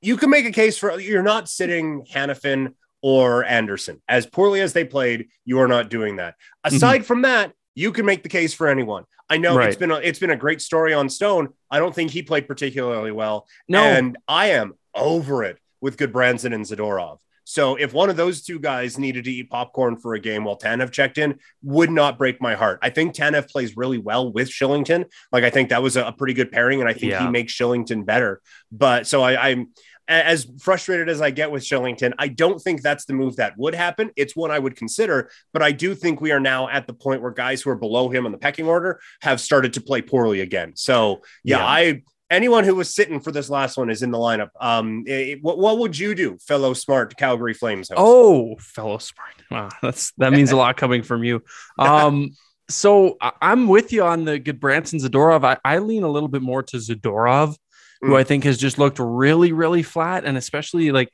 you 0.00 0.16
can 0.16 0.30
make 0.30 0.44
a 0.46 0.52
case 0.52 0.76
for 0.78 1.00
you're 1.00 1.22
not 1.22 1.48
sitting 1.48 2.04
Hanifin 2.12 2.74
or 3.02 3.44
Andersson. 3.44 4.02
As 4.08 4.26
poorly 4.26 4.60
as 4.60 4.72
they 4.72 4.84
played, 4.84 5.28
you 5.44 5.60
are 5.60 5.68
not 5.68 5.90
doing 5.90 6.16
that. 6.16 6.34
Mm-hmm. 6.34 6.76
Aside 6.76 7.06
from 7.06 7.22
that, 7.22 7.52
you 7.74 7.92
can 7.92 8.04
make 8.06 8.22
the 8.22 8.28
case 8.28 8.54
for 8.54 8.68
anyone. 8.68 9.04
I 9.28 9.38
know 9.38 9.56
Right. 9.56 9.68
it's 9.68 9.76
been 9.76 9.90
a, 9.90 9.96
it's 9.96 10.18
been 10.20 10.30
a 10.30 10.36
great 10.36 10.60
story 10.62 10.94
on 10.94 11.08
Stone. 11.08 11.48
I 11.70 11.78
don't 11.78 11.94
think 11.94 12.10
he 12.10 12.22
played 12.22 12.46
particularly 12.46 13.10
well. 13.12 13.46
No, 13.68 13.82
And 13.82 14.16
I 14.28 14.50
am 14.50 14.74
over 14.94 15.42
it 15.44 15.58
with 15.80 15.96
Gudbranson 15.96 16.54
and 16.54 16.64
Zadorov. 16.64 17.18
So 17.48 17.76
if 17.76 17.94
one 17.94 18.10
of 18.10 18.16
those 18.16 18.42
two 18.42 18.58
guys 18.58 18.98
needed 18.98 19.24
to 19.24 19.30
eat 19.30 19.48
popcorn 19.48 19.96
for 19.96 20.14
a 20.14 20.20
game 20.20 20.42
while 20.44 20.58
Tanev 20.58 20.90
checked 20.90 21.16
in, 21.16 21.38
would 21.62 21.90
not 21.90 22.18
break 22.18 22.42
my 22.42 22.56
heart. 22.56 22.80
I 22.82 22.90
think 22.90 23.14
Tanev 23.14 23.48
plays 23.48 23.76
really 23.76 23.98
well 23.98 24.32
with 24.32 24.48
Kylington. 24.48 25.04
Like 25.30 25.44
I 25.44 25.50
think 25.50 25.68
that 25.68 25.82
was 25.82 25.96
a, 25.96 26.12
pretty 26.12 26.34
good 26.34 26.50
pairing, 26.50 26.80
and 26.80 26.88
I 26.88 26.92
think 26.92 27.12
he 27.14 27.28
makes 27.28 27.56
Kylington 27.56 28.04
better. 28.04 28.40
But 28.72 29.06
so 29.06 29.22
I, 29.22 29.50
I'm 29.50 29.68
as 30.08 30.46
frustrated 30.60 31.08
as 31.08 31.20
I 31.20 31.30
get 31.30 31.50
with 31.50 31.62
Kylington, 31.62 32.14
I 32.18 32.28
don't 32.28 32.60
think 32.60 32.82
that's 32.82 33.04
the 33.04 33.12
move 33.12 33.36
that 33.36 33.56
would 33.58 33.74
happen. 33.74 34.10
It's 34.16 34.36
one 34.36 34.50
I 34.50 34.58
would 34.58 34.76
consider, 34.76 35.30
but 35.52 35.62
I 35.62 35.72
do 35.72 35.94
think 35.94 36.20
we 36.20 36.32
are 36.32 36.40
now 36.40 36.68
at 36.68 36.86
the 36.86 36.94
point 36.94 37.22
where 37.22 37.32
guys 37.32 37.62
who 37.62 37.70
are 37.70 37.76
below 37.76 38.08
him 38.08 38.26
on 38.26 38.32
the 38.32 38.38
pecking 38.38 38.66
order 38.66 39.00
have 39.22 39.40
started 39.40 39.72
to 39.74 39.80
play 39.80 40.02
poorly 40.02 40.40
again. 40.40 40.72
So 40.74 41.22
yeah, 41.44 41.58
Yeah. 41.58 41.66
I 41.66 42.02
anyone 42.30 42.64
who 42.64 42.74
was 42.74 42.94
sitting 42.94 43.20
for 43.20 43.30
this 43.32 43.48
last 43.50 43.76
one 43.76 43.90
is 43.90 44.02
in 44.02 44.10
the 44.10 44.18
lineup. 44.18 44.48
Um, 44.60 45.04
it- 45.06 45.42
what, 45.42 45.58
what 45.58 45.78
would 45.78 45.98
you 45.98 46.14
do, 46.14 46.38
fellow 46.38 46.74
smart 46.74 47.16
Calgary 47.16 47.54
Flames 47.54 47.88
host? 47.88 47.98
Oh, 48.00 48.56
fellow 48.58 48.98
smart. 48.98 49.30
Wow, 49.50 49.68
that's 49.82 50.12
that 50.18 50.32
means 50.32 50.50
a 50.52 50.56
lot 50.64 50.76
coming 50.76 51.02
from 51.02 51.22
you. 51.24 51.42
Um, 51.78 52.30
so 52.68 53.16
I'm 53.40 53.68
with 53.68 53.92
you 53.92 54.02
on 54.02 54.24
the 54.24 54.40
Gudbranson 54.40 55.00
Zadorov. 55.00 55.44
I, 55.44 55.56
I 55.64 55.78
lean 55.78 56.02
a 56.02 56.08
little 56.08 56.28
bit 56.28 56.42
more 56.42 56.62
to 56.64 56.78
Zadorov, 56.78 57.56
who 58.00 58.10
Mm. 58.10 58.16
I 58.16 58.24
think 58.24 58.44
has 58.44 58.58
just 58.58 58.76
looked 58.78 58.98
really, 58.98 59.52
really 59.52 59.82
flat, 59.84 60.24
and 60.24 60.36
especially 60.36 60.90
like 60.90 61.10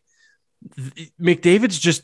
McDavid's 1.20 1.78
just 1.78 2.02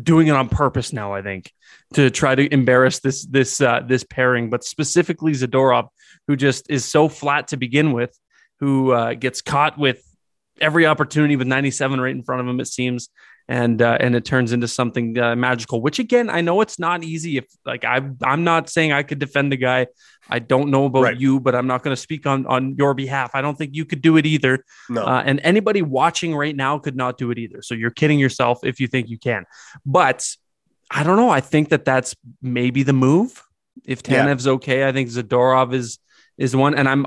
doing 0.00 0.26
it 0.28 0.32
on 0.32 0.48
purpose 0.48 0.92
now. 0.92 1.12
I 1.14 1.22
think 1.22 1.52
to 1.94 2.10
try 2.10 2.34
to 2.34 2.52
embarrass 2.52 3.00
this 3.00 3.24
this 3.26 3.60
uh, 3.60 3.80
this 3.86 4.04
pairing, 4.04 4.50
but 4.50 4.64
specifically 4.64 5.32
Zadorov, 5.32 5.88
who 6.28 6.36
just 6.36 6.70
is 6.70 6.84
so 6.84 7.08
flat 7.08 7.48
to 7.48 7.56
begin 7.56 7.92
with, 7.92 8.16
who 8.62 8.92
uh, 8.92 9.14
gets 9.14 9.42
caught 9.42 9.76
with 9.76 10.00
every 10.60 10.86
opportunity 10.86 11.34
with 11.34 11.48
97 11.48 12.00
right 12.00 12.14
in 12.14 12.22
front 12.22 12.40
of 12.40 12.46
him. 12.46 12.60
It 12.60 12.66
seems 12.68 13.08
and 13.48 13.82
uh, 13.82 13.96
and 13.98 14.14
it 14.14 14.24
turns 14.24 14.52
into 14.52 14.68
something 14.68 15.18
uh, 15.18 15.34
magical. 15.34 15.82
Which 15.82 15.98
again, 15.98 16.30
I 16.30 16.42
know 16.42 16.60
it's 16.60 16.78
not 16.78 17.02
easy. 17.02 17.38
If 17.38 17.46
like 17.66 17.84
I, 17.84 18.00
I'm 18.22 18.44
not 18.44 18.70
saying 18.70 18.92
I 18.92 19.02
could 19.02 19.18
defend 19.18 19.50
the 19.50 19.56
guy. 19.56 19.88
I 20.30 20.38
don't 20.38 20.70
know 20.70 20.84
about 20.84 21.02
Right. 21.02 21.18
you, 21.20 21.40
but 21.40 21.56
I'm 21.56 21.66
not 21.66 21.82
going 21.82 21.94
to 21.94 22.00
speak 22.00 22.24
on 22.24 22.46
on 22.46 22.76
your 22.76 22.94
behalf. 22.94 23.32
I 23.34 23.40
don't 23.42 23.58
think 23.58 23.74
you 23.74 23.84
could 23.84 24.00
do 24.00 24.16
it 24.16 24.26
either. 24.26 24.64
no, 24.88 25.02
Uh, 25.04 25.22
and 25.26 25.40
anybody 25.42 25.82
watching 25.82 26.36
right 26.36 26.54
now 26.54 26.78
could 26.78 26.94
not 26.94 27.18
do 27.18 27.32
it 27.32 27.38
either. 27.38 27.62
So 27.62 27.74
you're 27.74 27.90
kidding 27.90 28.20
yourself 28.20 28.60
if 28.62 28.78
you 28.78 28.86
think 28.86 29.08
you 29.08 29.18
can. 29.18 29.44
But 29.84 30.24
I 30.88 31.02
don't 31.02 31.16
know. 31.16 31.30
I 31.30 31.40
think 31.40 31.70
that 31.70 31.84
that's 31.84 32.14
maybe 32.40 32.84
the 32.84 32.92
move. 32.92 33.42
If 33.84 34.02
Yeah. 34.06 34.24
Tanev's 34.24 34.46
okay, 34.46 34.86
I 34.86 34.92
think 34.92 35.08
Zadorov 35.08 35.74
is 35.74 35.98
is 36.38 36.54
one. 36.54 36.76
And 36.76 36.88
I'm 36.88 37.06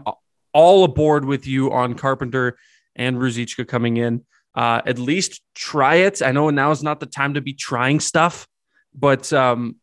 all 0.56 0.86
aboard 0.86 1.26
with 1.26 1.46
you 1.46 1.72
on 1.74 1.94
Carpenter 1.94 2.58
and 2.96 3.18
Ruzicka 3.18 3.68
coming 3.68 3.98
in. 3.98 4.26
Uh, 4.56 4.82
at 4.86 4.98
least 4.98 5.42
try 5.54 5.96
it. 5.96 6.22
I 6.22 6.32
know 6.32 6.50
now 6.50 6.72
is 6.72 6.82
not 6.82 7.02
the 7.02 7.06
time 7.06 7.34
to 7.34 7.42
be 7.42 7.54
trying 7.54 8.00
stuff, 8.00 8.48
but 8.94 9.34
um, 9.34 9.76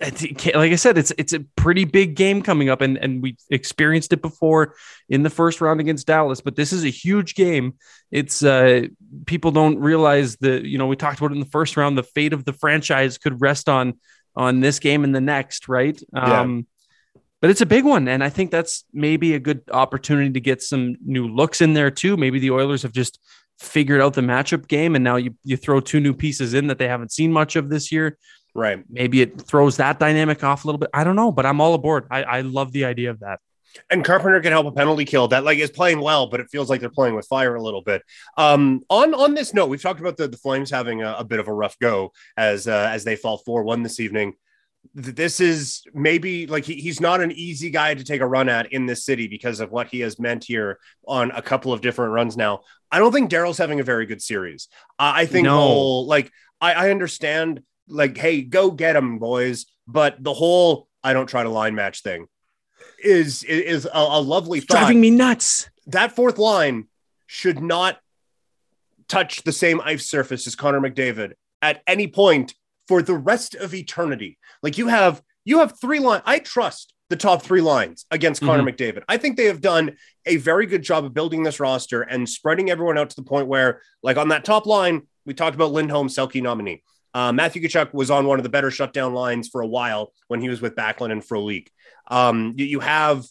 like 0.00 0.72
I 0.72 0.74
said, 0.74 0.98
it's 0.98 1.12
it's 1.16 1.32
a 1.32 1.40
pretty 1.54 1.84
big 1.84 2.16
game 2.16 2.42
coming 2.42 2.68
up, 2.68 2.80
and 2.80 2.98
and 2.98 3.22
we 3.22 3.36
experienced 3.50 4.12
it 4.12 4.20
before 4.20 4.74
in 5.08 5.22
the 5.22 5.30
first 5.30 5.60
round 5.60 5.78
against 5.78 6.08
Dallas. 6.08 6.40
But 6.40 6.56
this 6.56 6.72
is 6.72 6.84
a 6.84 6.88
huge 6.90 7.36
game. 7.36 7.74
It's 8.10 8.42
uh, 8.42 8.88
people 9.26 9.52
don't 9.52 9.78
realize 9.78 10.36
that 10.38 10.64
you 10.64 10.76
know 10.76 10.88
we 10.88 10.96
talked 10.96 11.18
about 11.18 11.30
it 11.30 11.34
in 11.34 11.40
the 11.40 11.46
first 11.46 11.76
round. 11.76 11.96
The 11.96 12.02
fate 12.02 12.32
of 12.32 12.44
the 12.44 12.52
franchise 12.52 13.16
could 13.16 13.40
rest 13.40 13.68
on 13.68 13.94
on 14.34 14.58
this 14.58 14.80
game 14.80 15.04
and 15.04 15.14
the 15.14 15.20
next, 15.20 15.68
right? 15.68 15.98
Yeah. 16.12 16.40
Um, 16.40 16.66
but 17.40 17.50
it's 17.50 17.60
a 17.60 17.66
big 17.66 17.84
one, 17.84 18.08
and 18.08 18.22
I 18.24 18.28
think 18.28 18.50
that's 18.50 18.84
maybe 18.92 19.34
a 19.34 19.38
good 19.38 19.62
opportunity 19.70 20.32
to 20.32 20.40
get 20.40 20.62
some 20.62 20.96
new 21.04 21.28
looks 21.28 21.60
in 21.60 21.74
there 21.74 21.90
too. 21.90 22.16
Maybe 22.16 22.38
the 22.38 22.50
Oilers 22.50 22.82
have 22.82 22.92
just 22.92 23.18
figured 23.58 24.00
out 24.00 24.14
the 24.14 24.20
matchup 24.20 24.68
game, 24.68 24.94
and 24.94 25.04
now 25.04 25.16
you 25.16 25.34
you 25.44 25.56
throw 25.56 25.80
two 25.80 26.00
new 26.00 26.14
pieces 26.14 26.54
in 26.54 26.66
that 26.68 26.78
they 26.78 26.88
haven't 26.88 27.12
seen 27.12 27.32
much 27.32 27.56
of 27.56 27.68
this 27.68 27.90
year 27.92 28.18
right. 28.56 28.84
maybe 28.88 29.20
it 29.20 29.40
throws 29.40 29.76
that 29.76 29.98
dynamic 29.98 30.42
off 30.42 30.64
a 30.64 30.66
little 30.66 30.78
bit. 30.78 30.90
I 30.92 31.04
don't 31.04 31.16
know, 31.16 31.30
but 31.30 31.46
I'm 31.46 31.60
all 31.60 31.74
aboard. 31.74 32.06
I, 32.10 32.22
I 32.22 32.40
love 32.40 32.72
the 32.72 32.84
idea 32.84 33.10
of 33.10 33.20
that. 33.20 33.40
And 33.90 34.02
Carpenter 34.02 34.40
can 34.40 34.52
help 34.52 34.66
a 34.66 34.72
penalty 34.72 35.04
kill 35.04 35.28
that 35.28 35.44
like 35.44 35.58
is 35.58 35.70
playing 35.70 36.00
well, 36.00 36.28
but 36.28 36.40
it 36.40 36.48
feels 36.50 36.70
like 36.70 36.80
they're 36.80 36.88
playing 36.88 37.14
with 37.14 37.26
fire 37.26 37.54
a 37.54 37.62
little 37.62 37.82
bit. 37.82 38.02
Um, 38.38 38.80
on 38.88 39.12
on 39.12 39.34
this 39.34 39.52
note, 39.52 39.66
we've 39.66 39.82
talked 39.82 40.00
about 40.00 40.16
the, 40.16 40.28
the 40.28 40.38
Flames 40.38 40.70
having 40.70 41.02
a, 41.02 41.16
a 41.18 41.24
bit 41.24 41.40
of 41.40 41.48
a 41.48 41.52
rough 41.52 41.78
go 41.78 42.12
as 42.38 42.66
uh, 42.66 42.88
as 42.90 43.04
they 43.04 43.16
fall 43.16 43.36
four 43.36 43.64
one 43.64 43.82
this 43.82 44.00
evening. 44.00 44.32
Th- 44.94 45.14
This 45.14 45.40
is 45.40 45.82
maybe 45.94 46.46
like 46.46 46.64
he, 46.64 46.74
he's 46.74 47.00
not 47.00 47.20
an 47.20 47.32
easy 47.32 47.70
guy 47.70 47.94
to 47.94 48.04
take 48.04 48.20
a 48.20 48.26
run 48.26 48.48
at 48.48 48.72
in 48.72 48.86
this 48.86 49.04
city 49.04 49.28
because 49.28 49.60
of 49.60 49.70
what 49.70 49.88
he 49.88 50.00
has 50.00 50.18
meant 50.18 50.44
here 50.44 50.78
on 51.06 51.30
a 51.32 51.42
couple 51.42 51.72
of 51.72 51.80
different 51.80 52.12
runs 52.12 52.36
now. 52.36 52.60
I 52.90 52.98
don't 52.98 53.12
think 53.12 53.30
Darryl's 53.30 53.58
having 53.58 53.80
a 53.80 53.84
very 53.84 54.06
good 54.06 54.22
series. 54.22 54.68
I 54.98 55.22
I 55.22 55.26
think 55.26 55.44
No. 55.44 55.56
whole 55.56 56.06
like 56.06 56.30
I, 56.60 56.72
I 56.74 56.90
understand 56.90 57.62
like 57.88 58.16
hey 58.16 58.42
go 58.42 58.70
get 58.70 58.96
him 58.96 59.18
boys, 59.18 59.66
but 59.86 60.22
the 60.22 60.34
whole 60.34 60.88
I 61.04 61.12
don't 61.12 61.26
try 61.28 61.42
to 61.42 61.48
line 61.50 61.74
match 61.74 62.02
thing 62.02 62.26
is 63.02 63.42
is 63.44 63.84
a, 63.86 63.90
a 63.92 64.20
lovely 64.20 64.58
It's 64.58 64.66
thought. 64.66 64.78
driving 64.78 65.00
me 65.00 65.10
nuts. 65.10 65.68
that 65.86 66.12
fourth 66.16 66.38
line 66.38 66.88
should 67.26 67.60
not 67.60 67.98
touch 69.08 69.42
the 69.42 69.52
same 69.52 69.80
ice 69.84 70.06
surface 70.08 70.46
as 70.46 70.54
Connor 70.56 70.80
McDavid 70.80 71.32
at 71.62 71.82
any 71.86 72.08
point 72.08 72.54
for 72.88 73.02
the 73.02 73.14
rest 73.14 73.54
of 73.54 73.74
eternity. 73.74 74.38
Like 74.66 74.78
you 74.78 74.88
have 74.88 75.22
you 75.44 75.60
have 75.60 75.78
three 75.80 76.00
line. 76.00 76.22
I 76.26 76.40
trust 76.40 76.92
the 77.08 77.14
top 77.14 77.40
three 77.40 77.60
lines 77.60 78.04
against 78.10 78.42
Connor 78.42 78.64
McDavid. 78.64 79.04
I 79.08 79.16
think 79.16 79.36
they 79.36 79.44
have 79.44 79.60
done 79.60 79.96
a 80.26 80.38
very 80.38 80.66
good 80.66 80.82
job 80.82 81.04
of 81.04 81.14
building 81.14 81.44
this 81.44 81.60
roster 81.60 82.02
and 82.02 82.28
spreading 82.28 82.68
everyone 82.68 82.98
out 82.98 83.10
to 83.10 83.14
the 83.14 83.22
point 83.22 83.46
where, 83.46 83.80
like 84.02 84.16
on 84.16 84.30
that 84.30 84.44
top 84.44 84.66
line, 84.66 85.02
we 85.24 85.34
talked 85.34 85.54
about 85.54 85.70
Lindholm, 85.70 86.08
Selke 86.08 86.42
nominee. 86.42 86.82
Uh, 87.14 87.30
Matthew 87.30 87.62
Tkachuk 87.62 87.94
was 87.94 88.10
on 88.10 88.26
one 88.26 88.40
of 88.40 88.42
the 88.42 88.48
better 88.48 88.72
shutdown 88.72 89.14
lines 89.14 89.46
for 89.46 89.60
a 89.60 89.68
while 89.68 90.12
when 90.26 90.40
he 90.40 90.48
was 90.48 90.60
with 90.60 90.74
Backlund 90.74 91.12
and 91.12 91.22
Frolik. 91.22 91.68
Um, 92.08 92.54
you, 92.56 92.64
you 92.64 92.80
have 92.80 93.24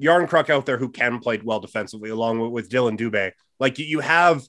Järnkrok 0.00 0.48
out 0.48 0.64
there 0.64 0.78
who 0.78 0.88
can 0.88 1.18
play 1.18 1.38
well 1.44 1.60
defensively, 1.60 2.08
along 2.08 2.40
with, 2.40 2.50
with 2.50 2.70
Dillon 2.70 2.96
Dubé. 2.96 3.32
Like 3.60 3.78
you, 3.78 3.84
you 3.84 4.00
have 4.00 4.42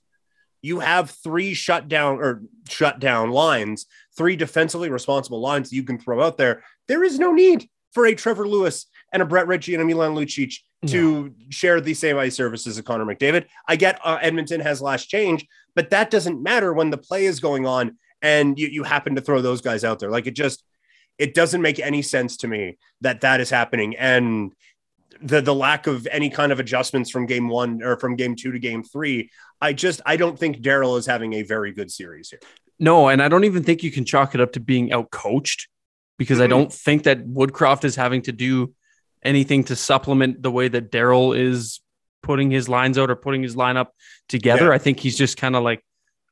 you 0.61 0.79
have 0.79 1.09
three 1.09 1.53
shutdown 1.53 2.19
or 2.19 2.43
shutdown 2.69 3.31
lines, 3.31 3.85
three 4.19 4.35
defensively 4.35 4.89
responsible 4.89 5.39
lines 5.39 5.69
that 5.69 5.75
you 5.77 5.83
can 5.83 5.97
throw 5.97 6.21
out 6.21 6.35
there. 6.35 6.61
There 6.89 7.05
is 7.05 7.17
no 7.17 7.31
need 7.31 7.69
for 7.93 8.05
a 8.05 8.13
Trevor 8.13 8.45
Lewis 8.45 8.85
and 9.13 9.21
a 9.23 9.25
Brett 9.25 9.47
Ritchie 9.47 9.73
and 9.73 9.81
a 9.81 9.85
Milan 9.85 10.13
Lucic 10.13 10.57
to 10.87 11.23
no. 11.23 11.33
share 11.49 11.79
the 11.79 11.93
same 11.93 12.17
ice 12.17 12.35
services 12.35 12.77
as 12.77 12.83
Connor 12.83 13.05
McDavid. 13.05 13.45
I 13.65 13.77
get 13.77 13.97
uh, 14.03 14.19
Edmonton 14.21 14.59
has 14.59 14.81
last 14.81 15.05
change, 15.05 15.47
but 15.73 15.91
that 15.91 16.11
doesn't 16.11 16.43
matter 16.43 16.73
when 16.73 16.89
the 16.89 16.97
play 16.97 17.25
is 17.25 17.39
going 17.39 17.65
on 17.65 17.97
and 18.21 18.59
you, 18.59 18.67
you 18.67 18.83
happen 18.83 19.15
to 19.15 19.21
throw 19.21 19.41
those 19.41 19.61
guys 19.61 19.85
out 19.85 19.99
there. 19.99 20.11
Like 20.11 20.27
it 20.27 20.35
just, 20.35 20.65
it 21.17 21.33
doesn't 21.33 21.61
make 21.61 21.79
any 21.79 22.01
sense 22.01 22.35
to 22.37 22.49
me 22.49 22.77
that 22.99 23.21
that 23.21 23.39
is 23.39 23.49
happening. 23.49 23.95
And 23.95 24.51
the 25.21 25.41
the 25.41 25.55
lack 25.55 25.87
of 25.87 26.07
any 26.11 26.29
kind 26.29 26.51
of 26.51 26.59
adjustments 26.59 27.09
from 27.09 27.25
game 27.25 27.47
one 27.47 27.81
or 27.83 27.97
from 27.97 28.17
game 28.17 28.35
two 28.35 28.51
to 28.51 28.59
game 28.59 28.83
three, 28.83 29.31
I 29.61 29.71
just 29.71 30.01
I 30.05 30.17
don't 30.17 30.37
think 30.37 30.57
Darryl 30.57 30.97
is 30.97 31.05
having 31.05 31.33
a 31.33 31.43
very 31.43 31.71
good 31.71 31.89
series 31.89 32.29
here. 32.29 32.39
No, 32.79 33.09
and 33.09 33.21
I 33.21 33.27
don't 33.27 33.43
even 33.43 33.63
think 33.63 33.83
you 33.83 33.91
can 33.91 34.05
chalk 34.05 34.35
it 34.35 34.41
up 34.41 34.53
to 34.53 34.59
being 34.59 34.91
out 34.93 35.11
coached 35.11 35.67
because 36.17 36.37
mm-hmm. 36.37 36.45
I 36.45 36.47
don't 36.47 36.71
think 36.71 37.03
that 37.03 37.25
Woodcroft 37.25 37.83
is 37.83 37.95
having 37.95 38.21
to 38.23 38.31
do 38.31 38.73
anything 39.23 39.65
to 39.65 39.75
supplement 39.75 40.41
the 40.41 40.51
way 40.51 40.67
that 40.67 40.91
Darryl 40.91 41.37
is 41.37 41.81
putting 42.21 42.51
his 42.51 42.69
lines 42.69 42.97
out 42.97 43.09
or 43.09 43.15
putting 43.15 43.43
his 43.43 43.55
lineup 43.55 43.87
together. 44.27 44.67
Yeah. 44.67 44.73
I 44.73 44.77
think 44.77 44.99
he's 44.99 45.17
just 45.17 45.37
kind 45.37 45.55
of 45.55 45.63
like, 45.63 45.83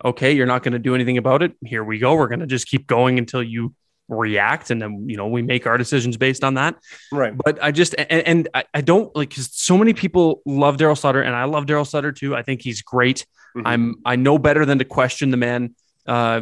okay, 0.03 0.33
you're 0.33 0.45
not 0.45 0.63
going 0.63 0.73
to 0.73 0.79
do 0.79 0.95
anything 0.95 1.17
about 1.17 1.41
it. 1.43 1.53
Here 1.65 1.83
we 1.83 1.99
go. 1.99 2.15
We're 2.15 2.27
going 2.27 2.39
to 2.39 2.47
just 2.47 2.67
keep 2.67 2.87
going 2.87 3.17
until 3.17 3.43
you 3.43 3.73
react 4.09 4.71
and 4.71 4.81
then 4.81 5.09
you 5.09 5.17
know 5.17 5.27
we 5.27 5.41
make 5.41 5.67
our 5.67 5.77
decisions 5.77 6.15
based 6.15 6.41
on 6.41 6.53
that 6.53 6.75
right 7.11 7.33
but 7.43 7.61
i 7.61 7.71
just 7.71 7.93
and, 7.97 8.25
and 8.25 8.49
I, 8.53 8.63
I, 8.73 8.79
don't 8.79 9.13
like 9.13 9.27
because 9.29 9.49
so 9.53 9.77
many 9.77 9.93
people 9.93 10.41
love 10.45 10.77
darryl 10.77 10.97
sutter 10.97 11.21
and 11.21 11.35
i 11.35 11.43
love 11.43 11.65
darryl 11.65 11.85
sutter 11.85 12.13
too 12.13 12.33
i 12.33 12.41
think 12.41 12.61
he's 12.61 12.81
great 12.81 13.25
mm-hmm. 13.53 13.67
i'm 13.67 13.95
i 14.05 14.15
know 14.15 14.37
better 14.37 14.65
than 14.65 14.79
to 14.79 14.85
question 14.85 15.29
the 15.29 15.35
man 15.35 15.75
uh 16.07 16.41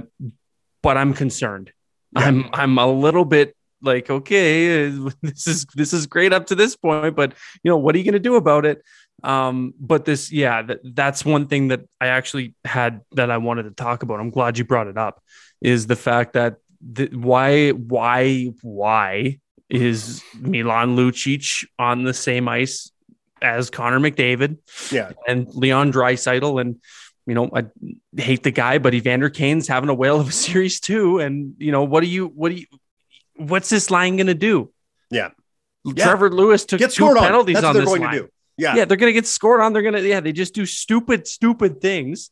but 0.82 0.97
i'm 0.97 1.13
concerned 1.13 1.71
yeah. 2.13 2.21
i'm 2.21 2.49
i'm 2.54 2.78
a 2.78 2.88
little 2.88 3.25
bit 3.25 3.56
like 3.82 4.10
okay 4.10 4.88
this 5.21 5.47
is 5.47 5.65
this 5.75 5.93
is 5.93 6.08
great 6.08 6.34
up 6.34 6.47
to 6.47 6.56
this 6.56 6.75
point 6.75 7.15
but 7.15 7.34
you 7.63 7.69
know 7.69 7.78
what 7.78 7.95
are 7.95 7.97
you 7.97 8.04
going 8.04 8.13
to 8.13 8.19
do 8.19 8.36
about 8.36 8.65
it 8.65 8.82
um 9.23 9.73
but 9.80 10.06
this 10.06 10.32
yeah 10.32 10.62
that, 10.62 10.80
that's 10.84 11.23
one 11.25 11.47
thing 11.47 11.69
that 11.69 11.82
i 11.99 12.08
actually 12.08 12.54
had 12.63 13.01
that 13.13 13.32
i 13.32 13.38
wanted 13.38 13.63
to 13.63 13.71
talk 13.71 14.04
about 14.04 14.19
i'm 14.19 14.30
glad 14.30 14.58
you 14.58 14.63
brought 14.63 14.88
it 14.88 14.97
up 14.97 15.21
is 15.62 15.88
the 15.88 15.95
fact 15.95 16.34
that 16.34 16.58
the, 16.82 17.08
why 17.13 17.71
why 17.71 18.51
why 18.62 19.39
is 19.69 20.23
Milan 20.39 20.95
Lucic 20.95 21.65
on 21.80 22.04
the 22.04 22.13
same 22.13 22.47
ice 22.47 22.91
as 23.41 23.69
Connor 23.69 23.99
McDavid? 23.99 24.58
Yeah, 24.91 25.12
and 25.28 25.47
Leon 25.54 25.91
Draisaitl 25.91 26.62
and 26.62 26.80
you 27.25 27.33
know 27.33 27.49
I 27.53 27.65
hate 28.17 28.43
the 28.43 28.51
guy, 28.51 28.77
but 28.77 28.93
Evander 28.93 29.29
Kane's 29.29 29.67
having 29.67 29.89
a 29.89 29.93
whale 29.93 30.19
of 30.19 30.29
a 30.29 30.31
series 30.45 30.79
too. 30.79 31.19
And 31.19 31.55
you 31.57 31.71
know 31.71 31.83
what 31.83 32.01
do 32.01 32.07
you 32.07 32.27
what 32.27 32.49
do 32.49 32.55
you 32.55 32.65
what's 33.35 33.69
this 33.69 33.91
line 33.91 34.17
going 34.17 34.27
to 34.27 34.33
do? 34.33 34.71
Yeah. 35.09 35.29
Trevor 35.95 36.27
yeah. 36.27 36.33
Lewis 36.33 36.65
took 36.65 36.79
Get 36.79 36.91
two 36.91 37.13
penalties 37.13 37.63
on 37.63 37.75
this 37.75 37.85
line. 37.85 38.27
Yeah. 38.57 38.75
Yeah, 38.75 38.85
they're 38.85 38.97
going 38.97 39.09
to 39.09 39.13
get 39.13 39.27
scored 39.27 39.61
on. 39.61 39.73
They're 39.73 39.81
going 39.81 39.95
to 39.95 40.07
yeah, 40.07 40.21
they 40.21 40.31
just 40.31 40.53
do 40.53 40.65
stupid 40.65 41.27
stupid 41.27 41.81
things. 41.81 42.31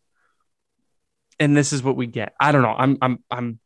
And 1.39 1.58
this 1.58 1.73
is 1.73 1.84
what 1.84 1.95
we 1.95 2.08
get. 2.08 2.34
I 2.39 2.51
don't 2.51 2.62
know. 2.62 2.75
I'm 2.77 2.97
I'm 3.01 3.23
I'm 3.29 3.60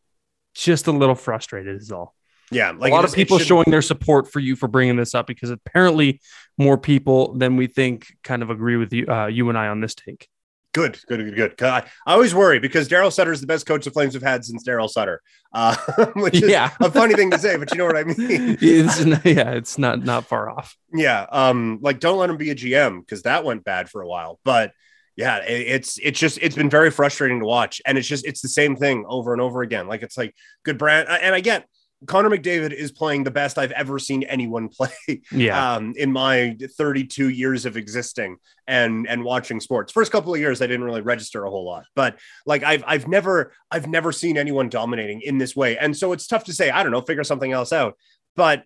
just 0.56 0.88
a 0.88 0.92
little 0.92 1.16
frustrated 1.16 1.80
is 1.82 1.92
all. 1.92 2.16
Yeah, 2.50 2.72
like 2.72 2.92
a 2.92 2.96
lot 2.96 3.04
of 3.04 3.14
people 3.14 3.40
showing 3.40 3.66
their 3.68 3.82
support 3.82 4.32
for 4.32 4.40
you 4.40 4.56
for 4.56 4.70
bringing 4.70 4.96
this 4.96 5.14
up 5.14 5.28
because 5.28 5.50
apparently 5.50 6.22
more 6.58 6.78
people 6.78 7.34
than 7.34 7.58
we 7.58 7.68
think 7.68 8.08
kind 8.24 8.42
of 8.42 8.50
agree 8.50 8.78
with 8.78 8.94
you, 8.94 9.06
uh, 9.08 9.28
you 9.28 9.50
and 9.50 9.58
I 9.58 9.68
on 9.68 9.82
this 9.82 9.96
take. 9.96 10.30
Good, 10.78 11.00
good, 11.08 11.36
good, 11.36 11.58
good. 11.58 11.68
I, 11.68 11.80
I 12.06 12.14
always 12.14 12.36
worry 12.36 12.60
because 12.60 12.88
Darryl 12.88 13.12
Sutter 13.12 13.32
is 13.32 13.42
the 13.42 13.48
best 13.48 13.66
coach 13.66 13.86
the 13.86 13.90
Flames 13.90 14.14
have 14.14 14.22
had 14.22 14.46
since 14.46 14.64
Darryl 14.64 14.88
Sutter, 14.88 15.24
uh, 15.52 15.76
which 16.16 16.36
is 16.36 16.52
yeah. 16.52 16.70
a 16.80 16.92
funny 16.92 17.16
thing 17.16 17.32
to 17.32 17.40
say, 17.40 17.58
but 17.58 17.72
you 17.72 17.80
know 17.80 17.86
what 17.86 17.98
I 17.98 18.04
mean. 18.04 18.16
it's, 18.62 19.04
yeah, 19.26 19.54
it's 19.54 19.80
not 19.80 20.04
not 20.04 20.28
far 20.28 20.52
off. 20.52 20.78
Yeah, 20.94 21.26
um, 21.32 21.80
like 21.82 22.00
don't 22.00 22.20
let 22.20 22.30
him 22.30 22.38
be 22.38 22.52
a 22.52 22.56
GM 22.56 23.00
because 23.00 23.24
that 23.24 23.44
went 23.44 23.64
bad 23.64 23.90
for 23.90 24.04
a 24.04 24.08
while, 24.08 24.40
but 24.44 24.72
yeah, 25.16 25.38
it's 25.48 25.98
it's 25.98 26.20
just 26.20 26.38
it's 26.44 26.56
been 26.56 26.70
very 26.70 26.92
frustrating 26.92 27.40
to 27.40 27.46
watch, 27.48 27.82
and 27.88 27.98
it's 27.98 28.08
just 28.08 28.24
it's 28.28 28.42
the 28.42 28.48
same 28.48 28.76
thing 28.76 29.04
over 29.08 29.34
and 29.34 29.42
over 29.42 29.64
again. 29.64 29.88
Like 29.88 30.04
it's 30.04 30.16
like 30.16 30.36
good 30.62 30.78
brand, 30.78 31.10
and 31.10 31.34
I 31.34 31.40
get 31.40 31.66
Connor 32.06 32.30
McDavid 32.30 32.74
is 32.74 32.92
playing 32.92 33.24
the 33.24 33.32
best 33.32 33.58
I've 33.58 33.72
ever 33.72 33.98
seen 33.98 34.24
anyone 34.24 34.70
play. 34.70 35.22
Yeah. 35.32 35.76
Um, 35.76 35.94
in 35.96 36.12
my 36.12 36.56
32 36.78 37.30
years 37.30 37.66
of 37.66 37.78
existing 37.78 38.38
and 38.68 39.08
and 39.08 39.24
watching 39.24 39.60
sports. 39.60 39.92
First 39.92 40.12
couple 40.12 40.34
of 40.34 40.40
years, 40.40 40.62
I 40.62 40.68
didn't 40.68 40.84
really 40.84 41.02
register 41.02 41.46
a 41.46 41.50
whole 41.50 41.66
lot, 41.66 41.86
but 41.96 42.18
like 42.46 42.64
I've 42.64 42.84
I've 42.86 43.08
never 43.08 43.54
I've 43.72 43.88
never 43.88 44.12
seen 44.12 44.38
anyone 44.38 44.70
dominating 44.70 45.22
in 45.22 45.38
this 45.38 45.56
way, 45.56 45.78
and 45.78 45.96
so 45.96 46.12
it's 46.12 46.28
tough 46.28 46.44
to 46.46 46.54
say. 46.54 46.70
I 46.70 46.84
don't 46.84 46.92
know, 46.92 47.02
figure 47.02 47.24
something 47.24 47.52
else 47.52 47.74
out. 47.74 47.96
But 48.36 48.64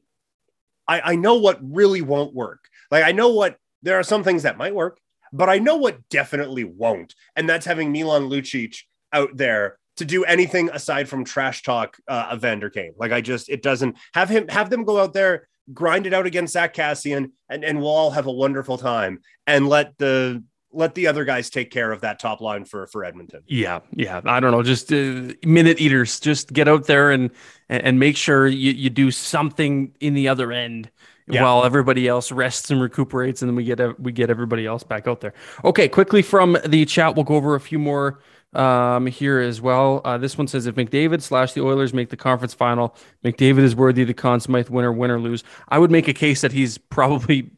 I 0.87 1.01
I 1.01 1.15
know 1.15 1.35
what 1.35 1.59
really 1.61 2.01
won't 2.01 2.33
work. 2.33 2.67
Like 2.89 3.05
I 3.05 3.11
know 3.11 3.29
what 3.29 3.57
there 3.83 3.97
are 3.97 4.03
some 4.03 4.23
things 4.23 4.43
that 4.43 4.57
might 4.57 4.75
work 4.75 4.99
but 5.33 5.49
I 5.49 5.59
know 5.59 5.77
what 5.77 6.09
definitely 6.09 6.63
won't, 6.63 7.15
and 7.35 7.49
that's 7.49 7.65
having 7.65 7.91
Milan 7.91 8.29
Lucic 8.29 8.81
out 9.13 9.35
there 9.35 9.77
to 10.01 10.05
do 10.05 10.23
anything 10.23 10.67
aside 10.71 11.07
from 11.07 11.23
trash 11.23 11.61
talk 11.61 11.95
uh, 12.07 12.31
Evander 12.33 12.71
Kane. 12.71 12.93
Like 12.97 13.11
I 13.11 13.21
just 13.21 13.49
it 13.49 13.61
doesn't 13.61 13.95
have 14.15 14.29
him 14.29 14.47
have 14.47 14.71
them 14.71 14.83
go 14.83 14.99
out 14.99 15.13
there, 15.13 15.47
grind 15.73 16.07
it 16.07 16.13
out 16.13 16.25
against 16.25 16.53
Zack 16.53 16.73
Kassian 16.73 17.31
and 17.49 17.63
and 17.63 17.79
we'll 17.79 17.87
all 17.89 18.09
have 18.09 18.25
a 18.25 18.31
wonderful 18.31 18.79
time. 18.79 19.19
And 19.45 19.69
let 19.69 19.97
the 19.99 20.43
let 20.73 20.95
the 20.95 21.05
other 21.05 21.23
guys 21.23 21.51
take 21.51 21.69
care 21.69 21.91
of 21.91 22.01
that 22.01 22.17
top 22.17 22.41
line 22.41 22.65
for 22.65 22.87
for 22.87 23.05
Edmonton. 23.05 23.43
Yeah, 23.45 23.81
yeah. 23.91 24.21
I 24.25 24.39
don't 24.39 24.51
know, 24.51 24.63
just 24.63 24.91
uh, 24.91 25.33
minute 25.45 25.79
eaters. 25.79 26.19
Just 26.19 26.51
get 26.51 26.67
out 26.67 26.87
there 26.87 27.11
and 27.11 27.29
and 27.69 27.99
make 27.99 28.17
sure 28.17 28.47
you, 28.47 28.71
you 28.71 28.89
do 28.89 29.11
something 29.11 29.93
in 29.99 30.15
the 30.15 30.27
other 30.29 30.51
end 30.51 30.89
yeah. 31.27 31.43
while 31.43 31.63
everybody 31.63 32.07
else 32.07 32.31
rests 32.31 32.71
and 32.71 32.81
recuperates, 32.81 33.43
and 33.43 33.49
then 33.49 33.55
we 33.55 33.65
get 33.65 33.99
we 33.99 34.11
get 34.11 34.31
everybody 34.31 34.65
else 34.65 34.83
back 34.83 35.07
out 35.07 35.21
there. 35.21 35.35
Okay, 35.63 35.87
quickly 35.87 36.23
from 36.23 36.57
the 36.65 36.85
chat, 36.85 37.15
we'll 37.15 37.23
go 37.23 37.35
over 37.35 37.53
a 37.53 37.61
few 37.61 37.77
more 37.77 38.19
um, 38.53 39.07
here 39.07 39.39
as 39.39 39.61
well. 39.61 40.01
Uh, 40.03 40.17
this 40.17 40.37
one 40.37 40.47
says 40.47 40.65
if 40.65 40.75
McDavid 40.75 41.21
slash 41.21 41.53
the 41.53 41.61
Oilers 41.61 41.93
make 41.93 42.09
the 42.09 42.17
conference 42.17 42.53
final, 42.53 42.95
McDavid 43.23 43.59
is 43.59 43.75
worthy 43.75 44.01
of 44.01 44.07
the 44.07 44.13
Conn 44.13 44.39
Smythe 44.39 44.69
winner, 44.69 44.91
win 44.91 45.11
or 45.11 45.19
lose. 45.19 45.43
I 45.69 45.79
would 45.79 45.91
make 45.91 46.07
a 46.07 46.13
case 46.13 46.41
that 46.41 46.51
he's 46.51 46.77
probably 46.77 47.49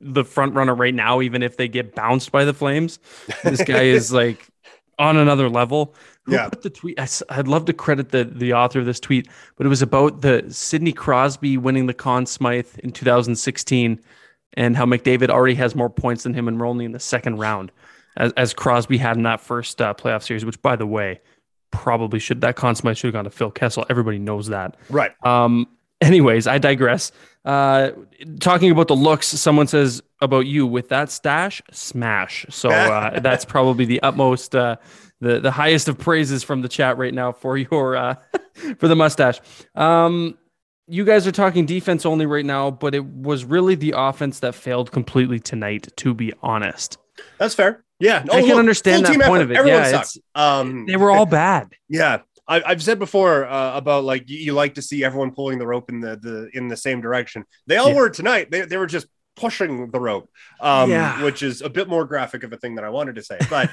the 0.00 0.24
front 0.24 0.54
runner 0.54 0.74
right 0.74 0.94
now, 0.94 1.20
even 1.20 1.42
if 1.42 1.56
they 1.56 1.68
get 1.68 1.94
bounced 1.94 2.32
by 2.32 2.44
the 2.44 2.54
Flames. 2.54 2.98
This 3.44 3.62
guy 3.62 3.82
is 3.82 4.12
like 4.12 4.48
on 4.98 5.16
another 5.16 5.48
level. 5.48 5.94
Who 6.24 6.32
yeah. 6.32 6.48
put 6.48 6.62
the 6.62 6.70
tweet? 6.70 6.98
I, 6.98 7.08
would 7.36 7.48
love 7.48 7.64
to 7.66 7.72
credit 7.72 8.10
the 8.10 8.24
the 8.24 8.52
author 8.52 8.78
of 8.78 8.86
this 8.86 9.00
tweet, 9.00 9.28
but 9.56 9.66
it 9.66 9.68
was 9.68 9.82
about 9.82 10.20
the 10.20 10.44
Sidney 10.48 10.92
Crosby 10.92 11.56
winning 11.56 11.86
the 11.86 11.94
Conn 11.94 12.26
Smythe 12.26 12.78
in 12.78 12.92
2016, 12.92 14.00
and 14.54 14.76
how 14.76 14.84
McDavid 14.84 15.30
already 15.30 15.54
has 15.54 15.74
more 15.74 15.90
points 15.90 16.22
than 16.22 16.34
him, 16.34 16.46
and 16.46 16.60
we're 16.60 16.66
only 16.66 16.84
in 16.84 16.92
the 16.92 17.00
second 17.00 17.38
round, 17.38 17.72
as, 18.16 18.32
as 18.32 18.54
Crosby 18.54 18.98
had 18.98 19.16
in 19.16 19.22
that 19.24 19.40
first 19.40 19.80
uh, 19.80 19.94
playoff 19.94 20.22
series. 20.22 20.44
Which, 20.44 20.60
by 20.62 20.76
the 20.76 20.86
way, 20.86 21.20
probably 21.70 22.18
should 22.18 22.40
that 22.42 22.56
Conn 22.56 22.74
Smythe 22.74 22.96
should 22.96 23.08
have 23.08 23.14
gone 23.14 23.24
to 23.24 23.30
Phil 23.30 23.50
Kessel. 23.50 23.86
Everybody 23.90 24.18
knows 24.18 24.48
that, 24.48 24.76
right? 24.88 25.12
Um. 25.24 25.66
Anyways, 26.00 26.46
I 26.46 26.56
digress. 26.56 27.12
Uh, 27.44 27.90
talking 28.38 28.70
about 28.70 28.88
the 28.88 28.96
looks, 28.96 29.26
someone 29.26 29.66
says 29.66 30.02
about 30.20 30.46
you 30.46 30.66
with 30.66 30.88
that 30.88 31.10
stash, 31.10 31.62
smash. 31.70 32.46
So 32.50 32.70
uh, 32.70 33.20
that's 33.20 33.44
probably 33.44 33.84
the 33.84 34.00
utmost 34.02 34.54
uh, 34.54 34.76
the 35.20 35.40
the 35.40 35.50
highest 35.50 35.88
of 35.88 35.98
praises 35.98 36.42
from 36.42 36.62
the 36.62 36.68
chat 36.68 36.98
right 36.98 37.14
now 37.14 37.32
for 37.32 37.56
your 37.56 37.96
uh, 37.96 38.14
for 38.78 38.88
the 38.88 38.96
mustache. 38.96 39.40
Um, 39.74 40.36
you 40.86 41.04
guys 41.04 41.26
are 41.26 41.32
talking 41.32 41.66
defense 41.66 42.04
only 42.04 42.26
right 42.26 42.44
now, 42.44 42.70
but 42.70 42.94
it 42.94 43.04
was 43.04 43.44
really 43.44 43.74
the 43.74 43.94
offense 43.96 44.40
that 44.40 44.54
failed 44.54 44.90
completely 44.90 45.38
tonight. 45.38 45.88
To 45.96 46.14
be 46.14 46.32
honest, 46.42 46.98
that's 47.38 47.54
fair. 47.54 47.84
Yeah, 48.00 48.24
no, 48.24 48.32
I 48.32 48.42
can 48.42 48.58
understand 48.58 49.04
that 49.04 49.12
point 49.12 49.22
effort. 49.22 49.40
of 49.42 49.50
it. 49.50 49.56
Everyone 49.56 49.82
yeah, 49.82 50.04
um, 50.34 50.86
they 50.86 50.96
were 50.96 51.10
all 51.10 51.26
bad. 51.44 51.68
Yeah, 51.88 52.20
I, 52.48 52.70
have 52.70 52.82
said 52.82 52.98
before 52.98 53.46
uh, 53.46 53.76
about 53.76 54.04
like 54.04 54.28
you, 54.28 54.38
you, 54.38 54.52
like 54.54 54.74
to 54.74 54.82
see 54.82 55.04
everyone 55.04 55.30
pulling 55.32 55.58
the 55.58 55.66
rope 55.66 55.88
in 55.88 56.00
the, 56.00 56.16
the 56.16 56.50
in 56.52 56.66
the 56.66 56.76
same 56.76 57.00
direction. 57.00 57.44
They 57.66 57.76
all 57.76 57.90
yeah. 57.90 57.96
were 57.96 58.10
tonight. 58.10 58.50
They, 58.50 58.62
they 58.62 58.76
were 58.76 58.86
just 58.86 59.06
pushing 59.36 59.90
the 59.90 60.00
rope, 60.00 60.28
um, 60.60 60.90
yeah. 60.90 61.22
which 61.22 61.42
is 61.42 61.62
a 61.62 61.68
bit 61.68 61.88
more 61.88 62.04
graphic 62.04 62.42
of 62.42 62.52
a 62.52 62.56
thing 62.56 62.74
that 62.74 62.84
I 62.84 62.90
wanted 62.90 63.14
to 63.16 63.22
say. 63.22 63.38
But 63.48 63.70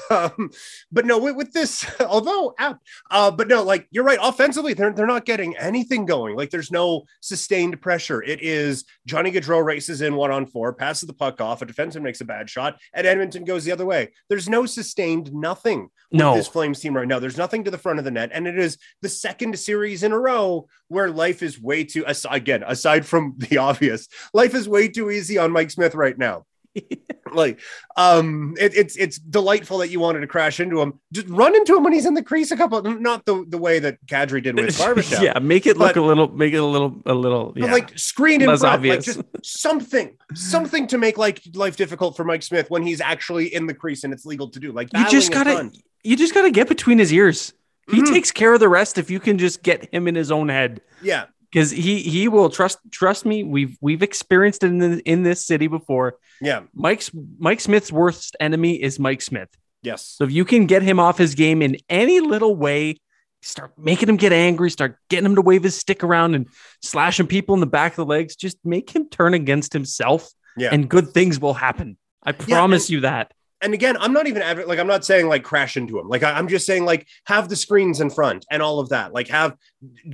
um, 0.10 0.50
but 0.90 1.06
no, 1.06 1.18
with, 1.18 1.36
with 1.36 1.52
this, 1.52 1.86
although 2.00 2.54
apt, 2.58 2.86
uh, 3.10 3.30
but 3.30 3.48
no, 3.48 3.62
like 3.62 3.86
you're 3.90 4.04
right. 4.04 4.18
Offensively, 4.22 4.74
they're 4.74 4.92
they're 4.92 5.06
not 5.06 5.24
getting 5.24 5.56
anything 5.56 6.06
going. 6.06 6.36
Like 6.36 6.50
there's 6.50 6.70
no 6.70 7.04
sustained 7.20 7.80
pressure. 7.80 8.22
It 8.22 8.42
is 8.42 8.84
Johnny 9.06 9.32
Gaudreau 9.32 9.64
races 9.64 10.02
in 10.02 10.16
one 10.16 10.30
on 10.30 10.46
four, 10.46 10.72
passes 10.72 11.06
the 11.06 11.14
puck 11.14 11.40
off, 11.40 11.62
a 11.62 11.66
defenseman 11.66 12.02
makes 12.02 12.20
a 12.20 12.24
bad 12.24 12.50
shot, 12.50 12.78
and 12.92 13.06
Edmonton 13.06 13.44
goes 13.44 13.64
the 13.64 13.72
other 13.72 13.86
way. 13.86 14.12
There's 14.28 14.48
no 14.48 14.66
sustained 14.66 15.32
nothing 15.32 15.88
no. 16.12 16.34
this 16.34 16.48
Flames 16.48 16.80
team 16.80 16.94
right 16.94 17.08
now. 17.08 17.18
There's 17.18 17.38
nothing 17.38 17.64
to 17.64 17.70
the 17.70 17.78
front 17.78 17.98
of 17.98 18.04
the 18.04 18.10
net, 18.10 18.30
and 18.32 18.46
it 18.46 18.58
is 18.58 18.78
the 19.00 19.08
second 19.08 19.58
series 19.58 20.02
in 20.02 20.12
a 20.12 20.18
row 20.18 20.68
where 20.88 21.10
life 21.10 21.42
is 21.42 21.60
way 21.60 21.84
too 21.84 22.04
again 22.30 22.62
aside 22.66 23.06
from 23.06 23.34
the 23.38 23.58
obvious, 23.58 24.08
life 24.34 24.54
is 24.54 24.68
way 24.72 24.88
too 24.88 25.10
easy 25.10 25.38
on 25.38 25.52
Mike 25.52 25.70
Smith 25.70 25.94
right 25.94 26.18
now. 26.18 26.44
like 27.34 27.60
um 27.98 28.54
it, 28.58 28.74
it's 28.74 28.96
it's 28.96 29.18
delightful 29.18 29.76
that 29.78 29.88
you 29.90 30.00
wanted 30.00 30.20
to 30.20 30.26
crash 30.26 30.58
into 30.58 30.80
him 30.80 30.98
just 31.12 31.28
run 31.28 31.54
into 31.54 31.76
him 31.76 31.84
when 31.84 31.92
he's 31.92 32.06
in 32.06 32.14
the 32.14 32.22
crease 32.22 32.50
a 32.50 32.56
couple 32.56 32.80
not 32.82 33.26
the 33.26 33.44
the 33.48 33.58
way 33.58 33.78
that 33.78 33.98
Kadri 34.06 34.42
did 34.42 34.56
with 34.56 34.74
Barbashev 34.78 35.22
yeah, 35.22 35.38
make 35.38 35.66
it 35.66 35.76
look 35.76 35.96
a 35.96 36.00
little, 36.00 36.28
make 36.28 36.54
it 36.54 36.58
a 36.58 36.64
little, 36.64 36.96
a 37.04 37.12
little, 37.12 37.52
yeah. 37.56 37.70
like 37.70 37.98
screen 37.98 38.40
in 38.40 38.46
front, 38.48 38.64
obvious. 38.64 39.06
like 39.06 39.16
just 39.16 39.20
something 39.44 40.16
something 40.34 40.86
to 40.86 40.96
make 40.96 41.18
like 41.18 41.42
life 41.54 41.76
difficult 41.76 42.16
for 42.16 42.24
Mike 42.24 42.42
Smith 42.42 42.70
when 42.70 42.82
he's 42.82 43.02
actually 43.02 43.54
in 43.54 43.66
the 43.66 43.74
crease 43.74 44.04
and 44.04 44.12
it's 44.14 44.24
legal 44.24 44.48
to 44.48 44.58
do 44.58 44.72
like 44.72 44.88
you 44.94 45.06
just 45.10 45.30
gotta, 45.30 45.70
you 46.02 46.16
just 46.16 46.32
gotta 46.32 46.50
get 46.50 46.68
between 46.68 46.98
his 46.98 47.12
ears. 47.12 47.52
He 47.90 48.00
Mhm. 48.00 48.12
takes 48.12 48.30
care 48.30 48.54
of 48.54 48.60
the 48.60 48.68
rest 48.70 48.96
if 48.96 49.10
you 49.10 49.20
can 49.20 49.36
just 49.36 49.62
get 49.62 49.92
him 49.92 50.08
in 50.08 50.14
his 50.14 50.30
own 50.30 50.48
head. 50.48 50.80
yeah 51.02 51.24
because 51.52 51.70
he 51.70 52.00
he 52.00 52.28
will 52.28 52.48
trust 52.48 52.78
trust 52.90 53.26
me. 53.26 53.44
We've 53.44 53.76
we've 53.80 54.02
experienced 54.02 54.64
it 54.64 54.68
in 54.68 54.78
the, 54.78 55.00
in 55.04 55.22
this 55.22 55.44
city 55.44 55.66
before. 55.66 56.16
yeah 56.40 56.62
Mike's 56.74 57.10
Mike 57.38 57.60
Smith's 57.60 57.92
worst 57.92 58.36
enemy 58.40 58.82
is 58.82 58.98
Mike 58.98 59.20
Smith. 59.22 59.48
yes 59.82 60.02
So 60.16 60.24
if 60.24 60.32
you 60.32 60.44
can 60.44 60.66
get 60.66 60.82
him 60.82 60.98
off 60.98 61.18
his 61.18 61.34
game 61.34 61.60
in 61.62 61.76
any 61.88 62.20
little 62.20 62.56
way, 62.56 62.96
start 63.42 63.72
making 63.78 64.08
him 64.08 64.16
get 64.16 64.32
angry, 64.32 64.70
start 64.70 64.96
getting 65.10 65.26
him 65.26 65.34
to 65.36 65.42
wave 65.42 65.62
his 65.62 65.76
stick 65.76 66.02
around 66.02 66.34
and 66.34 66.46
slashing 66.80 67.26
people 67.26 67.54
in 67.54 67.60
the 67.60 67.66
back 67.66 67.92
of 67.92 67.96
the 67.96 68.06
legs, 68.06 68.34
just 68.36 68.56
make 68.64 68.90
him 68.90 69.08
turn 69.08 69.34
against 69.34 69.72
himself, 69.72 70.30
Yeah. 70.56 70.70
and 70.72 70.88
good 70.88 71.08
things 71.12 71.38
will 71.40 71.54
happen. 71.54 71.98
I 72.22 72.32
promise 72.32 72.88
you 72.88 73.00
that. 73.00 73.32
And 73.62 73.74
again, 73.74 73.96
I'm 73.98 74.12
not 74.12 74.26
even 74.26 74.42
like 74.66 74.78
I'm 74.78 74.86
not 74.86 75.04
saying 75.04 75.28
like 75.28 75.44
crash 75.44 75.76
into 75.76 75.98
him. 75.98 76.08
Like 76.08 76.22
I, 76.22 76.32
I'm 76.32 76.48
just 76.48 76.66
saying 76.66 76.84
like 76.84 77.06
have 77.26 77.48
the 77.48 77.56
screens 77.56 78.00
in 78.00 78.10
front 78.10 78.44
and 78.50 78.62
all 78.62 78.80
of 78.80 78.88
that. 78.90 79.14
Like 79.14 79.28
have 79.28 79.56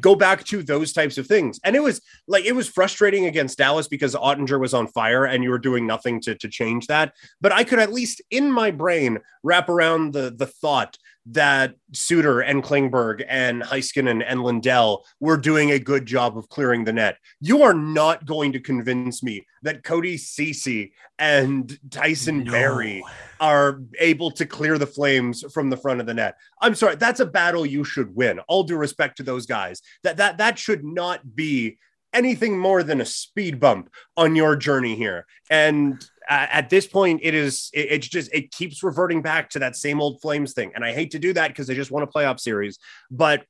go 0.01 0.15
back 0.15 0.45
to 0.45 0.63
those 0.63 0.93
types 0.93 1.19
of 1.19 1.27
things. 1.27 1.59
And 1.65 1.75
it 1.75 1.83
was 1.83 2.01
like 2.27 2.45
it 2.45 2.53
was 2.53 2.69
frustrating 2.69 3.27
against 3.27 3.59
Dallas 3.59 3.89
because 3.89 4.15
Oettinger 4.15 4.61
was 4.61 4.75
on 4.75 4.87
fire 4.87 5.25
and 5.25 5.43
you 5.43 5.51
were 5.51 5.59
doing 5.59 5.87
nothing 5.87 6.21
to 6.23 6.35
to 6.35 6.49
change 6.49 6.87
that. 6.89 7.15
But 7.41 7.53
I 7.53 7.65
could 7.65 7.79
at 7.79 7.93
least 7.93 8.23
in 8.31 8.53
my 8.53 8.71
brain 8.71 9.19
wrap 9.43 9.69
around 9.69 10.13
the 10.13 10.31
the 10.31 10.47
thought 10.47 10.99
that 11.31 11.75
Suter 11.93 12.41
and 12.41 12.63
Klingberg 12.63 13.25
and 13.29 13.63
Heiskanen 13.63 14.25
and 14.27 14.43
Lindell 14.43 15.05
were 15.21 15.37
doing 15.37 15.71
a 15.71 15.79
good 15.79 16.07
job 16.07 16.39
of 16.39 16.49
clearing 16.49 16.85
the 16.85 16.93
net. 16.93 17.19
You 17.41 17.63
are 17.63 17.75
not 17.75 18.25
going 18.25 18.53
to 18.53 18.61
convince 18.61 19.23
me 19.23 19.47
that 19.63 19.85
Cody 19.85 20.17
Ceci 20.17 20.93
and 21.19 21.79
Tyson 21.91 22.45
No. 22.45 22.53
Barrie 22.53 23.05
are 23.41 23.81
able 23.99 24.31
to 24.33 24.47
clear 24.47 24.79
the 24.79 24.87
flames 24.87 25.45
from 25.53 25.71
the 25.71 25.77
front 25.77 26.01
of 26.01 26.07
the 26.07 26.15
net. 26.15 26.37
I'm 26.61 26.75
sorry, 26.75 26.97
that's 26.97 27.21
a 27.21 27.27
battle 27.27 27.67
you 27.67 27.85
should 27.85 28.15
win. 28.15 28.39
All 28.41 28.63
due 28.63 28.77
respect 28.77 29.17
to 29.19 29.23
those 29.23 29.47
guys. 29.47 29.83
That 30.05 30.17
that 30.17 30.39
that 30.39 30.59
should 30.59 30.85
not 30.85 31.35
be 31.35 31.79
anything 32.13 32.59
more 32.59 32.83
than 32.83 33.01
a 33.01 33.07
speed 33.07 33.61
bump 33.61 33.91
on 34.17 34.35
your 34.35 34.57
journey 34.57 34.95
here. 34.95 35.27
And 35.51 36.03
at 36.29 36.71
this 36.71 36.87
point, 36.87 37.21
it 37.23 37.35
is 37.35 37.71
it, 37.73 37.89
it's 37.91 38.09
just 38.09 38.33
it 38.33 38.53
keeps 38.53 38.83
reverting 38.83 39.23
back 39.23 39.51
to 39.51 39.59
that 39.61 39.77
same 39.77 40.01
old 40.01 40.21
Flames 40.21 40.53
thing. 40.53 40.73
And 40.75 40.85
I 40.85 40.93
hate 40.93 41.11
to 41.13 41.19
do 41.19 41.33
that 41.33 41.49
because 41.49 41.67
they 41.67 41.75
just 41.75 41.91
won 41.91 42.03
a 42.03 42.07
playoff 42.07 42.41
series, 42.41 42.79
but 43.11 43.45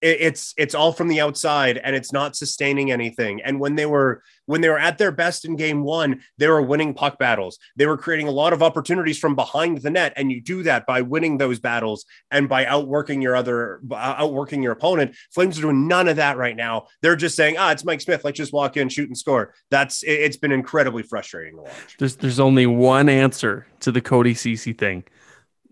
it's 0.00 0.54
it's 0.56 0.74
all 0.74 0.92
from 0.92 1.08
the 1.08 1.20
outside 1.20 1.78
and 1.78 1.96
it's 1.96 2.12
not 2.12 2.36
sustaining 2.36 2.92
anything. 2.92 3.42
And 3.42 3.58
when 3.58 3.74
they 3.74 3.86
were 3.86 4.22
when 4.46 4.60
they 4.60 4.68
were 4.68 4.78
at 4.78 4.96
their 4.96 5.10
best 5.10 5.44
in 5.44 5.56
game 5.56 5.82
one, 5.82 6.22
they 6.38 6.46
were 6.48 6.62
winning 6.62 6.94
puck 6.94 7.18
battles. 7.18 7.58
They 7.76 7.86
were 7.86 7.98
creating 7.98 8.28
a 8.28 8.32
lot 8.32 8.52
of 8.52 8.62
opportunities 8.62 9.18
from 9.18 9.34
behind 9.34 9.78
the 9.78 9.90
net, 9.90 10.12
and 10.16 10.30
you 10.30 10.40
do 10.40 10.62
that 10.62 10.86
by 10.86 11.02
winning 11.02 11.36
those 11.36 11.58
battles 11.58 12.06
and 12.30 12.48
by 12.48 12.64
outworking 12.64 13.20
your 13.20 13.34
other 13.34 13.80
uh, 13.90 13.94
outworking 14.18 14.62
your 14.62 14.72
opponent. 14.72 15.16
Flames 15.34 15.58
are 15.58 15.62
doing 15.62 15.88
none 15.88 16.06
of 16.06 16.16
that 16.16 16.36
right 16.36 16.56
now. 16.56 16.86
They're 17.02 17.16
just 17.16 17.34
saying, 17.34 17.56
"Ah, 17.58 17.72
it's 17.72 17.84
Mike 17.84 18.00
Smith. 18.00 18.24
Let's 18.24 18.36
just 18.36 18.52
walk 18.52 18.76
in, 18.76 18.88
shoot, 18.88 19.08
and 19.08 19.18
score." 19.18 19.52
That's 19.70 20.04
it, 20.04 20.12
it's 20.12 20.36
been 20.36 20.52
incredibly 20.52 21.02
frustrating 21.02 21.56
to 21.56 21.62
watch. 21.62 21.96
There's 21.98 22.16
there's 22.16 22.40
only 22.40 22.66
one 22.66 23.08
answer 23.08 23.66
to 23.80 23.90
the 23.90 24.00
Cody 24.00 24.34
Ceci 24.34 24.72
thing. 24.72 25.04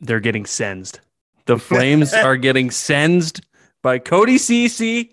They're 0.01 0.20
getting 0.20 0.47
sensed. 0.47 1.01
The 1.47 1.59
Flames 1.59 2.12
are 2.14 2.37
getting 2.37 2.72
sensed 2.72 3.41
by 3.87 3.99
Cody 4.01 4.37
Ceci. 4.39 5.12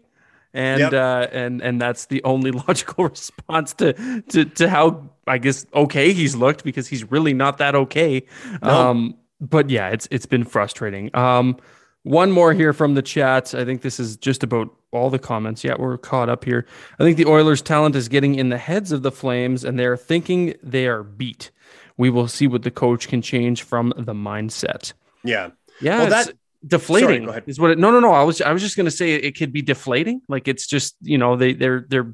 And 0.55 0.79
Yep. 0.81 0.93
uh, 0.93 1.27
and 1.31 1.61
and 1.61 1.81
that's 1.81 2.05
the 2.07 2.23
only 2.23 2.51
logical 2.67 3.05
response 3.09 3.73
to, 3.75 3.93
to 4.29 4.45
to 4.45 4.69
how 4.69 5.09
I 5.25 5.37
guess 5.39 5.65
okay 5.73 6.13
he's 6.13 6.35
looked 6.35 6.63
because 6.63 6.87
he's 6.87 7.03
really 7.11 7.33
not 7.33 7.57
that 7.57 7.73
okay. 7.75 8.25
No. 8.61 8.69
Um, 8.69 9.15
but 9.39 9.69
yeah, 9.71 9.89
it's 9.89 10.07
it's 10.11 10.27
been 10.27 10.43
frustrating. 10.43 11.09
Um, 11.15 11.57
one 12.03 12.31
more 12.31 12.53
here 12.53 12.71
from 12.73 12.93
the 12.95 13.01
chat. 13.01 13.55
I 13.55 13.65
think 13.65 13.81
this 13.81 13.99
is 13.99 14.15
just 14.17 14.43
about 14.43 14.67
all 14.91 15.09
the 15.09 15.17
comments. 15.19 15.63
Yeah, 15.63 15.75
we're 15.79 15.97
caught 15.97 16.29
up 16.29 16.45
here. 16.45 16.65
I 16.99 17.03
think 17.03 17.17
the 17.17 17.25
Oilers' 17.25 17.61
talent 17.63 17.95
is 17.95 18.07
getting 18.07 18.35
in 18.35 18.49
the 18.49 18.57
heads 18.59 18.91
of 18.91 19.01
the 19.01 19.11
Flames, 19.11 19.63
and 19.63 19.79
they're 19.79 19.97
thinking 19.97 20.53
they 20.61 20.85
are 20.87 21.01
beat. 21.03 21.49
We 21.97 22.09
will 22.11 22.27
see 22.27 22.45
what 22.47 22.61
the 22.63 22.71
coach 22.71 23.07
can 23.07 23.21
change 23.23 23.63
from 23.63 23.91
the 23.97 24.13
mindset. 24.13 24.93
Yeah, 25.23 25.49
Yeah, 25.81 25.97
Well, 25.99 26.09
that- 26.09 26.33
deflating 26.65 27.27
Sorry, 27.27 27.41
is 27.47 27.59
what 27.59 27.71
it. 27.71 27.77
No, 27.77 27.91
no, 27.91 27.99
no. 27.99 28.11
I 28.11 28.23
was 28.23 28.41
I 28.41 28.51
was 28.53 28.61
just 28.61 28.75
going 28.75 28.85
to 28.85 28.91
say 28.91 29.13
it, 29.13 29.37
could 29.37 29.51
be 29.51 29.61
deflating. 29.61 30.21
Like 30.27 30.47
it's 30.47 30.67
just 30.67 30.95
you 31.01 31.17
know 31.17 31.35
they 31.35 31.53
they're 31.53 31.85
they're 31.87 32.13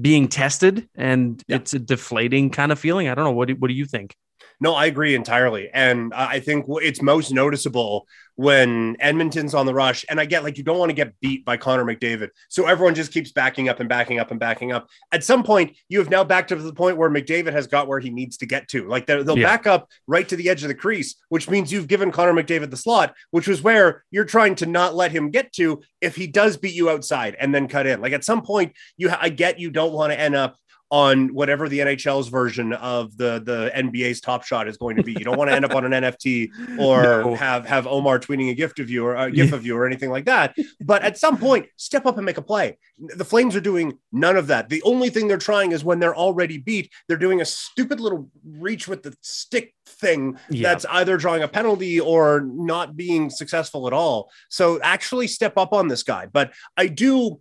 being 0.00 0.28
tested, 0.28 0.88
and 0.94 1.42
Yeah. 1.48 1.56
it's 1.56 1.74
a 1.74 1.78
deflating 1.78 2.50
kind 2.50 2.72
of 2.72 2.78
feeling. 2.78 3.08
I 3.08 3.14
don't 3.14 3.24
know. 3.24 3.32
What 3.32 3.48
do, 3.48 3.54
what 3.54 3.68
do 3.68 3.74
you 3.74 3.84
think? 3.84 4.14
No, 4.60 4.74
I 4.74 4.86
agree 4.86 5.14
entirely. 5.14 5.70
And 5.72 6.12
I 6.12 6.40
think 6.40 6.66
it's 6.68 7.00
most 7.02 7.30
noticeable 7.32 8.06
when 8.38 8.96
Edmonton's 9.00 9.52
on 9.52 9.66
the 9.66 9.74
rush. 9.74 10.04
And 10.08 10.20
I 10.20 10.24
get 10.24 10.44
like, 10.44 10.56
you 10.58 10.62
don't 10.62 10.78
want 10.78 10.90
to 10.90 10.94
get 10.94 11.12
beat 11.20 11.44
by 11.44 11.56
Connor 11.56 11.84
McDavid. 11.84 12.28
So 12.48 12.66
everyone 12.68 12.94
just 12.94 13.10
keeps 13.12 13.32
backing 13.32 13.68
up 13.68 13.80
and 13.80 13.88
backing 13.88 14.20
up 14.20 14.30
and 14.30 14.38
backing 14.38 14.70
up. 14.70 14.86
At 15.10 15.24
some 15.24 15.42
point, 15.42 15.76
you 15.88 15.98
have 15.98 16.08
now 16.08 16.22
backed 16.22 16.52
up 16.52 16.58
to 16.58 16.64
the 16.64 16.72
point 16.72 16.96
where 16.98 17.10
McDavid 17.10 17.52
has 17.52 17.66
got 17.66 17.88
where 17.88 17.98
he 17.98 18.10
needs 18.10 18.36
to 18.36 18.46
get 18.46 18.68
to. 18.68 18.86
Like 18.86 19.06
they'll, 19.06 19.36
Yeah. 19.36 19.44
back 19.44 19.66
up 19.66 19.88
right 20.06 20.28
to 20.28 20.36
the 20.36 20.48
edge 20.48 20.62
of 20.62 20.68
the 20.68 20.74
crease, 20.76 21.16
which 21.30 21.50
means 21.50 21.72
you've 21.72 21.88
given 21.88 22.12
Connor 22.12 22.32
McDavid 22.32 22.70
the 22.70 22.76
slot, 22.76 23.12
which 23.32 23.48
was 23.48 23.60
where 23.60 24.04
you're 24.12 24.24
trying 24.24 24.54
to 24.54 24.66
not 24.66 24.94
let 24.94 25.10
him 25.10 25.32
get 25.32 25.52
to 25.54 25.80
if 26.00 26.14
he 26.14 26.28
does 26.28 26.56
beat 26.56 26.74
you 26.74 26.90
outside 26.90 27.36
and 27.40 27.52
then 27.52 27.66
cut 27.66 27.88
in. 27.88 28.00
Like 28.00 28.12
at 28.12 28.22
some 28.22 28.42
point, 28.42 28.72
you 28.96 29.10
ha- 29.10 29.18
I 29.20 29.30
get 29.30 29.58
you 29.58 29.70
don't 29.72 29.92
want 29.92 30.12
to 30.12 30.20
end 30.20 30.36
up 30.36 30.56
on 30.90 31.34
whatever 31.34 31.68
the 31.68 31.80
NHL's 31.80 32.28
version 32.28 32.72
of 32.72 33.16
the 33.16 33.40
the 33.44 33.70
NBA's 33.76 34.20
Top 34.20 34.42
Shot 34.44 34.66
is 34.68 34.76
going 34.78 34.96
to 34.96 35.02
be. 35.02 35.12
You 35.12 35.20
don't 35.24 35.36
want 35.36 35.50
to 35.50 35.54
end 35.54 35.64
up 35.64 35.74
on 35.74 35.84
an 35.90 35.92
NFT 36.04 36.48
or 36.78 37.02
No. 37.02 37.34
have 37.34 37.66
have 37.66 37.86
Omar 37.86 38.18
tweeting 38.18 38.50
a 38.50 38.54
gift 38.54 38.78
of 38.78 38.88
you 38.88 39.04
or 39.04 39.14
a 39.14 39.30
gif 39.30 39.52
of 39.52 39.66
you 39.66 39.76
or 39.76 39.86
anything 39.86 40.10
like 40.10 40.24
that. 40.24 40.56
But 40.80 41.02
at 41.02 41.18
some 41.18 41.36
point, 41.36 41.66
step 41.76 42.06
up 42.06 42.16
and 42.16 42.24
make 42.24 42.38
a 42.38 42.42
play. 42.42 42.78
The 42.98 43.24
Flames 43.24 43.54
are 43.54 43.60
doing 43.60 43.98
none 44.12 44.36
of 44.36 44.46
that. 44.46 44.68
The 44.70 44.82
only 44.82 45.10
thing 45.10 45.28
they're 45.28 45.36
trying 45.36 45.72
is 45.72 45.84
when 45.84 45.98
they're 45.98 46.16
already 46.16 46.56
beat, 46.58 46.90
they're 47.06 47.16
doing 47.18 47.40
a 47.40 47.44
stupid 47.44 48.00
little 48.00 48.30
reach 48.46 48.88
with 48.88 49.02
the 49.02 49.14
stick 49.20 49.74
thing 49.86 50.38
Yeah. 50.48 50.68
that's 50.70 50.86
either 50.90 51.16
drawing 51.18 51.42
a 51.42 51.48
penalty 51.48 52.00
or 52.00 52.40
not 52.46 52.96
being 52.96 53.28
successful 53.30 53.86
at 53.86 53.92
all. 53.92 54.30
So 54.48 54.80
actually 54.80 55.26
step 55.28 55.58
up 55.58 55.72
on 55.72 55.88
this 55.88 56.02
guy. 56.02 56.26
But 56.26 56.52
I 56.76 56.86
do 56.86 57.40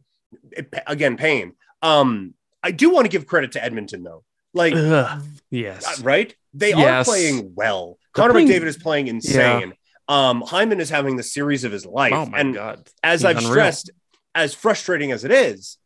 again, 0.86 1.18
pain. 1.18 1.54
Um, 1.82 2.34
I 2.64 2.72
do 2.72 2.90
want 2.90 3.06
to 3.06 3.10
give 3.10 3.26
credit 3.26 3.54
to 3.54 3.64
Edmonton 3.64 4.04
though. 4.04 4.24
Like 4.54 4.74
Ugh. 4.74 4.82
uh, 4.92 5.20
Yes. 5.52 6.02
right? 6.02 6.34
They 6.54 6.70
Yes. 6.72 7.08
are 7.08 7.12
playing 7.12 7.54
well. 7.56 7.98
Connor 8.14 8.34
McDavid 8.34 8.64
is 8.66 8.78
playing 8.78 9.08
insane. 9.08 9.74
Um, 10.08 10.42
Hyman 10.42 10.80
is 10.80 10.90
having 10.90 11.18
the 11.18 11.24
series 11.24 11.64
of 11.64 11.72
his 11.72 11.86
life. 11.86 12.14
Oh 12.14 12.26
my 12.26 12.40
and 12.40 12.54
god. 12.54 12.90
as 13.04 13.22
He's 13.22 13.26
I've 13.26 13.38
unreal. 13.38 13.52
stressed, 13.52 13.92
as 14.34 14.54
frustrating 14.54 15.12
as 15.12 15.24
it 15.26 15.32
is, 15.32 15.78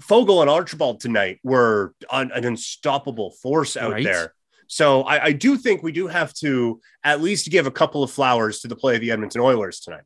Foegele 0.00 0.40
and 0.40 0.50
Archibald 0.50 1.00
tonight 1.00 1.38
were 1.44 1.94
an, 2.10 2.30
an 2.32 2.44
unstoppable 2.44 3.30
force 3.42 3.76
out 3.76 3.92
Right. 3.92 4.04
there. 4.04 4.32
So 4.66 5.02
I, 5.02 5.26
I 5.26 5.32
do 5.32 5.56
think 5.56 5.82
we 5.82 5.92
do 5.92 6.06
have 6.08 6.34
to 6.34 6.80
at 7.04 7.20
least 7.20 7.50
give 7.50 7.66
a 7.66 7.70
couple 7.70 8.02
of 8.02 8.10
flowers 8.10 8.60
to 8.60 8.68
the 8.68 8.76
play 8.76 8.94
of 8.96 9.00
the 9.00 9.10
Edmonton 9.12 9.40
Oilers 9.40 9.80
tonight. 9.80 10.02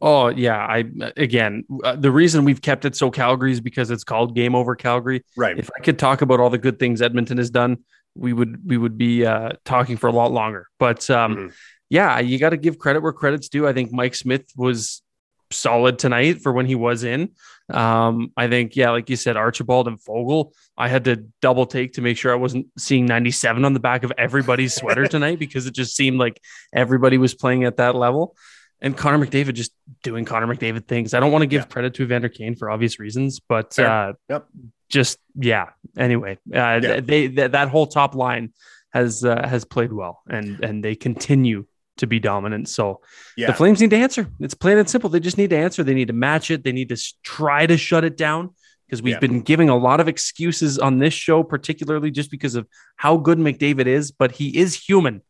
Oh 0.00 0.28
yeah. 0.28 0.56
I 0.58 0.84
again 1.16 1.64
uh, 1.84 1.96
the 1.96 2.10
reason 2.10 2.44
we've 2.44 2.62
kept 2.62 2.84
it 2.84 2.96
so 2.96 3.10
Calgary 3.10 3.52
is 3.52 3.60
because 3.60 3.90
it's 3.90 4.04
called 4.04 4.34
Game 4.34 4.54
Over 4.54 4.74
Calgary. 4.76 5.24
Right. 5.36 5.58
If 5.58 5.70
I 5.78 5.82
could 5.82 5.98
talk 5.98 6.22
about 6.22 6.40
all 6.40 6.50
the 6.50 6.58
good 6.58 6.78
things 6.78 7.00
Edmonton 7.02 7.38
has 7.38 7.50
done, 7.50 7.78
we 8.14 8.32
would 8.32 8.60
we 8.68 8.76
would 8.76 8.96
be 8.98 9.24
uh, 9.26 9.50
talking 9.64 9.96
for 9.96 10.06
a 10.08 10.12
lot 10.12 10.32
longer. 10.32 10.66
But 10.78 11.08
um, 11.10 11.36
Mhm. 11.36 11.52
yeah, 11.90 12.18
you 12.20 12.38
got 12.38 12.50
to 12.50 12.56
give 12.56 12.78
credit 12.78 13.02
where 13.02 13.12
credit's 13.12 13.48
due. 13.48 13.66
I 13.66 13.72
think 13.72 13.92
Mike 13.92 14.14
Smith 14.14 14.44
was 14.56 15.02
solid 15.50 15.98
tonight 15.98 16.40
for 16.42 16.52
when 16.52 16.66
he 16.66 16.74
was 16.74 17.04
in. 17.04 17.30
Um, 17.70 18.30
I 18.36 18.48
think, 18.48 18.76
yeah, 18.76 18.90
like 18.90 19.08
you 19.08 19.16
said, 19.16 19.36
Archibald 19.36 19.88
and 19.88 19.98
Foegele, 20.02 20.50
I 20.76 20.88
had 20.88 21.04
to 21.04 21.24
double 21.40 21.64
take 21.64 21.94
to 21.94 22.02
make 22.02 22.16
sure 22.18 22.32
I 22.32 22.36
wasn't 22.36 22.66
seeing 22.76 23.06
97 23.06 23.64
on 23.64 23.72
the 23.72 23.80
back 23.80 24.02
of 24.04 24.12
everybody's 24.18 24.74
sweater 24.74 25.06
tonight 25.08 25.38
because 25.38 25.66
it 25.66 25.74
just 25.74 25.94
seemed 25.96 26.18
like 26.18 26.40
everybody 26.74 27.16
was 27.18 27.34
playing 27.34 27.64
at 27.64 27.76
that 27.78 27.94
level. 27.94 28.36
And 28.80 28.96
Connor 28.96 29.24
McDavid 29.24 29.54
just 29.54 29.72
doing 30.02 30.24
Connor 30.24 30.46
McDavid 30.46 30.86
things. 30.86 31.14
I 31.14 31.20
don't 31.20 31.32
want 31.32 31.42
to 31.42 31.46
give 31.46 31.62
Yeah. 31.62 31.66
credit 31.66 31.94
to 31.94 32.02
Evander 32.02 32.28
Kane 32.28 32.54
for 32.54 32.70
obvious 32.70 32.98
reasons, 32.98 33.40
but 33.40 33.78
uh, 33.78 34.12
Yep. 34.28 34.46
just 34.90 35.18
yeah. 35.36 35.70
Anyway, 35.96 36.38
uh, 36.54 36.80
Yeah. 36.82 37.00
they 37.00 37.28
th- 37.28 37.52
that 37.52 37.68
whole 37.68 37.86
top 37.86 38.14
line 38.14 38.52
has 38.92 39.24
uh, 39.24 39.46
has 39.48 39.64
played 39.64 39.92
well, 39.92 40.22
and 40.28 40.62
and 40.62 40.84
they 40.84 40.94
continue 40.94 41.66
to 41.96 42.06
be 42.06 42.18
dominant. 42.18 42.68
So 42.68 43.00
Yeah. 43.36 43.46
the 43.46 43.54
Flames 43.54 43.80
need 43.80 43.90
to 43.90 43.96
answer. 43.96 44.26
It's 44.40 44.54
plain 44.54 44.78
and 44.78 44.90
simple. 44.90 45.08
They 45.08 45.20
just 45.20 45.38
need 45.38 45.50
to 45.50 45.56
answer. 45.56 45.82
They 45.84 45.94
need 45.94 46.08
to 46.08 46.12
match 46.12 46.50
it. 46.50 46.64
They 46.64 46.72
need 46.72 46.88
to 46.88 46.94
s- 46.96 47.14
try 47.22 47.66
to 47.66 47.76
shut 47.78 48.02
it 48.04 48.16
down 48.16 48.50
because 48.86 49.00
we've 49.00 49.12
Yeah. 49.14 49.20
been 49.20 49.40
giving 49.42 49.68
a 49.68 49.76
lot 49.76 50.00
of 50.00 50.08
excuses 50.08 50.76
on 50.78 50.98
this 50.98 51.14
show, 51.14 51.42
particularly 51.44 52.10
just 52.10 52.30
because 52.32 52.54
of 52.56 52.66
how 52.96 53.16
good 53.16 53.38
McDavid 53.38 53.86
is, 53.86 54.10
but 54.10 54.32
he 54.32 54.56
is 54.58 54.74
human 54.74 55.22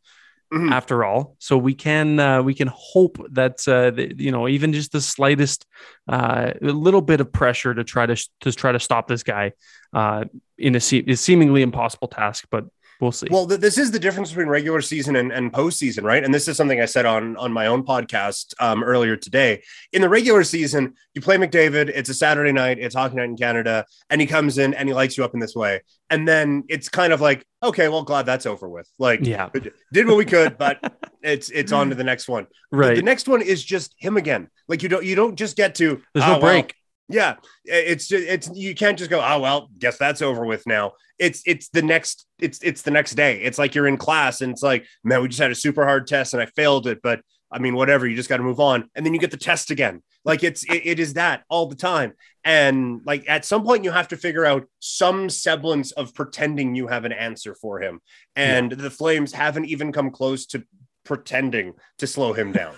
Mhm. 0.54 0.70
after 0.72 1.04
all. 1.04 1.34
So 1.40 1.58
we 1.58 1.74
can 1.74 2.20
uh, 2.20 2.42
we 2.42 2.54
can 2.54 2.68
hope 2.72 3.18
that 3.32 3.66
uh, 3.66 3.90
you 4.16 4.30
know 4.30 4.46
even 4.48 4.72
just 4.72 4.92
the 4.92 5.00
slightest 5.00 5.66
uh, 6.08 6.52
a 6.62 6.66
little 6.66 7.02
bit 7.02 7.20
of 7.20 7.32
pressure 7.32 7.74
to 7.74 7.82
try 7.82 8.06
to 8.06 8.16
to 8.40 8.52
try 8.52 8.72
to 8.72 8.78
stop 8.78 9.08
this 9.08 9.22
guy 9.24 9.52
uh, 9.92 10.24
in 10.56 10.74
a, 10.76 10.80
se- 10.80 11.12
seemingly 11.16 11.62
impossible 11.62 12.08
task, 12.08 12.46
but 12.50 12.64
we'll 13.00 13.12
see. 13.12 13.26
Well, 13.30 13.46
th- 13.46 13.60
this 13.60 13.78
is 13.78 13.90
the 13.90 13.98
difference 13.98 14.30
between 14.30 14.48
regular 14.48 14.80
season 14.80 15.16
and, 15.16 15.32
and 15.32 15.52
postseason, 15.52 16.02
right? 16.02 16.22
And 16.22 16.32
this 16.32 16.48
is 16.48 16.56
something 16.56 16.80
I 16.80 16.86
said 16.86 17.06
on 17.06 17.36
on 17.36 17.52
my 17.52 17.66
own 17.66 17.84
podcast 17.84 18.54
um, 18.60 18.82
earlier 18.82 19.16
today. 19.16 19.62
In 19.92 20.02
the 20.02 20.08
regular 20.08 20.44
season, 20.44 20.94
you 21.14 21.20
play 21.20 21.36
McDavid. 21.36 21.90
It's 21.94 22.08
a 22.08 22.14
Saturday 22.14 22.52
night. 22.52 22.78
It's 22.78 22.94
hockey 22.94 23.16
night 23.16 23.24
in 23.24 23.36
Canada, 23.36 23.86
and 24.10 24.20
he 24.20 24.26
comes 24.26 24.58
in 24.58 24.74
and 24.74 24.88
he 24.88 24.94
lights 24.94 25.16
you 25.16 25.24
up 25.24 25.34
in 25.34 25.40
this 25.40 25.54
way. 25.54 25.82
And 26.10 26.28
then 26.28 26.64
it's 26.68 26.88
kind 26.88 27.12
of 27.12 27.20
like, 27.20 27.46
okay, 27.62 27.88
well, 27.88 28.02
glad 28.02 28.26
that's 28.26 28.46
over 28.46 28.68
with. 28.68 28.88
Like, 28.98 29.20
yeah, 29.22 29.48
did 29.92 30.06
what 30.06 30.16
we 30.16 30.24
could, 30.24 30.58
but 30.58 30.78
it's 31.22 31.50
it's 31.50 31.72
on 31.72 31.88
to 31.90 31.94
the 31.94 32.04
next 32.04 32.28
one. 32.28 32.46
Right. 32.70 32.96
The 32.96 33.02
next 33.02 33.28
one 33.28 33.42
is 33.42 33.64
just 33.64 33.94
him 33.98 34.16
again. 34.16 34.48
Like 34.68 34.82
you 34.82 34.88
don't 34.88 35.04
you 35.04 35.14
don't 35.14 35.36
just 35.36 35.56
get 35.56 35.74
to 35.76 36.02
There's 36.12 36.24
"Ah, 36.24 36.34
no 36.34 36.38
well, 36.38 36.40
break. 36.40 36.74
Yeah, 37.08 37.36
it's 37.64 38.08
just 38.08 38.26
it's 38.26 38.50
you 38.54 38.74
can't 38.74 38.98
just 38.98 39.10
go, 39.10 39.20
oh 39.20 39.40
well, 39.40 39.68
guess 39.78 39.98
that's 39.98 40.22
over 40.22 40.44
with 40.46 40.66
now. 40.66 40.92
It's 41.18 41.42
it's 41.46 41.68
the 41.68 41.82
next 41.82 42.26
it's 42.38 42.58
it's 42.62 42.82
the 42.82 42.90
next 42.90 43.14
day. 43.14 43.42
It's 43.42 43.58
like 43.58 43.74
you're 43.74 43.86
in 43.86 43.96
class 43.98 44.40
and 44.40 44.52
it's 44.52 44.62
like, 44.62 44.86
man, 45.02 45.20
we 45.20 45.28
just 45.28 45.40
had 45.40 45.50
a 45.50 45.54
super 45.54 45.84
hard 45.84 46.06
test 46.06 46.32
and 46.32 46.42
I 46.42 46.46
failed 46.46 46.86
it, 46.86 47.00
but 47.02 47.20
I 47.52 47.58
mean, 47.58 47.76
whatever, 47.76 48.06
you 48.06 48.16
just 48.16 48.28
got 48.28 48.38
to 48.38 48.42
move 48.42 48.58
on. 48.58 48.90
And 48.94 49.04
then 49.04 49.14
you 49.14 49.20
get 49.20 49.30
the 49.30 49.36
test 49.36 49.70
again. 49.70 50.02
Like 50.24 50.42
it's 50.42 50.64
it, 50.64 50.82
it 50.84 50.98
is 50.98 51.14
that 51.14 51.44
all 51.48 51.66
the 51.66 51.76
time. 51.76 52.14
And 52.42 53.00
like 53.04 53.24
at 53.28 53.44
some 53.44 53.64
point 53.64 53.84
you 53.84 53.90
have 53.90 54.08
to 54.08 54.16
figure 54.16 54.44
out 54.44 54.64
some 54.80 55.28
semblance 55.28 55.92
of 55.92 56.14
pretending 56.14 56.74
you 56.74 56.86
have 56.86 57.04
an 57.04 57.12
answer 57.12 57.54
for 57.54 57.80
him. 57.80 58.00
And 58.34 58.72
the 58.72 58.90
Flames 58.90 59.32
haven't 59.32 59.66
even 59.66 59.92
come 59.92 60.10
close 60.10 60.46
to 60.46 60.64
pretending 61.04 61.74
to 61.98 62.06
slow 62.06 62.32
him 62.32 62.52
down. 62.52 62.74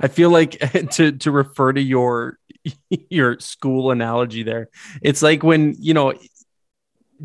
I 0.00 0.08
feel 0.08 0.30
like 0.30 0.50
to 0.92 1.12
to 1.12 1.30
refer 1.30 1.72
to 1.72 1.80
your 1.80 2.38
your 3.10 3.38
school 3.40 3.90
analogy 3.90 4.42
there. 4.42 4.68
It's 5.02 5.22
like 5.22 5.42
when, 5.42 5.74
you 5.78 5.94
know, 5.94 6.14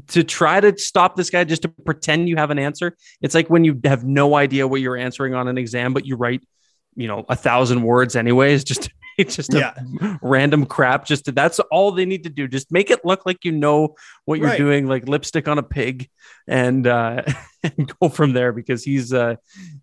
to 0.07 0.23
try 0.23 0.59
to 0.59 0.77
stop 0.77 1.15
this 1.15 1.29
guy 1.29 1.43
just 1.43 1.63
to 1.63 1.69
pretend 1.69 2.29
you 2.29 2.35
have 2.37 2.51
an 2.51 2.59
answer. 2.59 2.95
It's 3.21 3.33
like 3.35 3.49
when 3.49 3.63
you 3.63 3.79
have 3.85 4.03
no 4.03 4.35
idea 4.35 4.67
what 4.67 4.81
you're 4.81 4.97
answering 4.97 5.33
on 5.33 5.47
an 5.47 5.57
exam 5.57 5.93
but 5.93 6.05
you 6.05 6.15
write, 6.15 6.41
you 6.95 7.07
know, 7.07 7.25
a 7.29 7.35
thousand 7.35 7.81
words 7.83 8.15
anyways 8.15 8.63
just 8.63 8.89
it's 9.17 9.35
just 9.37 9.53
a 9.53 9.59
Yeah. 9.59 10.15
random 10.21 10.65
crap 10.65 11.05
just 11.05 11.25
to, 11.25 11.31
that's 11.31 11.59
all 11.59 11.91
they 11.91 12.05
need 12.05 12.23
to 12.23 12.29
do 12.29 12.47
just 12.47 12.71
make 12.71 12.89
it 12.91 13.03
look 13.03 13.25
like 13.25 13.43
you 13.43 13.51
know 13.51 13.95
what 14.25 14.39
you're 14.39 14.47
Right. 14.49 14.57
doing 14.57 14.87
like 14.87 15.07
lipstick 15.07 15.47
on 15.47 15.57
a 15.57 15.63
pig 15.63 16.07
and 16.47 16.85
uh 16.87 17.23
and 17.63 17.93
go 17.99 18.09
from 18.09 18.33
there 18.33 18.53
because 18.53 18.83
he's 18.83 19.11
uh 19.13 19.35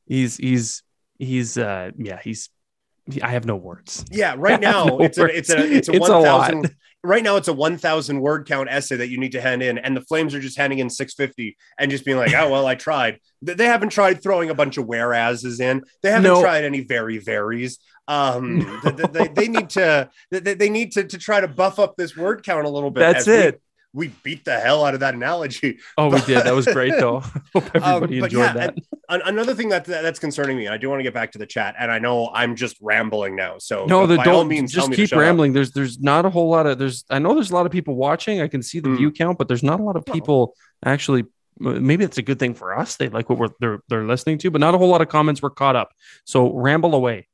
he's 0.06 0.36
he's 0.36 0.82
he's 1.18 1.58
uh 1.58 1.90
yeah 1.98 2.20
he's 2.22 2.48
I 3.22 3.30
have 3.30 3.44
no 3.46 3.57
words. 3.57 4.04
Yeah, 4.11 4.34
right 4.36 4.61
now 4.70 4.84
no 4.86 5.00
it's 5.00 5.18
a 5.18 5.24
it's 5.26 5.50
a 5.50 5.59
it's 5.59 5.88
a 5.88 5.92
It's 5.92 6.09
a 6.09 6.12
one 6.12 6.22
thousand. 6.24 6.74
Right 7.04 7.22
now 7.22 7.36
it's 7.36 7.46
a 7.46 7.52
one 7.52 7.78
thousand 7.78 8.20
word 8.20 8.48
count 8.48 8.68
essay 8.68 8.96
that 8.96 9.09
you 9.11 9.18
need 9.18 9.32
to 9.32 9.40
hand 9.40 9.62
in, 9.62 9.78
and 9.78 9.96
the 9.96 10.00
Flames 10.00 10.34
are 10.34 10.40
just 10.40 10.57
handing 10.59 10.80
in 10.80 10.90
six 10.90 11.14
fifty 11.14 11.57
and 11.78 11.88
just 11.90 12.04
being 12.04 12.16
like, 12.16 12.34
"Oh 12.34 12.50
well, 12.50 12.66
I 12.66 12.74
tried." 12.74 13.20
They- 13.42 13.54
They 13.54 13.66
haven't 13.66 13.90
tried 13.90 14.22
throwing 14.22 14.50
a 14.50 14.54
bunch 14.54 14.76
of 14.76 14.86
whereases 14.86 15.61
in. 15.61 15.82
They 16.02 16.11
haven't 16.11 16.24
No. 16.24 16.40
tried 16.40 16.64
any 16.64 16.80
very 16.80 17.18
varies. 17.18 17.78
Um, 18.09 18.80
th- 18.82 18.96
th- 18.96 19.11
they, 19.12 19.28
they 19.28 19.48
need 19.48 19.70
to 19.70 20.11
they, 20.32 20.54
they 20.54 20.68
need 20.70 20.92
to 20.92 21.04
to 21.04 21.18
try 21.18 21.40
to 21.40 21.46
buff 21.48 21.78
up 21.78 21.94
this 21.96 22.16
word 22.16 22.42
count 22.44 22.66
a 22.66 22.70
little 22.70 22.90
bit. 22.90 23.00
That's 23.00 23.20
as 23.20 23.26
we- 23.28 23.34
it. 23.34 23.62
We, 23.92 24.09
beat 24.22 24.44
the 24.44 24.61
hell 24.61 24.84
out 24.84 24.92
of 24.92 25.00
that 25.00 25.14
analogy. 25.14 25.78
Oh, 25.96 26.11
we 26.11 26.20
did. 26.22 26.44
That 26.44 26.54
was 26.54 26.66
great 26.66 26.92
though. 26.98 27.20
Hope 27.54 27.70
everybody 27.74 28.18
Um, 28.18 28.24
enjoyed 28.24 28.32
yeah, 28.32 28.52
that. 28.52 28.74
An- 29.09 29.22
another 29.24 29.54
thing 29.54 29.68
that 29.70 29.84
that's 29.84 30.18
concerning 30.18 30.57
me, 30.57 30.68
I 30.68 30.76
do 30.76 30.88
want 30.88 30.98
to 31.00 31.02
get 31.04 31.14
back 31.14 31.32
to 31.32 31.38
the 31.38 31.46
chat, 31.46 31.74
and 31.78 31.90
I 31.92 31.98
know 31.98 32.28
I'm 32.32 32.57
just 32.57 32.76
rambling 32.80 33.36
now. 33.36 33.59
So 33.59 33.86
No, 33.86 34.07
the, 34.07 34.16
by 34.16 34.24
all 34.24 34.40
don't 34.40 34.48
means, 34.48 34.72
just 34.72 34.88
me 34.88 34.96
keep 34.96 35.09
shut 35.11 35.18
up. 35.18 35.22
rambling. 35.22 35.52
There's 35.52 35.70
there's 35.72 36.00
not 36.00 36.24
a 36.26 36.30
whole 36.30 36.48
lot 36.48 36.66
of 36.66 36.78
there's 36.78 37.04
I 37.11 37.18
know 37.18 37.34
there's 37.34 37.50
a 37.50 37.54
lot 37.54 37.66
of 37.66 37.72
people 37.72 37.94
watching. 37.94 38.40
I 38.40 38.48
can 38.48 38.62
see 38.62 38.80
the 38.80 38.88
Hmm. 38.90 38.96
view 38.96 39.11
count, 39.12 39.38
but 39.38 39.48
there's 39.48 39.62
not 39.62 39.80
a 39.80 39.82
lot 39.82 39.96
of 39.96 40.04
Oh. 40.09 40.12
people 40.12 40.54
actually. 40.84 41.24
Maybe 41.59 42.04
it's 42.04 42.18
a 42.18 42.22
good 42.22 42.38
thing 42.38 42.52
for 42.52 42.76
us. 42.78 42.96
They 42.96 43.09
like 43.09 43.30
what 43.30 43.38
we're 43.38 43.48
they're 43.61 43.80
they're 43.88 44.04
listening 44.04 44.38
to, 44.38 44.50
but 44.50 44.61
not 44.61 44.74
a 44.74 44.78
whole 44.78 44.88
lot 44.88 45.00
of 45.00 45.09
comments 45.09 45.40
were 45.40 45.48
caught 45.50 45.74
up. 45.76 45.90
So 46.24 46.52
ramble 46.52 46.94
away. 46.94 47.28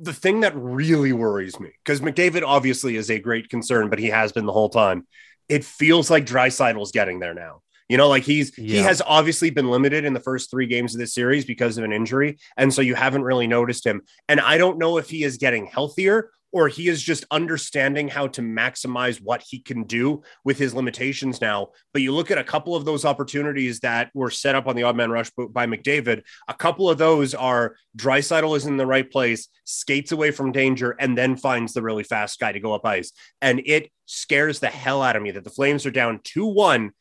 the 0.00 0.12
thing 0.12 0.40
that 0.40 0.52
really 0.56 1.12
worries 1.12 1.60
me, 1.60 1.70
because 1.84 2.00
McDavid 2.00 2.42
obviously 2.44 2.96
is 2.96 3.10
a 3.10 3.18
great 3.20 3.48
concern, 3.48 3.90
but 3.90 3.98
he 4.00 4.06
has 4.08 4.32
been 4.32 4.44
the 4.44 4.52
whole 4.52 4.68
time. 4.68 5.06
It 5.48 5.64
feels 5.64 6.10
like 6.10 6.26
Draisaitl's 6.26 6.90
getting 6.90 7.20
there 7.20 7.32
now. 7.34 7.62
You 7.88 7.96
know, 7.98 8.08
like 8.08 8.22
he's 8.22 8.54
he 8.54 8.76
has 8.76 9.02
obviously 9.04 9.50
been 9.50 9.70
limited 9.70 10.04
in 10.04 10.14
the 10.14 10.20
first 10.20 10.50
three 10.50 10.66
games 10.66 10.94
of 10.94 11.00
this 11.00 11.14
series 11.14 11.44
because 11.44 11.76
of 11.76 11.84
an 11.84 11.92
injury, 11.92 12.38
and 12.56 12.72
so 12.72 12.80
you 12.80 12.94
haven't 12.94 13.24
really 13.24 13.46
noticed 13.46 13.84
him. 13.86 14.02
And 14.28 14.40
I 14.40 14.56
don't 14.56 14.78
know 14.78 14.96
if 14.98 15.10
he 15.10 15.22
is 15.22 15.36
getting 15.36 15.66
healthier 15.66 16.30
or 16.54 16.68
he 16.68 16.86
is 16.86 17.02
just 17.02 17.24
understanding 17.32 18.06
how 18.06 18.28
to 18.28 18.40
maximize 18.40 19.20
what 19.20 19.42
he 19.44 19.58
can 19.58 19.82
do 19.82 20.22
with 20.44 20.56
his 20.56 20.72
limitations 20.72 21.40
now. 21.40 21.66
But 21.92 22.02
you 22.02 22.14
look 22.14 22.30
at 22.30 22.38
a 22.38 22.44
couple 22.44 22.76
of 22.76 22.84
those 22.84 23.04
opportunities 23.04 23.80
that 23.80 24.12
were 24.14 24.30
set 24.30 24.54
up 24.54 24.68
on 24.68 24.76
the 24.76 24.84
odd 24.84 24.96
man 24.96 25.10
rush 25.10 25.32
by 25.50 25.66
McDavid. 25.66 26.22
A 26.46 26.54
couple 26.54 26.88
of 26.88 26.96
those 26.96 27.34
are 27.34 27.74
Draisaitl 27.98 28.56
is 28.56 28.66
in 28.66 28.76
the 28.76 28.86
right 28.86 29.10
place, 29.10 29.48
skates 29.64 30.12
away 30.12 30.30
from 30.30 30.52
danger, 30.52 30.92
and 31.00 31.18
then 31.18 31.36
finds 31.36 31.72
the 31.72 31.82
really 31.82 32.04
fast 32.04 32.38
guy 32.38 32.52
to 32.52 32.60
go 32.60 32.72
up 32.72 32.86
ice. 32.86 33.10
And 33.42 33.60
it 33.66 33.90
scares 34.06 34.60
the 34.60 34.68
hell 34.68 35.02
out 35.02 35.16
of 35.16 35.22
me 35.22 35.32
that 35.32 35.42
the 35.42 35.50
Flames 35.50 35.84
are 35.86 35.90
down 35.90 36.20
2 36.22 36.46
1 36.46 36.92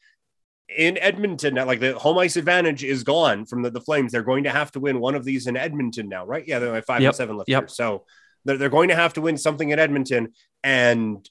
in 0.69 0.97
Edmonton. 0.97 1.55
Now, 1.55 1.65
like 1.65 1.79
the 1.79 1.97
home 1.97 2.17
ice 2.17 2.35
advantage 2.35 2.83
is 2.83 3.03
gone 3.03 3.45
from 3.45 3.61
the, 3.61 3.69
the 3.69 3.81
Flames. 3.81 4.11
They're 4.11 4.23
going 4.23 4.45
to 4.45 4.49
have 4.49 4.71
to 4.73 4.79
win 4.79 4.99
one 4.99 5.15
of 5.15 5.23
these 5.23 5.47
in 5.47 5.57
Edmonton 5.57 6.09
now, 6.09 6.25
right? 6.25 6.43
Yeah, 6.47 6.59
they're 6.59 6.71
like 6.71 6.85
five 6.85 7.01
Yep, 7.01 7.09
and 7.09 7.15
seven 7.15 7.37
left. 7.37 7.49
yep. 7.49 7.63
here. 7.63 7.67
So 7.67 8.05
they're, 8.45 8.57
they're 8.57 8.69
going 8.69 8.89
to 8.89 8.95
have 8.95 9.13
to 9.13 9.21
win 9.21 9.37
something 9.37 9.69
in 9.69 9.79
Edmonton. 9.79 10.33
And 10.63 11.27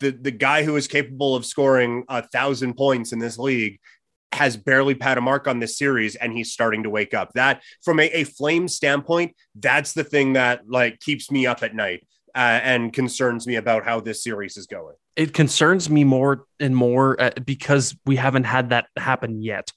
the, 0.00 0.10
the 0.10 0.30
guy 0.30 0.64
who 0.64 0.76
is 0.76 0.88
capable 0.88 1.36
of 1.36 1.44
scoring 1.44 2.04
a 2.08 2.22
thousand 2.26 2.74
points 2.74 3.12
in 3.12 3.18
this 3.18 3.38
league 3.38 3.78
has 4.32 4.56
barely 4.56 4.94
pat 4.94 5.16
a 5.18 5.20
mark 5.20 5.48
on 5.48 5.58
this 5.58 5.78
series 5.78 6.14
and 6.14 6.32
he's 6.32 6.52
starting 6.52 6.82
to 6.82 6.90
wake 6.90 7.14
up 7.14 7.32
that 7.34 7.62
from 7.82 7.98
a, 7.98 8.04
a 8.10 8.24
flame 8.24 8.68
standpoint 8.68 9.34
that's 9.54 9.94
the 9.94 10.04
thing 10.04 10.34
that 10.34 10.68
like 10.68 11.00
keeps 11.00 11.30
me 11.30 11.46
up 11.46 11.62
at 11.62 11.74
night 11.74 12.06
uh, 12.34 12.38
and 12.62 12.92
concerns 12.92 13.46
me 13.46 13.56
about 13.56 13.84
how 13.84 14.00
this 14.00 14.22
series 14.22 14.56
is 14.56 14.66
going 14.66 14.94
It 15.16 15.34
concerns 15.34 15.88
me 15.90 16.04
more 16.04 16.44
and 16.60 16.74
more 16.76 17.20
uh, 17.20 17.30
because 17.44 17.96
we 18.06 18.16
haven't 18.16 18.44
had 18.44 18.70
that 18.70 18.86
happen 18.96 19.42
yet 19.42 19.70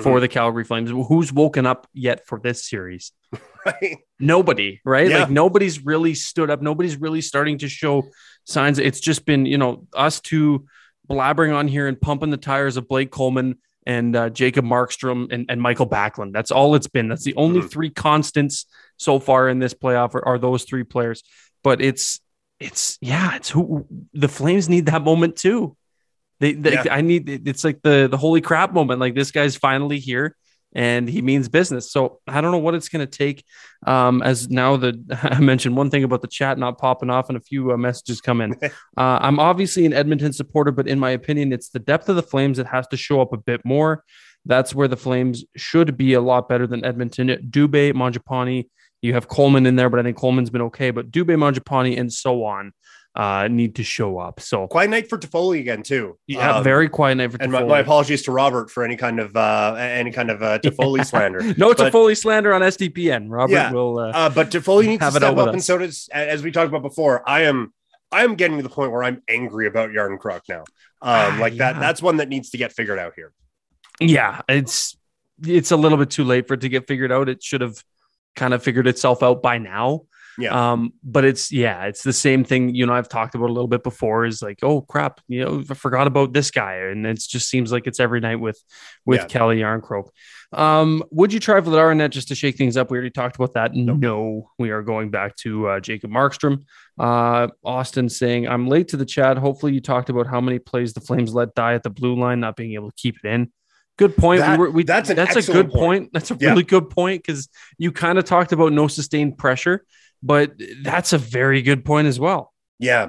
for 0.00 0.18
Mhm. 0.18 0.20
the 0.20 0.28
Calgary 0.28 0.64
Flames. 0.64 0.90
Who's 0.90 1.32
woken 1.32 1.66
up 1.66 1.86
yet 1.94 2.26
for 2.26 2.38
this 2.38 2.68
series? 2.68 3.12
right 3.66 3.98
nobody, 4.20 4.80
right? 4.84 5.10
Yeah. 5.10 5.20
Like 5.20 5.30
nobody's 5.30 5.84
really 5.84 6.14
stood 6.14 6.50
up. 6.50 6.62
Nobody's 6.62 6.96
really 6.96 7.20
starting 7.20 7.58
to 7.58 7.68
show 7.68 8.04
signs. 8.44 8.78
It's 8.78 9.00
just 9.00 9.24
been, 9.26 9.44
you 9.46 9.58
know, 9.58 9.86
us 9.94 10.20
two 10.20 10.66
blabbering 11.10 11.54
on 11.54 11.68
here 11.68 11.86
and 11.88 12.00
pumping 12.00 12.30
the 12.30 12.36
tires 12.36 12.76
of 12.76 12.88
Blake 12.88 13.10
Coleman 13.10 13.56
and 13.86 14.16
uh, 14.16 14.28
Jacob 14.30 14.64
Markstrom 14.64 15.32
and, 15.32 15.46
and 15.48 15.60
Michael 15.62 15.88
Backlund. 15.88 16.32
That's 16.32 16.50
all 16.50 16.74
it's 16.74 16.88
been. 16.88 17.08
That's 17.08 17.22
the 17.24 17.34
only 17.36 17.60
Mhm. 17.60 17.70
three 17.70 17.90
constants 17.90 18.66
so 18.96 19.18
far 19.20 19.48
in 19.48 19.58
this 19.60 19.74
playoff 19.74 20.14
are, 20.14 20.26
are 20.26 20.38
those 20.38 20.64
three 20.64 20.82
players. 20.84 21.22
But 21.66 21.80
it's, 21.80 22.20
it's, 22.60 22.96
yeah, 23.00 23.34
it's 23.34 23.50
who 23.50 23.88
the 24.14 24.28
Flames 24.28 24.68
need 24.68 24.86
that 24.86 25.02
moment 25.02 25.34
too. 25.34 25.76
They, 26.38 26.52
they 26.52 26.74
Yeah. 26.74 26.84
I 26.92 27.00
need, 27.00 27.28
it's 27.48 27.64
like 27.64 27.82
the, 27.82 28.06
the 28.08 28.16
holy 28.16 28.40
crap 28.40 28.72
moment. 28.72 29.00
Like 29.00 29.16
this 29.16 29.32
guy's 29.32 29.56
finally 29.56 29.98
here 29.98 30.36
and 30.72 31.08
he 31.08 31.22
means 31.22 31.48
business. 31.48 31.90
So 31.90 32.20
I 32.28 32.40
don't 32.40 32.52
know 32.52 32.58
what 32.58 32.76
it's 32.76 32.88
going 32.88 33.04
to 33.04 33.10
take. 33.10 33.44
Um, 33.84 34.22
as 34.22 34.48
now 34.48 34.76
the 34.76 34.94
I 35.24 35.40
mentioned 35.40 35.76
one 35.76 35.90
thing 35.90 36.04
about 36.04 36.22
the 36.22 36.28
chat 36.28 36.56
not 36.56 36.78
popping 36.78 37.10
off 37.10 37.30
and 37.30 37.36
a 37.36 37.40
few 37.40 37.72
uh, 37.72 37.76
messages 37.76 38.20
come 38.20 38.40
in. 38.40 38.54
uh, 38.62 38.70
I'm 38.96 39.40
obviously 39.40 39.84
an 39.86 39.92
Edmonton 39.92 40.32
supporter, 40.32 40.70
but 40.70 40.86
in 40.86 41.00
my 41.00 41.10
opinion, 41.10 41.52
it's 41.52 41.70
the 41.70 41.80
depth 41.80 42.08
of 42.08 42.14
the 42.14 42.22
Flames 42.22 42.58
that 42.58 42.68
has 42.68 42.86
to 42.92 42.96
show 42.96 43.20
up 43.20 43.32
a 43.32 43.38
bit 43.38 43.64
more. 43.64 44.04
That's 44.44 44.72
where 44.72 44.86
the 44.86 44.96
Flames 44.96 45.44
should 45.56 45.96
be 45.96 46.12
a 46.12 46.20
lot 46.20 46.48
better 46.48 46.68
than 46.68 46.84
Edmonton. 46.84 47.26
Dubé, 47.50 47.92
Mangiapane, 47.92 48.68
you 49.02 49.14
have 49.14 49.28
Coleman 49.28 49.66
in 49.66 49.76
there, 49.76 49.88
but 49.90 50.00
I 50.00 50.02
think 50.02 50.16
Coleman's 50.16 50.50
been 50.50 50.62
okay. 50.62 50.90
But 50.90 51.10
Dubé, 51.10 51.36
Mangiapane, 51.36 51.98
and 51.98 52.12
so 52.12 52.44
on 52.44 52.72
uh, 53.14 53.48
need 53.48 53.76
to 53.76 53.82
show 53.84 54.18
up. 54.18 54.40
So 54.40 54.66
quiet 54.66 54.90
night 54.90 55.08
for 55.08 55.16
Toffoli 55.18 55.58
again 55.60 55.82
too 55.82 56.18
yeah, 56.26 56.56
Um, 56.56 56.64
very 56.64 56.86
quiet 56.88 57.14
night 57.14 57.32
for 57.32 57.38
and 57.40 57.50
my, 57.50 57.62
Toffoli. 57.62 57.68
my 57.68 57.78
apologies 57.78 58.22
to 58.24 58.32
Robert 58.32 58.70
for 58.70 58.84
any 58.84 58.96
kind 58.96 59.20
of 59.20 59.34
uh 59.34 59.74
any 59.78 60.10
kind 60.10 60.30
of 60.30 60.42
uh 60.42 60.58
Toffoli 60.64 61.04
slander 61.06 61.40
no 61.56 61.72
but- 61.72 61.78
Toffoli 61.92 62.14
slander 62.16 62.52
on 62.52 62.60
SDPN. 62.60 63.26
Robert 63.30 63.52
Yeah. 63.54 63.72
will. 63.72 63.98
Uh, 63.98 64.10
Uh, 64.14 64.28
but 64.28 64.50
Toffoli 64.50 64.86
needs 64.86 65.02
Have 65.02 65.14
to 65.14 65.20
step 65.20 65.36
up, 65.38 65.48
and 65.48 65.64
so 65.64 65.78
does, 65.78 66.08
as 66.12 66.42
we 66.42 66.50
talked 66.50 66.68
about 66.68 66.82
before. 66.82 67.26
I 67.26 67.42
am, 67.44 67.72
I 68.12 68.24
am 68.24 68.34
getting 68.34 68.58
to 68.58 68.62
the 68.62 68.68
point 68.68 68.92
where 68.92 69.02
I'm 69.02 69.22
angry 69.28 69.66
about 69.66 69.90
Järnkrok 69.90 70.42
now. 70.48 70.60
Um, 70.60 70.64
Ah, 71.02 71.38
like 71.40 71.56
that, 71.56 71.74
yeah. 71.76 71.80
that's 71.80 72.02
one 72.02 72.18
that 72.18 72.28
needs 72.28 72.50
to 72.50 72.58
get 72.58 72.72
figured 72.72 72.98
out 72.98 73.12
here. 73.16 73.32
yeah, 74.00 74.42
it's 74.48 74.96
it's 75.42 75.70
a 75.70 75.76
little 75.76 75.96
bit 75.98 76.10
too 76.10 76.24
late 76.24 76.46
for 76.48 76.54
it 76.54 76.60
to 76.62 76.68
get 76.68 76.86
figured 76.86 77.12
out. 77.12 77.28
It 77.30 77.42
should 77.42 77.60
have 77.62 77.82
kind 78.36 78.54
of 78.54 78.62
figured 78.62 78.86
itself 78.86 79.22
out 79.22 79.42
by 79.42 79.58
now. 79.58 80.02
Yeah. 80.38 80.72
Um, 80.72 80.92
but 81.02 81.24
it's 81.24 81.50
yeah, 81.50 81.84
it's 81.84 82.02
the 82.02 82.12
same 82.12 82.44
thing. 82.44 82.74
You 82.74 82.84
know, 82.84 82.92
I've 82.92 83.08
talked 83.08 83.34
about 83.34 83.48
a 83.48 83.52
little 83.52 83.68
bit 83.68 83.82
before. 83.82 84.26
Is 84.26 84.42
like, 84.42 84.58
oh 84.62 84.82
crap, 84.82 85.20
you 85.28 85.42
know, 85.42 85.64
I 85.68 85.74
forgot 85.74 86.06
about 86.06 86.34
this 86.34 86.50
guy, 86.50 86.74
and 86.74 87.06
it 87.06 87.18
just 87.18 87.48
seems 87.48 87.72
like 87.72 87.86
it's 87.86 88.00
every 88.00 88.20
night 88.20 88.36
with 88.36 88.62
with 89.06 89.20
Yeah. 89.20 89.26
Calle 89.26 89.56
Järnkrok. 89.56 90.08
Um, 90.52 91.02
would 91.10 91.32
you 91.32 91.40
try 91.40 91.60
Vladar 91.60 91.96
net 91.96 92.12
just 92.12 92.28
to 92.28 92.34
shake 92.34 92.56
things 92.56 92.76
up? 92.76 92.90
We 92.90 92.98
already 92.98 93.10
talked 93.10 93.36
about 93.36 93.54
that. 93.54 93.74
Nope. 93.74 93.98
No, 93.98 94.50
we 94.58 94.70
are 94.70 94.82
going 94.82 95.10
back 95.10 95.36
to 95.36 95.68
uh, 95.68 95.80
Jacob 95.80 96.10
Markstrom. 96.10 96.64
Uh, 96.98 97.48
Austin 97.64 98.08
saying, 98.08 98.46
I'm 98.46 98.68
late 98.68 98.88
to 98.88 98.96
the 98.96 99.04
chat. 99.04 99.38
Hopefully, 99.38 99.72
you 99.72 99.80
talked 99.80 100.08
about 100.08 100.26
how 100.26 100.40
many 100.40 100.58
plays 100.58 100.92
the 100.92 101.00
Flames 101.00 101.34
let 101.34 101.54
die 101.54 101.74
at 101.74 101.82
the 101.82 101.90
blue 101.90 102.14
line, 102.14 102.40
not 102.40 102.56
being 102.56 102.74
able 102.74 102.90
to 102.90 102.96
keep 102.96 103.16
it 103.24 103.28
in. 103.28 103.50
Good 103.98 104.16
point. 104.16 104.40
That- 104.40 104.58
we 104.58 104.64
were, 104.66 104.70
we, 104.70 104.84
that's 104.84 105.08
that's 105.08 105.36
a 105.36 105.52
good 105.52 105.70
point. 105.70 105.74
point. 105.74 106.10
That's 106.12 106.30
a 106.30 106.36
Yeah. 106.38 106.50
really 106.50 106.62
good 106.64 106.90
point 106.90 107.22
because 107.22 107.48
you 107.78 107.92
kind 107.92 108.18
of 108.18 108.24
talked 108.24 108.52
about 108.52 108.72
no 108.72 108.88
sustained 108.88 109.38
pressure, 109.38 109.84
but 110.22 110.52
that's 110.82 111.12
a 111.12 111.18
very 111.18 111.62
good 111.62 111.84
point 111.84 112.06
as 112.06 112.20
well. 112.20 112.52
Yeah. 112.78 113.08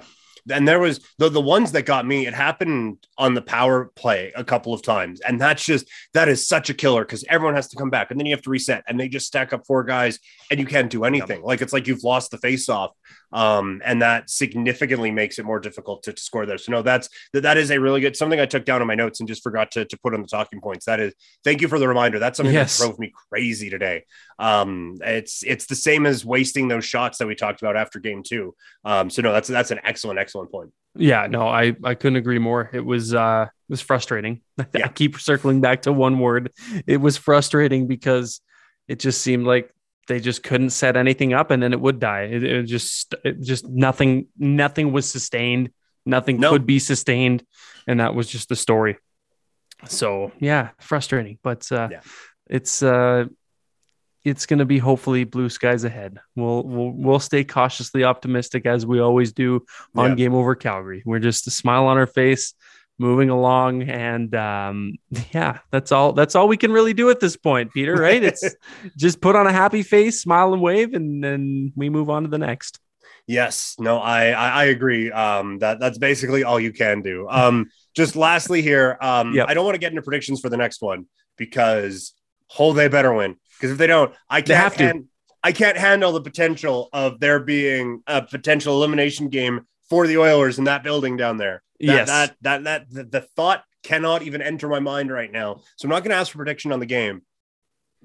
And 0.49 0.65
there 0.65 0.79
was 0.79 1.01
the 1.17 1.27
the 1.27 1.41
ones 1.41 1.73
that 1.73 1.81
got 1.81 2.07
me. 2.07 2.25
It 2.25 2.33
happened 2.33 3.05
on 3.17 3.33
the 3.33 3.41
power 3.41 3.91
play 3.97 4.31
a 4.33 4.45
couple 4.45 4.73
of 4.73 4.81
times, 4.81 5.19
and 5.19 5.41
that's 5.41 5.65
just 5.65 5.89
that 6.13 6.29
is 6.29 6.47
such 6.47 6.69
a 6.69 6.73
killer 6.73 7.03
because 7.03 7.25
everyone 7.27 7.55
has 7.55 7.67
to 7.67 7.75
come 7.75 7.89
back, 7.89 8.11
and 8.11 8.17
then 8.19 8.25
you 8.27 8.33
have 8.33 8.43
to 8.43 8.49
reset, 8.49 8.85
and 8.87 8.97
they 8.97 9.09
just 9.09 9.27
stack 9.27 9.51
up 9.51 9.67
four 9.67 9.83
guys, 9.83 10.19
and 10.49 10.57
you 10.57 10.65
can't 10.65 10.89
do 10.89 11.03
anything. 11.03 11.41
Like 11.41 11.61
it's 11.61 11.73
like 11.73 11.85
you've 11.85 12.05
lost 12.05 12.31
the 12.31 12.37
face 12.37 12.69
off, 12.69 12.91
um, 13.31 13.81
and 13.83 14.01
that 14.01 14.29
significantly 14.29 15.11
makes 15.11 15.39
it 15.39 15.45
more 15.45 15.59
difficult 15.59 16.03
to, 16.03 16.13
to 16.13 16.21
score 16.23 16.45
there. 16.45 16.57
So 16.57 16.71
no, 16.71 16.81
that's 16.81 17.09
that 17.33 17.41
that 17.41 17.57
is 17.57 17.71
a 17.71 17.79
really 17.79 18.01
good 18.01 18.15
something 18.15 18.39
I 18.39 18.45
took 18.45 18.65
down 18.65 18.81
in 18.81 18.87
my 18.87 18.95
notes 18.95 19.19
and 19.19 19.27
just 19.27 19.43
forgot 19.43 19.71
to 19.71 19.85
to 19.85 19.97
put 19.99 20.13
on 20.13 20.21
the 20.21 20.27
talking 20.27 20.61
points. 20.61 20.85
That 20.85 20.99
is 20.99 21.13
thank 21.43 21.61
you 21.61 21.67
for 21.67 21.79
the 21.79 21.87
reminder. 21.87 22.19
That's 22.19 22.37
something 22.37 22.53
Yes. 22.53 22.77
that 22.77 22.85
drove 22.85 22.99
me 22.99 23.11
crazy 23.29 23.69
today. 23.69 24.05
Um, 24.39 24.97
it's 25.01 25.43
it's 25.43 25.65
the 25.65 25.75
same 25.75 26.05
as 26.05 26.25
wasting 26.25 26.67
those 26.67 26.85
shots 26.85 27.17
that 27.17 27.27
we 27.27 27.35
talked 27.35 27.61
about 27.61 27.75
after 27.75 27.99
game 27.99 28.23
two. 28.23 28.55
Um, 28.85 29.09
so 29.09 29.21
no, 29.21 29.33
that's 29.33 29.47
that's 29.47 29.71
an 29.71 29.79
excellent, 29.83 30.19
excellent 30.19 30.51
point. 30.51 30.71
Yeah, 30.95 31.27
no, 31.27 31.47
I 31.47 31.75
I 31.83 31.95
couldn't 31.95 32.15
agree 32.17 32.39
more. 32.39 32.69
It 32.73 32.83
was 32.85 33.13
uh 33.13 33.47
it 33.49 33.71
was 33.71 33.81
frustrating. 33.81 34.41
I 34.75 34.87
keep 34.87 35.19
circling 35.19 35.61
back 35.61 35.83
to 35.83 35.91
one 35.93 36.19
word. 36.19 36.51
It 36.87 36.97
was 36.97 37.17
frustrating 37.17 37.87
because 37.87 38.41
it 38.87 38.99
just 38.99 39.21
seemed 39.21 39.45
like 39.45 39.71
they 40.07 40.19
just 40.19 40.41
couldn't 40.43 40.69
set 40.71 40.95
anything 40.97 41.33
up 41.33 41.51
and 41.51 41.61
then 41.61 41.73
it 41.73 41.79
would 41.81 41.99
die. 41.99 42.23
It, 42.23 42.43
it 42.43 42.63
just 42.63 43.13
it 43.23 43.41
just 43.41 43.67
nothing 43.67 44.27
nothing 44.37 44.91
was 44.91 45.09
sustained. 45.09 45.71
Nothing 46.05 46.39
No. 46.39 46.51
could 46.51 46.65
be 46.65 46.79
sustained 46.79 47.43
and 47.87 47.99
that 47.99 48.15
was 48.15 48.27
just 48.29 48.47
the 48.49 48.55
story. 48.55 48.97
So, 49.87 50.31
yeah, 50.39 50.69
frustrating, 50.79 51.37
but 51.43 51.69
uh 51.71 51.89
Yeah. 51.91 52.01
it's 52.49 52.81
uh 52.81 53.25
it's 54.23 54.45
going 54.45 54.59
to 54.59 54.65
be 54.65 54.77
hopefully 54.77 55.23
blue 55.23 55.47
skies 55.47 55.83
ahead. 55.85 56.17
We'll 56.35 56.63
we'll 56.63 56.91
we'll 56.91 57.19
stay 57.19 57.43
cautiously 57.45 58.03
optimistic 58.03 58.65
as 58.65 58.85
we 58.85 58.99
always 58.99 59.31
do 59.31 59.65
on 59.95 60.09
Yeah. 60.11 60.15
Game 60.15 60.33
Over 60.33 60.55
Calgary. 60.55 61.01
We're 61.05 61.19
just 61.19 61.47
a 61.47 61.51
smile 61.51 61.85
on 61.85 61.97
our 61.97 62.07
face, 62.07 62.53
moving 62.99 63.29
along, 63.29 63.83
and 63.83 64.33
um, 64.35 64.93
yeah, 65.31 65.59
that's 65.71 65.91
all. 65.91 66.13
That's 66.13 66.35
all 66.35 66.47
we 66.47 66.57
can 66.57 66.71
really 66.71 66.93
do 66.93 67.09
at 67.09 67.19
this 67.19 67.37
point, 67.37 67.73
Peter. 67.73 67.95
Right? 67.95 68.23
It's 68.23 68.43
just 68.97 69.21
put 69.21 69.35
on 69.35 69.47
a 69.47 69.51
happy 69.51 69.83
face, 69.83 70.21
smile 70.21 70.53
and 70.53 70.61
wave, 70.61 70.93
and 70.93 71.23
then 71.23 71.73
we 71.75 71.89
move 71.89 72.09
on 72.09 72.23
to 72.23 72.29
the 72.29 72.37
next. 72.37 72.79
Yes, 73.27 73.75
no, 73.77 73.97
I 73.97 74.29
I, 74.29 74.49
I 74.49 74.63
agree. 74.65 75.11
Um, 75.11 75.59
that 75.59 75.79
that's 75.79 75.97
basically 75.97 76.43
all 76.43 76.59
you 76.59 76.71
can 76.71 77.01
do. 77.01 77.27
Um, 77.29 77.69
just 77.95 78.15
lastly 78.15 78.61
here, 78.61 78.97
um, 79.01 79.33
Yep. 79.33 79.47
I 79.49 79.53
don't 79.53 79.65
want 79.65 79.75
to 79.75 79.79
get 79.79 79.91
into 79.91 80.01
predictions 80.01 80.39
for 80.39 80.49
the 80.49 80.57
next 80.57 80.81
one 80.81 81.07
because 81.35 82.13
oh, 82.57 82.73
they 82.73 82.87
better 82.87 83.13
win. 83.13 83.35
Because 83.57 83.71
if 83.71 83.77
they 83.77 83.87
don't, 83.87 84.13
I 84.29 84.41
can't 84.41 84.59
have 84.59 84.77
to. 84.77 84.85
han- 84.85 85.07
I 85.43 85.51
can't 85.51 85.77
handle 85.77 86.11
the 86.11 86.21
potential 86.21 86.89
of 86.93 87.19
there 87.19 87.39
being 87.39 88.01
a 88.07 88.21
potential 88.21 88.75
elimination 88.75 89.29
game 89.29 89.61
for 89.89 90.05
the 90.07 90.17
Oilers 90.17 90.57
in 90.57 90.65
that 90.65 90.83
building 90.83 91.15
down 91.15 91.37
there. 91.37 91.63
That, 91.79 91.85
yes, 91.85 92.07
that 92.07 92.35
that 92.41 92.63
that 92.63 92.89
the, 92.89 93.03
the 93.03 93.21
thought 93.21 93.63
cannot 93.83 94.21
even 94.23 94.41
enter 94.41 94.67
my 94.67 94.79
mind 94.79 95.11
right 95.11 95.31
now. 95.31 95.61
So 95.77 95.85
I'm 95.85 95.89
not 95.91 96.03
going 96.03 96.11
to 96.11 96.17
ask 96.17 96.31
for 96.31 96.39
prediction 96.39 96.71
on 96.71 96.79
the 96.79 96.85
game. 96.85 97.21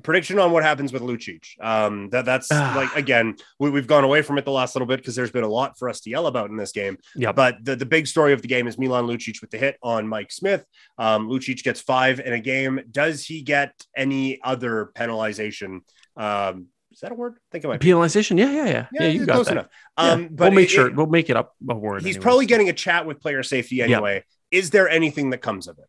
Prediction 0.02 0.38
on 0.38 0.52
what 0.52 0.62
happens 0.62 0.92
with 0.92 1.02
Lucic. 1.02 1.44
Um, 1.60 2.08
that 2.10 2.24
that's 2.24 2.48
Ah. 2.50 2.72
like 2.74 2.96
again, 2.96 3.36
we, 3.58 3.70
we've 3.70 3.86
gone 3.86 4.04
away 4.04 4.22
from 4.22 4.38
it 4.38 4.44
the 4.44 4.50
last 4.50 4.74
little 4.74 4.86
bit 4.86 4.96
because 4.96 5.14
there's 5.14 5.30
been 5.30 5.44
a 5.44 5.48
lot 5.48 5.78
for 5.78 5.88
us 5.88 6.00
to 6.00 6.10
yell 6.10 6.26
about 6.26 6.50
in 6.50 6.56
this 6.56 6.72
game. 6.72 6.96
Yeah. 7.14 7.32
But 7.32 7.62
the, 7.62 7.76
the 7.76 7.84
big 7.86 8.06
story 8.06 8.32
of 8.32 8.40
the 8.42 8.48
game 8.48 8.66
is 8.66 8.78
Milan 8.78 9.06
Lucic 9.06 9.40
with 9.42 9.50
the 9.50 9.58
hit 9.58 9.76
on 9.82 10.08
Mike 10.08 10.32
Smith. 10.32 10.64
Um, 10.98 11.28
Lucic 11.28 11.62
gets 11.62 11.80
five 11.80 12.20
in 12.20 12.32
a 12.32 12.40
game. 12.40 12.80
Does 12.90 13.24
he 13.24 13.42
get 13.42 13.74
any 13.96 14.40
other 14.42 14.90
penalization? 14.94 15.80
Um, 16.16 16.66
is 16.92 17.00
that 17.00 17.12
a 17.12 17.14
word? 17.14 17.34
I 17.36 17.40
think 17.52 17.64
it 17.64 17.68
might 17.68 17.80
be. 17.80 17.88
penalization. 17.88 18.38
Yeah, 18.38 18.50
yeah, 18.52 18.66
yeah, 18.66 18.86
yeah. 18.92 19.06
you 19.08 19.26
got 19.26 19.34
close 19.34 19.46
that. 19.46 19.52
enough. 19.52 19.68
Yeah. 19.98 20.04
Um, 20.04 20.28
but 20.30 20.44
we'll 20.46 20.50
make 20.52 20.66
it- 20.66 20.70
sure 20.70 20.86
it- 20.88 20.96
we'll 20.96 21.06
make 21.06 21.30
it 21.30 21.36
up 21.36 21.54
a 21.68 21.74
word. 21.74 22.02
he's 22.02 22.18
probably 22.18 22.46
getting 22.46 22.68
a 22.68 22.72
chat 22.72 23.06
with 23.06 23.20
player 23.20 23.42
safety 23.42 23.82
anyway. 23.82 24.24
Is 24.50 24.70
there 24.70 24.88
anything 24.88 25.30
that 25.30 25.38
comes 25.38 25.66
of 25.68 25.78
it? 25.78 25.84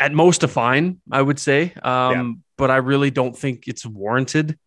at 0.00 0.12
most 0.12 0.42
a 0.42 0.48
fine, 0.48 0.98
I 1.10 1.22
would 1.22 1.38
say. 1.38 1.72
Um, 1.82 2.42
but 2.58 2.68
I 2.70 2.76
really 2.78 3.10
don't 3.12 3.36
think 3.36 3.68
it's 3.68 3.86
warranted. 3.86 4.58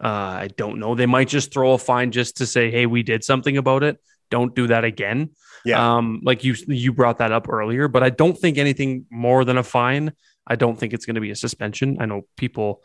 Uh, 0.00 0.06
I 0.06 0.48
don't 0.56 0.78
know. 0.78 0.94
They 0.94 1.06
might 1.06 1.26
just 1.28 1.52
throw 1.52 1.72
a 1.72 1.78
fine 1.78 2.12
just 2.12 2.36
to 2.36 2.46
say, 2.46 2.70
"Hey, 2.70 2.86
we 2.86 3.02
did 3.02 3.24
something 3.24 3.56
about 3.56 3.82
it. 3.82 3.98
Don't 4.30 4.54
do 4.54 4.68
that 4.68 4.84
again." 4.84 5.30
Yeah. 5.64 5.96
Um, 5.96 6.20
like 6.22 6.44
you 6.44 6.54
you 6.68 6.92
brought 6.92 7.18
that 7.18 7.32
up 7.32 7.48
earlier, 7.48 7.88
but 7.88 8.04
I 8.04 8.10
don't 8.10 8.38
think 8.38 8.56
anything 8.56 9.06
more 9.10 9.44
than 9.44 9.58
a 9.58 9.64
fine. 9.64 10.12
I 10.48 10.56
don't 10.56 10.78
think 10.78 10.92
it's 10.92 11.04
going 11.06 11.14
to 11.16 11.20
be 11.20 11.30
a 11.30 11.36
suspension. 11.36 11.98
I 12.00 12.06
know 12.06 12.22
people, 12.36 12.82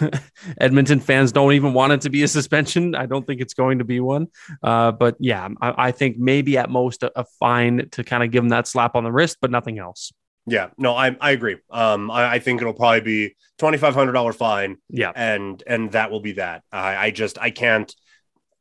Edmonton 0.60 1.00
fans 1.00 1.32
don't 1.32 1.52
even 1.52 1.72
want 1.72 1.92
it 1.92 2.00
to 2.02 2.10
be 2.10 2.22
a 2.22 2.28
suspension. 2.28 2.94
I 2.94 3.06
don't 3.06 3.26
think 3.26 3.40
it's 3.40 3.54
going 3.54 3.78
to 3.78 3.84
be 3.84 4.00
one. 4.00 4.26
Uh, 4.62 4.92
but 4.92 5.16
yeah, 5.20 5.48
I, 5.60 5.86
I 5.88 5.90
think 5.92 6.18
maybe 6.18 6.58
at 6.58 6.70
most 6.70 7.02
a, 7.02 7.12
a 7.18 7.24
fine 7.38 7.88
to 7.92 8.04
kind 8.04 8.22
of 8.22 8.30
give 8.30 8.42
them 8.42 8.50
that 8.50 8.66
slap 8.66 8.94
on 8.94 9.04
the 9.04 9.12
wrist, 9.12 9.38
but 9.40 9.50
nothing 9.50 9.78
else. 9.78 10.12
Yeah, 10.46 10.70
no, 10.76 10.94
I, 10.94 11.16
I 11.20 11.30
agree. 11.30 11.56
Um, 11.70 12.10
I, 12.10 12.32
I 12.32 12.38
think 12.38 12.60
it'll 12.60 12.74
probably 12.74 13.00
be 13.00 13.34
twenty 13.58 13.78
five 13.78 13.94
hundred 13.94 14.12
dollar 14.12 14.34
fine, 14.34 14.76
Yeah. 14.90 15.10
and 15.16 15.62
and 15.66 15.92
that 15.92 16.10
will 16.10 16.20
be 16.20 16.32
that. 16.32 16.64
I, 16.70 16.96
I 17.06 17.10
just 17.12 17.38
I 17.38 17.50
can't. 17.50 17.94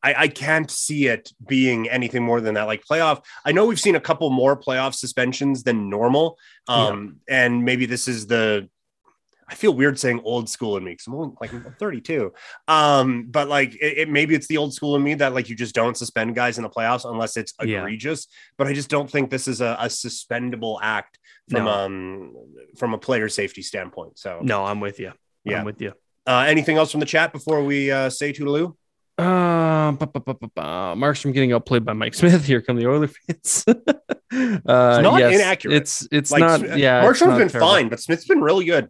I, 0.04 0.14
I 0.24 0.28
can't 0.28 0.70
see 0.70 1.08
it 1.08 1.32
being 1.48 1.90
anything 1.90 2.24
more 2.24 2.42
than 2.42 2.56
that. 2.56 2.64
Like 2.64 2.84
playoff, 2.84 3.24
I 3.46 3.52
know 3.54 3.66
we've 3.66 3.80
seen 3.80 3.96
a 3.96 4.02
couple 4.02 4.30
more 4.30 4.56
playoff 4.60 4.94
suspensions 4.96 5.64
than 5.64 5.90
normal. 5.90 6.38
Um, 6.68 7.18
and 7.30 7.64
maybe 7.64 7.86
this 7.86 8.08
is 8.08 8.28
the 8.28 8.70
I 9.48 9.56
feel 9.56 9.74
weird 9.74 10.00
saying 10.00 10.22
old 10.24 10.50
school 10.50 10.78
in 10.78 10.84
me 10.84 10.92
because 10.92 11.08
I'm 11.08 11.16
only 11.16 11.36
like 11.40 11.52
I'm 11.52 11.64
32. 11.78 12.34
Um, 12.68 13.28
but 13.30 13.48
like 13.50 13.76
it, 13.76 13.98
it 14.00 14.10
maybe 14.10 14.36
it's 14.36 14.48
the 14.48 14.58
old 14.58 14.74
school 14.74 14.96
in 14.96 15.04
me 15.04 15.14
that 15.16 15.34
like 15.34 15.50
you 15.50 15.56
just 15.56 15.76
don't 15.76 15.96
suspend 15.98 16.34
guys 16.36 16.58
in 16.58 16.64
the 16.64 16.70
playoffs 16.70 17.10
unless 17.10 17.36
it's 17.38 17.54
Yeah. 17.64 17.80
egregious. 17.80 18.28
But 18.58 18.68
I 18.68 18.74
just 18.74 18.90
don't 18.90 19.10
think 19.12 19.30
this 19.30 19.48
is 19.48 19.62
a, 19.62 19.78
a 19.80 19.86
suspendable 19.90 20.80
act 20.82 21.20
from 21.50 21.66
No. 21.66 21.72
um 21.72 22.36
from 22.78 22.94
a 22.94 22.98
player 22.98 23.30
safety 23.30 23.62
standpoint. 23.62 24.18
So 24.18 24.40
No, 24.42 24.66
I'm 24.66 24.80
with 24.80 25.00
you. 25.00 25.12
Yeah. 25.44 25.60
I'm 25.60 25.66
with 25.66 25.82
you. 25.82 25.94
uh 26.26 26.46
anything 26.48 26.78
else 26.78 26.92
from 26.92 27.02
the 27.02 27.06
chat 27.06 27.32
before 27.34 27.64
we 27.64 27.92
uh 27.92 28.10
say 28.10 28.32
toodaloo? 28.34 28.76
Uh, 29.18 29.92
bu- 29.92 30.06
bu- 30.08 30.34
Markstrom 30.58 31.34
getting 31.34 31.54
outplayed 31.54 31.86
by 31.86 31.94
Mike 31.94 32.14
Smith. 32.14 32.46
Here 32.48 32.62
come 32.62 32.78
the 32.78 32.88
Oiler 32.88 33.08
fans. 33.08 33.64
uh, 33.68 33.74
it's 34.32 34.66
not 34.68 35.22
inaccurate. 35.22 35.76
It's 35.76 36.08
it's 36.12 36.32
Like 36.32 36.40
not. 36.42 36.78
Yeah, 36.78 37.04
Markstrom's 37.04 37.22
not 37.22 37.38
been 37.38 37.50
terrible. 37.50 37.70
fine, 37.70 37.90
but 37.90 38.00
Smith's 38.00 38.26
been 38.26 38.42
really 38.42 38.66
good. 38.66 38.90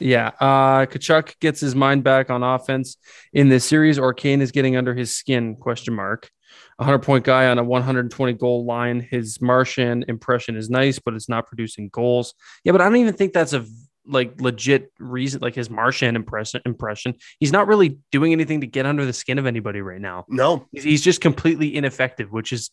Yeah. 0.00 0.28
Uh, 0.40 0.86
Tkachuk 0.86 1.38
gets 1.40 1.60
his 1.60 1.74
mind 1.74 2.02
back 2.02 2.30
on 2.30 2.42
offense 2.42 2.96
in 3.32 3.48
this 3.48 3.64
series, 3.64 3.98
or 3.98 4.12
Kane 4.14 4.40
is 4.40 4.50
getting 4.50 4.76
under 4.76 4.94
his 4.94 5.14
skin? 5.14 5.56
Question 5.56 5.94
mark. 5.94 6.30
A 6.78 6.84
hundred 6.84 7.00
point 7.00 7.24
guy 7.24 7.46
on 7.46 7.58
a 7.58 7.64
120 7.64 8.32
goal 8.32 8.64
line. 8.64 9.00
His 9.00 9.40
Marchand 9.40 10.06
impression 10.08 10.56
is 10.56 10.70
nice, 10.70 10.98
but 10.98 11.14
it's 11.14 11.28
not 11.28 11.46
producing 11.46 11.88
goals. 11.90 12.34
Yeah, 12.64 12.72
but 12.72 12.80
I 12.80 12.84
don't 12.84 12.96
even 12.96 13.14
think 13.14 13.32
that's 13.32 13.52
a 13.52 13.64
like 14.06 14.40
legit 14.40 14.92
reason. 14.98 15.40
Like 15.40 15.54
his 15.54 15.70
Marchand 15.70 16.16
impression 16.16 16.60
impression, 16.66 17.14
he's 17.40 17.52
not 17.52 17.66
really 17.66 17.98
doing 18.12 18.32
anything 18.32 18.60
to 18.62 18.66
get 18.66 18.86
under 18.86 19.04
the 19.04 19.12
skin 19.12 19.38
of 19.38 19.46
anybody 19.46 19.80
right 19.80 20.00
now. 20.00 20.24
No, 20.28 20.66
He's- 20.72 21.00
just 21.00 21.20
completely 21.20 21.74
ineffective, 21.74 22.30
which 22.32 22.52
is 22.52 22.70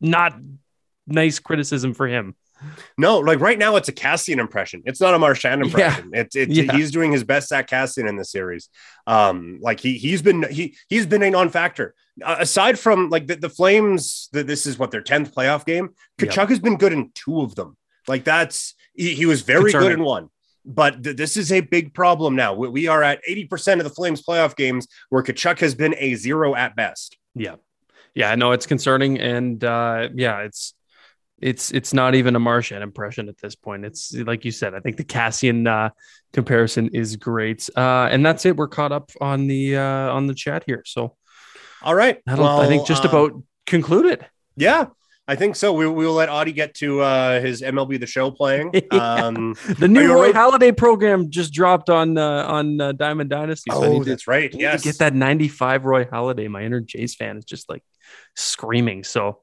not 0.00 0.34
nice 1.06 1.38
criticism 1.38 1.94
for 1.94 2.06
him. 2.08 2.34
No, 2.96 3.18
like 3.18 3.40
right 3.40 3.58
now 3.58 3.76
it's 3.76 3.88
a 3.88 3.92
Kassian 3.92 4.38
impression. 4.38 4.82
It's 4.86 5.00
not 5.00 5.12
a 5.12 5.18
Marchand 5.18 5.60
Yeah. 5.60 5.66
impression. 5.66 6.10
It's 6.14 6.36
it's 6.36 6.52
Yeah. 6.56 6.72
he's 6.72 6.90
doing 6.90 7.12
his 7.12 7.24
best 7.24 7.52
at 7.52 7.68
Kassian 7.68 8.08
in 8.08 8.16
the 8.16 8.24
series. 8.24 8.70
Um, 9.06 9.58
like 9.60 9.80
he 9.80 9.98
he's 9.98 10.22
been 10.22 10.44
he 10.50 10.76
he's 10.88 11.04
been 11.04 11.22
a 11.22 11.30
non-factor. 11.30 11.94
Uh, 12.24 12.36
aside 12.38 12.78
from 12.78 13.10
like 13.10 13.26
the, 13.26 13.34
the 13.36 13.48
Flames, 13.50 14.28
that 14.32 14.46
this 14.46 14.66
is 14.66 14.78
what 14.78 14.92
their 14.92 15.02
10th 15.02 15.34
playoff 15.34 15.66
game. 15.66 15.90
Yep. 16.20 16.30
Tkachuk 16.30 16.48
has 16.48 16.60
been 16.60 16.76
good 16.76 16.92
in 16.92 17.10
two 17.14 17.40
of 17.40 17.54
them. 17.56 17.76
Like 18.06 18.24
that's 18.24 18.74
he, 18.94 19.14
he 19.14 19.26
was 19.26 19.42
very 19.42 19.72
good 19.72 19.92
in 19.92 20.02
one. 20.04 20.30
But 20.64 21.02
th- 21.02 21.16
this 21.16 21.36
is 21.36 21.52
a 21.52 21.60
big 21.60 21.94
problem 21.94 22.36
now. 22.36 22.54
We, 22.54 22.68
we 22.68 22.86
are 22.88 23.02
at 23.02 23.20
80% 23.28 23.78
of 23.78 23.84
the 23.84 23.90
Flames 23.90 24.22
playoff 24.22 24.56
games 24.56 24.86
where 25.10 25.22
Tkachuk 25.22 25.58
has 25.60 25.74
been 25.74 25.94
a 25.98 26.14
zero 26.14 26.54
at 26.54 26.74
best. 26.76 27.16
Yeah. 27.34 27.56
Yeah, 28.14 28.30
I 28.30 28.36
know 28.36 28.52
it's 28.52 28.66
concerning. 28.66 29.18
And 29.18 29.62
uh, 29.62 30.08
yeah, 30.14 30.40
it's 30.40 30.74
it's 31.40 31.72
it's 31.72 31.92
not 31.92 32.14
even 32.14 32.36
a 32.36 32.38
Marchand 32.38 32.82
impression 32.82 33.28
at 33.28 33.36
this 33.38 33.54
point. 33.54 33.84
It's 33.84 34.14
like 34.14 34.44
you 34.44 34.50
said, 34.50 34.74
I 34.74 34.80
think 34.80 34.96
the 34.96 35.04
Kassian 35.04 35.66
uh, 35.66 35.90
comparison 36.32 36.90
is 36.92 37.16
great. 37.16 37.68
Uh, 37.76 38.08
and 38.10 38.24
that's 38.24 38.46
it. 38.46 38.56
We're 38.56 38.68
caught 38.68 38.92
up 38.92 39.10
on 39.20 39.46
the 39.46 39.76
uh, 39.76 40.12
on 40.12 40.26
the 40.26 40.34
chat 40.34 40.62
here. 40.66 40.82
So 40.86 41.16
All 41.82 41.94
right. 41.94 42.20
That'll, 42.24 42.46
I 42.46 42.66
think, 42.66 42.86
just 42.86 43.04
uh, 43.04 43.08
about 43.08 43.32
concluded. 43.66 44.24
Yeah, 44.56 44.86
I 45.26 45.36
think 45.36 45.56
so. 45.56 45.72
We, 45.72 45.86
we 45.86 46.04
will 46.06 46.12
let 46.14 46.28
Auddie 46.28 46.54
get 46.54 46.74
to 46.74 47.00
uh, 47.00 47.40
his 47.40 47.62
MLB 47.62 47.98
The 47.98 48.06
Show 48.06 48.30
playing. 48.30 48.72
Um, 48.92 49.54
The 49.78 49.88
new 49.88 50.12
Roy 50.12 50.32
Halladay 50.32 50.76
program 50.76 51.30
just 51.30 51.52
dropped 51.52 51.88
on 51.88 52.18
uh, 52.18 52.44
on 52.46 52.80
uh, 52.80 52.92
Diamond 52.92 53.30
Dynasty. 53.30 53.70
So 53.70 53.82
oh, 53.82 53.98
to, 54.00 54.04
that's 54.04 54.26
right. 54.28 54.42
I 54.42 54.46
need 54.46 54.52
to 54.52 54.58
Yes. 54.58 54.82
get 54.84 54.98
that 54.98 55.14
95 55.14 55.84
Roy 55.86 56.04
Halladay. 56.04 56.48
My 56.50 56.62
inner 56.62 56.80
Jays 56.80 57.14
fan 57.14 57.38
is 57.38 57.44
just 57.44 57.70
like 57.70 57.82
screaming. 58.36 59.02
So 59.04 59.40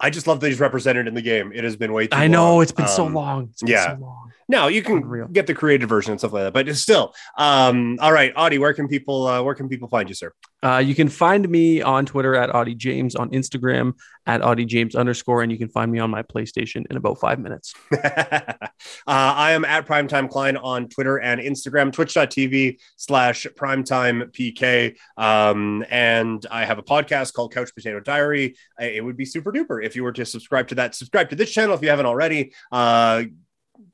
I 0.00 0.10
just 0.10 0.26
love 0.26 0.40
that 0.40 0.48
he's 0.48 0.58
represented 0.60 1.06
in 1.06 1.14
the 1.14 1.22
game. 1.22 1.52
It 1.54 1.62
has 1.62 1.76
been 1.76 1.92
way 1.92 2.08
too 2.08 2.16
I 2.16 2.26
know 2.26 2.54
long. 2.54 2.62
it's 2.62 2.72
been 2.72 2.88
so 2.88 3.06
Um, 3.06 3.14
long. 3.14 3.48
It's 3.52 3.62
been 3.62 3.70
yeah. 3.70 3.94
so 3.94 4.00
long. 4.02 4.32
No, 4.52 4.68
you 4.68 4.82
can 4.82 4.98
Unreal. 4.98 5.28
get 5.28 5.46
the 5.46 5.54
creative 5.54 5.88
version 5.88 6.10
and 6.10 6.20
stuff 6.20 6.34
like 6.34 6.42
that, 6.44 6.52
but 6.52 6.76
still. 6.76 7.14
Um, 7.38 7.96
all 8.02 8.12
right, 8.12 8.34
Auddie, 8.34 8.58
where 8.58 8.74
can 8.74 8.86
people 8.86 9.26
uh, 9.26 9.42
where 9.42 9.54
can 9.54 9.66
people 9.66 9.88
find 9.88 10.10
you, 10.10 10.14
sir? 10.14 10.34
Uh, 10.62 10.76
you 10.76 10.94
can 10.94 11.08
find 11.08 11.48
me 11.48 11.80
on 11.80 12.04
Twitter 12.04 12.34
at 12.34 12.50
Auddie 12.50 12.76
James, 12.76 13.16
on 13.16 13.30
Instagram 13.30 13.94
at 14.26 14.42
Auddie 14.42 14.66
James 14.66 14.94
underscore, 14.94 15.42
and 15.42 15.50
you 15.50 15.56
can 15.56 15.70
find 15.70 15.90
me 15.90 16.00
on 16.00 16.10
my 16.10 16.22
PlayStation 16.22 16.84
in 16.90 16.98
about 16.98 17.18
five 17.18 17.40
minutes. 17.40 17.74
uh, 17.92 18.68
I 19.06 19.52
am 19.52 19.64
at 19.64 19.86
Primetime 19.86 20.28
Klein 20.28 20.58
on 20.58 20.88
Twitter 20.88 21.18
and 21.18 21.40
Instagram, 21.40 21.90
twitch.tv 21.90 22.78
slash 22.96 23.46
primetime 23.56 24.30
PK. 24.32 24.96
Um, 25.16 25.84
and 25.90 26.44
I 26.50 26.66
have 26.66 26.78
a 26.78 26.82
podcast 26.82 27.32
called 27.32 27.54
Couch 27.54 27.74
Potato 27.74 28.00
Diary. 28.00 28.54
It 28.78 29.02
would 29.02 29.16
be 29.16 29.24
super 29.24 29.50
duper 29.50 29.82
if 29.82 29.96
you 29.96 30.04
were 30.04 30.12
to 30.12 30.26
subscribe 30.26 30.68
to 30.68 30.74
that. 30.76 30.94
Subscribe 30.94 31.30
to 31.30 31.36
this 31.36 31.50
channel 31.50 31.74
if 31.74 31.82
you 31.82 31.88
haven't 31.88 32.06
already. 32.06 32.52
Uh, 32.70 33.24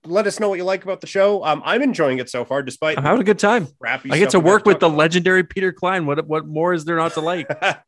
let 0.05 0.26
us 0.26 0.41
know 0.41 0.49
what 0.49 0.57
you 0.59 0.64
like 0.64 0.83
about 0.83 1.01
the 1.01 1.07
show. 1.07 1.45
Um, 1.45 1.62
I'm 1.64 1.83
enjoying 1.83 2.18
it 2.18 2.29
so 2.29 2.45
far, 2.45 2.62
despite 2.62 2.99
I'm 2.99 3.05
having 3.05 3.20
a 3.20 3.24
good 3.24 3.39
time. 3.39 3.68
crappy. 3.81 4.11
I 4.11 4.18
get 4.18 4.31
to 4.31 4.41
work 4.41 4.64
with 4.66 4.81
the 4.81 4.89
legendary 4.91 5.45
Peter 5.45 5.72
Klein. 5.72 6.07
What 6.07 6.26
what 6.26 6.47
more 6.47 6.72
is 6.72 6.85
there 6.85 6.97
not 6.97 7.14
to 7.14 7.20
like? 7.20 7.49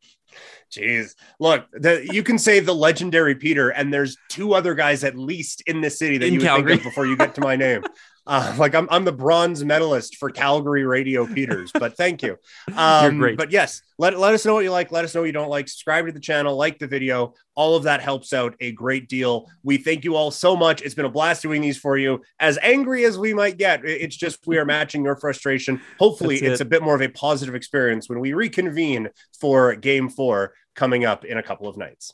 Jeez, 0.71 1.15
look, 1.39 1.65
the, 1.73 2.07
you 2.13 2.23
can 2.23 2.37
say 2.37 2.61
the 2.61 2.73
legendary 2.73 3.35
Peter, 3.35 3.69
and 3.71 3.93
there's 3.93 4.15
two 4.29 4.53
other 4.53 4.73
guys 4.73 5.03
at 5.03 5.17
least 5.17 5.61
in 5.67 5.81
this 5.81 5.99
city 5.99 6.17
that 6.17 6.27
In 6.27 6.33
you 6.35 6.39
would 6.39 6.45
Calgary. 6.45 6.71
think 6.71 6.81
of 6.81 6.91
before 6.91 7.05
you 7.05 7.17
get 7.17 7.35
to 7.35 7.41
my 7.41 7.55
name. 7.57 7.83
Uh, 8.25 8.55
like 8.59 8.75
I'm, 8.75 8.87
I'm 8.91 9.05
the 9.05 9.11
bronze 9.11 9.63
medalist 9.63 10.17
for 10.17 10.29
Calgary 10.29 10.85
Radio 10.85 11.25
Peters, 11.25 11.71
but 11.73 11.97
thank 11.97 12.21
you. 12.21 12.37
Um, 12.75 13.19
great. 13.19 13.37
But 13.37 13.51
yes, 13.51 13.81
let, 13.97 14.17
let 14.17 14.33
us 14.33 14.45
know 14.45 14.53
what 14.53 14.63
you 14.63 14.71
like. 14.71 14.91
Let 14.91 15.03
us 15.03 15.13
know 15.13 15.21
what 15.21 15.27
you 15.27 15.33
don't 15.33 15.49
like. 15.49 15.67
Subscribe 15.67 16.05
to 16.05 16.11
the 16.11 16.19
channel, 16.19 16.55
like 16.55 16.79
the 16.79 16.87
video. 16.87 17.33
All 17.53 17.75
of 17.75 17.83
that 17.83 18.01
helps 18.01 18.33
out 18.33 18.55
a 18.59 18.71
great 18.71 19.09
deal. 19.09 19.47
We 19.61 19.77
thank 19.77 20.03
you 20.03 20.15
all 20.15 20.31
so 20.31 20.55
much. 20.55 20.81
It's 20.81 20.95
been 20.95 21.05
a 21.05 21.09
blast 21.09 21.41
doing 21.41 21.61
these 21.61 21.77
for 21.77 21.97
you. 21.97 22.21
As 22.39 22.57
angry 22.61 23.05
as 23.05 23.19
we 23.19 23.33
might 23.33 23.57
get, 23.57 23.83
it's 23.83 24.15
just 24.15 24.47
we 24.47 24.57
are 24.57 24.65
matching 24.65 25.03
your 25.03 25.15
frustration. 25.15 25.81
Hopefully, 25.99 26.39
That's 26.39 26.53
it's 26.53 26.61
a 26.61 26.65
bit 26.65 26.81
more 26.81 26.95
of 26.95 27.01
a 27.01 27.09
positive 27.09 27.55
experience 27.55 28.09
when 28.09 28.19
we 28.19 28.33
reconvene 28.33 29.09
for 29.39 29.75
game 29.75 30.09
four 30.09 30.53
coming 30.75 31.05
up 31.05 31.25
in 31.25 31.37
a 31.37 31.43
couple 31.43 31.67
of 31.67 31.77
nights. 31.77 32.13